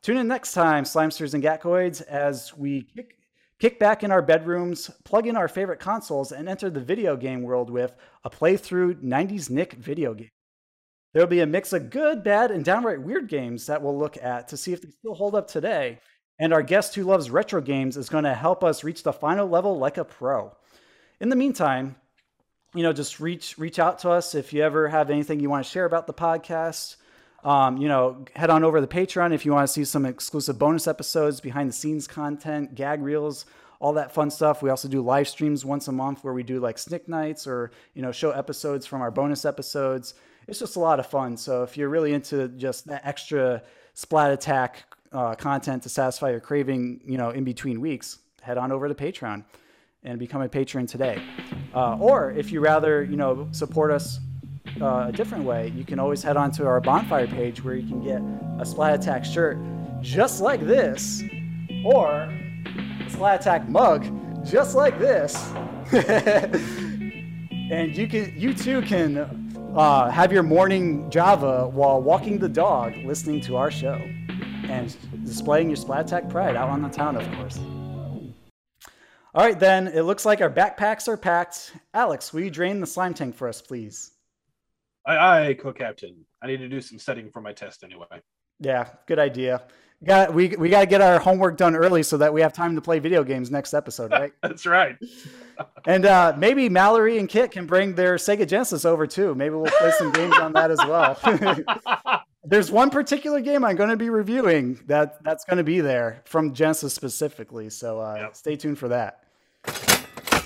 Tune 0.02 0.18
in 0.18 0.28
next 0.28 0.52
time, 0.52 0.84
Slimesters 0.84 1.34
and 1.34 1.42
Gakoids, 1.42 2.02
as 2.02 2.56
we 2.56 2.82
kick, 2.82 3.16
kick 3.58 3.80
back 3.80 4.04
in 4.04 4.12
our 4.12 4.22
bedrooms, 4.22 4.90
plug 5.04 5.26
in 5.26 5.36
our 5.36 5.48
favorite 5.48 5.80
consoles, 5.80 6.30
and 6.30 6.48
enter 6.48 6.68
the 6.68 6.80
video 6.80 7.16
game 7.16 7.42
world 7.42 7.70
with 7.70 7.94
a 8.24 8.30
playthrough 8.30 9.02
90s 9.02 9.50
Nick 9.50 9.72
video 9.74 10.14
game. 10.14 10.30
There 11.14 11.22
will 11.22 11.30
be 11.30 11.40
a 11.40 11.46
mix 11.46 11.72
of 11.72 11.90
good, 11.90 12.22
bad, 12.22 12.50
and 12.50 12.64
downright 12.64 13.00
weird 13.00 13.28
games 13.28 13.66
that 13.66 13.82
we'll 13.82 13.98
look 13.98 14.18
at 14.22 14.46
to 14.48 14.56
see 14.58 14.74
if 14.74 14.82
they 14.82 14.90
still 14.90 15.14
hold 15.14 15.34
up 15.34 15.48
today 15.48 15.98
and 16.38 16.52
our 16.52 16.62
guest 16.62 16.94
who 16.94 17.04
loves 17.04 17.30
retro 17.30 17.60
games 17.60 17.96
is 17.96 18.08
going 18.08 18.24
to 18.24 18.34
help 18.34 18.62
us 18.62 18.84
reach 18.84 19.02
the 19.02 19.12
final 19.12 19.48
level 19.48 19.78
like 19.78 19.96
a 19.96 20.04
pro. 20.04 20.52
In 21.20 21.28
the 21.28 21.36
meantime, 21.36 21.96
you 22.74 22.82
know, 22.82 22.92
just 22.92 23.18
reach 23.18 23.58
reach 23.58 23.78
out 23.78 23.98
to 24.00 24.10
us 24.10 24.34
if 24.34 24.52
you 24.52 24.62
ever 24.62 24.88
have 24.88 25.10
anything 25.10 25.40
you 25.40 25.50
want 25.50 25.64
to 25.64 25.70
share 25.70 25.84
about 25.84 26.06
the 26.06 26.14
podcast. 26.14 26.96
Um, 27.44 27.76
you 27.76 27.88
know, 27.88 28.24
head 28.34 28.50
on 28.50 28.64
over 28.64 28.78
to 28.78 28.86
the 28.86 28.92
Patreon 28.92 29.32
if 29.32 29.46
you 29.46 29.52
want 29.52 29.66
to 29.66 29.72
see 29.72 29.84
some 29.84 30.04
exclusive 30.04 30.58
bonus 30.58 30.86
episodes, 30.86 31.40
behind 31.40 31.68
the 31.68 31.72
scenes 31.72 32.06
content, 32.06 32.74
gag 32.74 33.00
reels, 33.00 33.46
all 33.80 33.92
that 33.94 34.12
fun 34.12 34.30
stuff. 34.30 34.60
We 34.60 34.70
also 34.70 34.88
do 34.88 35.02
live 35.02 35.28
streams 35.28 35.64
once 35.64 35.88
a 35.88 35.92
month 35.92 36.24
where 36.24 36.34
we 36.34 36.42
do 36.42 36.58
like 36.60 36.78
Snick 36.78 37.08
Nights 37.08 37.46
or, 37.46 37.70
you 37.94 38.02
know, 38.02 38.10
show 38.10 38.32
episodes 38.32 38.86
from 38.86 39.02
our 39.02 39.10
bonus 39.10 39.44
episodes. 39.44 40.14
It's 40.48 40.58
just 40.58 40.76
a 40.76 40.80
lot 40.80 40.98
of 40.98 41.06
fun. 41.06 41.36
So 41.36 41.62
if 41.62 41.76
you're 41.76 41.88
really 41.88 42.12
into 42.12 42.48
just 42.48 42.86
that 42.88 43.02
extra 43.04 43.62
splat 43.94 44.32
attack 44.32 44.84
uh, 45.12 45.34
content 45.34 45.82
to 45.82 45.88
satisfy 45.88 46.30
your 46.30 46.40
craving, 46.40 47.00
you 47.04 47.18
know, 47.18 47.30
in 47.30 47.44
between 47.44 47.80
weeks, 47.80 48.18
head 48.42 48.58
on 48.58 48.72
over 48.72 48.88
to 48.88 48.94
Patreon 48.94 49.44
and 50.04 50.18
become 50.18 50.42
a 50.42 50.48
patron 50.48 50.86
today. 50.86 51.22
Uh, 51.74 51.96
or 51.98 52.30
if 52.32 52.52
you 52.52 52.60
rather, 52.60 53.02
you 53.02 53.16
know, 53.16 53.48
support 53.52 53.90
us 53.90 54.20
uh, 54.80 55.06
a 55.08 55.12
different 55.12 55.44
way, 55.44 55.72
you 55.74 55.84
can 55.84 55.98
always 55.98 56.22
head 56.22 56.36
on 56.36 56.50
to 56.52 56.66
our 56.66 56.80
bonfire 56.80 57.26
page 57.26 57.62
where 57.62 57.74
you 57.74 57.86
can 57.86 58.02
get 58.02 58.22
a 58.60 58.64
Splat 58.64 58.94
Attack 58.94 59.24
shirt 59.24 59.58
just 60.00 60.40
like 60.40 60.60
this, 60.60 61.22
or 61.84 62.06
a 62.06 63.10
Splat 63.10 63.40
Attack 63.40 63.68
mug, 63.68 64.06
just 64.46 64.74
like 64.76 64.98
this. 64.98 65.52
and 67.70 67.96
you 67.96 68.06
can, 68.06 68.32
you 68.36 68.54
too 68.54 68.82
can 68.82 69.18
uh, 69.74 70.10
have 70.10 70.32
your 70.32 70.42
morning 70.42 71.10
Java 71.10 71.68
while 71.68 72.00
walking 72.00 72.38
the 72.38 72.48
dog, 72.48 72.94
listening 73.04 73.40
to 73.42 73.56
our 73.56 73.70
show, 73.70 74.00
and 74.68 74.96
displaying 75.24 75.68
your 75.68 75.76
Splat 75.76 76.06
Attack 76.06 76.28
pride 76.28 76.56
out 76.56 76.68
on 76.68 76.82
the 76.82 76.88
town, 76.88 77.16
of 77.16 77.30
course. 77.36 77.58
All 79.34 79.44
right, 79.44 79.58
then. 79.58 79.88
It 79.88 80.02
looks 80.02 80.24
like 80.24 80.40
our 80.40 80.50
backpacks 80.50 81.08
are 81.08 81.16
packed. 81.16 81.72
Alex, 81.94 82.32
will 82.32 82.40
you 82.40 82.50
drain 82.50 82.80
the 82.80 82.86
slime 82.86 83.14
tank 83.14 83.34
for 83.34 83.48
us, 83.48 83.60
please? 83.60 84.12
Aye, 85.06 85.48
aye, 85.48 85.54
co-captain. 85.54 86.24
I 86.42 86.46
need 86.46 86.58
to 86.58 86.68
do 86.68 86.80
some 86.80 86.98
studying 86.98 87.30
for 87.30 87.40
my 87.40 87.52
test 87.52 87.84
anyway. 87.84 88.06
Yeah, 88.60 88.88
good 89.06 89.18
idea. 89.18 89.62
Got 90.04 90.32
we 90.32 90.48
we 90.50 90.68
got 90.68 90.80
to 90.80 90.86
get 90.86 91.00
our 91.00 91.18
homework 91.18 91.56
done 91.56 91.74
early 91.74 92.04
so 92.04 92.16
that 92.18 92.32
we 92.32 92.40
have 92.40 92.52
time 92.52 92.76
to 92.76 92.80
play 92.80 93.00
video 93.00 93.24
games 93.24 93.50
next 93.50 93.74
episode, 93.74 94.12
right? 94.12 94.32
That's 94.42 94.64
right. 94.64 94.96
and 95.86 96.06
uh, 96.06 96.34
maybe 96.38 96.68
Mallory 96.68 97.18
and 97.18 97.28
Kit 97.28 97.50
can 97.50 97.66
bring 97.66 97.96
their 97.96 98.14
Sega 98.14 98.46
Genesis 98.46 98.84
over 98.84 99.08
too. 99.08 99.34
Maybe 99.34 99.56
we'll 99.56 99.72
play 99.72 99.90
some 99.98 100.12
games 100.12 100.36
on 100.38 100.52
that 100.52 100.70
as 100.70 100.78
well. 100.78 101.18
There's 102.48 102.70
one 102.70 102.88
particular 102.88 103.42
game 103.42 103.62
I'm 103.62 103.76
going 103.76 103.90
to 103.90 103.96
be 103.96 104.08
reviewing 104.08 104.80
that 104.86 105.22
that's 105.22 105.44
going 105.44 105.58
to 105.58 105.64
be 105.64 105.80
there 105.80 106.22
from 106.24 106.54
Genesis 106.54 106.94
specifically. 106.94 107.68
So 107.68 108.00
uh, 108.00 108.14
yep. 108.20 108.36
stay 108.36 108.56
tuned 108.56 108.78
for 108.78 108.88
that. 108.88 109.24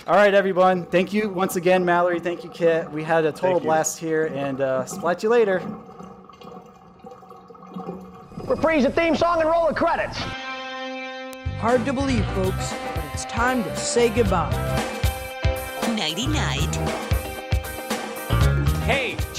All 0.09 0.17
right, 0.17 0.35
everyone. 0.35 0.85
Thank 0.87 1.13
you 1.13 1.29
once 1.29 1.55
again, 1.55 1.85
Mallory. 1.85 2.19
Thank 2.19 2.43
you, 2.43 2.51
Kit. 2.51 2.91
We 2.91 3.05
had 3.05 3.25
a 3.25 3.31
total 3.31 3.61
blast 3.61 4.01
here, 4.01 4.27
and 4.35 4.61
uh, 4.61 4.85
splat 4.85 5.23
you 5.23 5.29
later. 5.29 5.61
Reprise 8.49 8.83
the 8.83 8.91
theme 8.91 9.15
song 9.15 9.41
and 9.41 9.49
roll 9.49 9.69
the 9.69 9.75
credits. 9.75 10.19
Hard 11.61 11.85
to 11.85 11.93
believe, 11.93 12.27
folks, 12.31 12.75
but 12.97 13.05
it's 13.13 13.27
time 13.27 13.63
to 13.63 13.77
say 13.77 14.09
goodbye. 14.09 14.51
Nighty 15.95 16.27
night. 16.27 17.12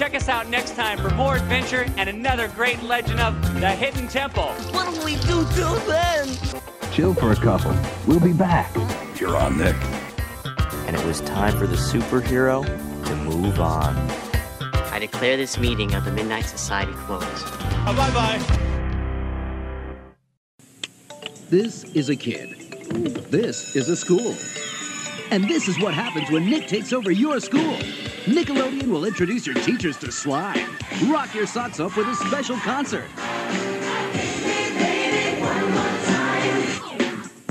Hey, 0.04 0.10
check 0.10 0.22
us 0.22 0.28
out 0.28 0.50
next 0.50 0.76
time 0.76 0.98
for 0.98 1.12
more 1.12 1.38
adventure 1.38 1.86
and 1.96 2.10
another 2.10 2.50
great 2.50 2.84
legend 2.84 3.22
of 3.22 3.42
the 3.62 3.70
Hidden 3.70 4.10
Temple. 4.10 4.50
What'll 4.74 5.02
we 5.06 5.16
do 5.16 5.48
till 5.54 5.76
then? 5.88 6.28
Chill 6.92 7.14
for 7.14 7.32
a 7.32 7.36
couple. 7.38 7.74
We'll 8.06 8.20
be 8.20 8.34
back. 8.34 8.76
You're 9.18 9.38
on, 9.38 9.58
Nick 9.58 9.78
and 10.88 10.98
it 10.98 11.06
was 11.06 11.22
time 11.22 11.58
for 11.58 11.68
the 11.68 11.78
superhero 11.78 12.66
to 13.06 13.16
move 13.16 13.62
on. 13.62 13.96
I 14.92 15.00
declare 15.00 15.38
this 15.38 15.58
meeting 15.58 15.94
of 15.94 16.04
the 16.04 16.12
Midnight 16.12 16.48
Society 16.48 16.92
closed. 17.06 17.26
Oh, 17.88 17.94
bye 17.96 18.12
bye. 18.12 18.40
This 21.50 21.86
is 21.96 22.10
a 22.10 22.16
kid. 22.18 22.50
This 23.32 23.74
is 23.78 23.88
a 23.88 23.96
school. 23.96 24.36
And 25.34 25.50
this 25.50 25.68
is 25.68 25.80
what 25.80 25.96
happens 25.96 26.30
when 26.30 26.46
Nick 26.46 26.68
takes 26.68 26.94
over 26.94 27.10
your 27.10 27.40
school. 27.40 27.74
Nickelodeon 28.26 28.86
will 28.86 29.04
introduce 29.04 29.48
your 29.48 29.56
teachers 29.56 29.98
to 29.98 30.12
slime, 30.12 30.78
rock 31.08 31.34
your 31.34 31.48
socks 31.48 31.80
off 31.80 31.98
with 31.98 32.08
a 32.08 32.14
special 32.14 32.56
concert. 32.58 33.10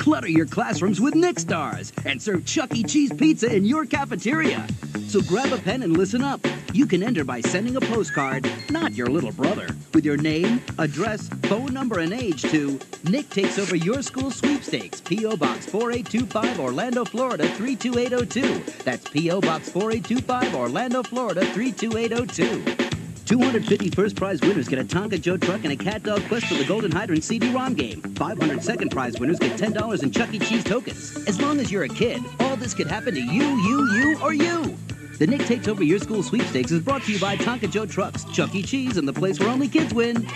Clutter 0.02 0.28
your 0.28 0.46
classrooms 0.46 1.00
with 1.00 1.14
Nick 1.14 1.38
Stars 1.38 1.92
and 2.04 2.20
serve 2.20 2.44
Chuck 2.44 2.74
E. 2.74 2.82
Cheese 2.82 3.12
pizza 3.12 3.54
in 3.54 3.64
your 3.64 3.86
cafeteria. 3.86 4.66
So 5.06 5.20
grab 5.20 5.52
a 5.52 5.58
pen 5.58 5.84
and 5.84 5.96
listen 5.96 6.24
up. 6.24 6.40
You 6.72 6.86
can 6.86 7.04
enter 7.04 7.22
by 7.22 7.40
sending 7.40 7.76
a 7.76 7.80
postcard, 7.80 8.50
not 8.68 8.94
your 8.94 9.06
little 9.06 9.30
brother, 9.30 9.68
with 9.94 10.04
your 10.04 10.16
name, 10.16 10.60
address, 10.78 11.28
phone 11.44 11.72
number, 11.72 12.00
and 12.00 12.12
age 12.12 12.42
to 12.50 12.80
Nick 13.04 13.30
Takes 13.30 13.60
Over 13.60 13.76
Your 13.76 14.02
School 14.02 14.32
Sweepstakes, 14.32 15.00
P.O. 15.02 15.36
Box 15.36 15.66
4825, 15.66 16.58
Orlando, 16.58 17.04
Florida 17.04 17.46
32802. 17.54 18.82
That's 18.82 19.08
P.O. 19.08 19.40
Box 19.40 19.68
4825, 19.70 20.56
Orlando, 20.56 21.04
Florida 21.04 21.46
32802. 21.52 22.91
250 23.26 23.90
first 23.90 24.16
prize 24.16 24.40
winners 24.40 24.68
get 24.68 24.78
a 24.78 24.84
Tonka 24.84 25.20
Joe 25.20 25.36
truck 25.36 25.64
and 25.64 25.72
a 25.72 25.76
CatDog 25.76 26.26
Quest 26.28 26.46
for 26.46 26.54
the 26.54 26.64
Golden 26.64 26.90
Hydrant 26.90 27.24
CD-ROM 27.24 27.74
game. 27.74 28.00
500 28.00 28.62
second 28.62 28.90
prize 28.90 29.18
winners 29.18 29.38
get 29.38 29.58
$10 29.58 30.02
in 30.02 30.10
Chuck 30.10 30.32
E. 30.34 30.38
Cheese 30.38 30.64
tokens. 30.64 31.16
As 31.28 31.40
long 31.40 31.60
as 31.60 31.70
you're 31.70 31.84
a 31.84 31.88
kid, 31.88 32.22
all 32.40 32.56
this 32.56 32.74
could 32.74 32.88
happen 32.88 33.14
to 33.14 33.20
you, 33.20 33.44
you, 33.44 33.92
you, 33.92 34.18
or 34.20 34.34
you. 34.34 34.76
The 35.18 35.26
Nick 35.26 35.44
Takes 35.46 35.68
Over 35.68 35.84
Your 35.84 35.98
School 35.98 36.22
Sweepstakes 36.22 36.72
is 36.72 36.80
brought 36.80 37.02
to 37.02 37.12
you 37.12 37.20
by 37.20 37.36
Tonka 37.36 37.70
Joe 37.70 37.86
Trucks, 37.86 38.24
Chuck 38.24 38.54
E. 38.54 38.62
Cheese, 38.62 38.96
and 38.96 39.06
the 39.06 39.12
place 39.12 39.38
where 39.38 39.48
only 39.50 39.68
kids 39.68 39.94
win. 39.94 40.26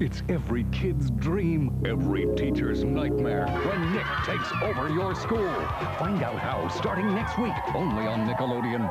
It's 0.00 0.22
every 0.28 0.66
kid's 0.72 1.10
dream, 1.12 1.80
every 1.86 2.26
teacher's 2.34 2.82
nightmare 2.82 3.46
when 3.46 3.92
Nick 3.92 4.06
takes 4.26 4.50
over 4.62 4.92
your 4.92 5.14
school. 5.14 5.52
Find 5.98 6.22
out 6.22 6.38
how 6.38 6.66
starting 6.68 7.14
next 7.14 7.38
week, 7.38 7.54
only 7.74 8.04
on 8.06 8.28
Nickelodeon. 8.28 8.90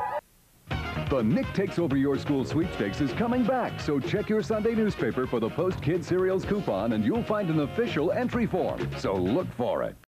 The 1.10 1.22
Nick 1.22 1.52
Takes 1.52 1.78
Over 1.78 1.98
Your 1.98 2.18
School 2.18 2.46
sweepstakes 2.46 3.02
is 3.02 3.12
coming 3.12 3.44
back, 3.44 3.78
so 3.78 4.00
check 4.00 4.30
your 4.30 4.42
Sunday 4.42 4.74
newspaper 4.74 5.26
for 5.26 5.38
the 5.38 5.50
Post 5.50 5.82
Kid 5.82 6.02
Cereals 6.02 6.46
coupon 6.46 6.92
and 6.92 7.04
you'll 7.04 7.22
find 7.22 7.50
an 7.50 7.60
official 7.60 8.10
entry 8.10 8.46
form. 8.46 8.88
So 8.96 9.14
look 9.14 9.52
for 9.52 9.82
it. 9.82 10.03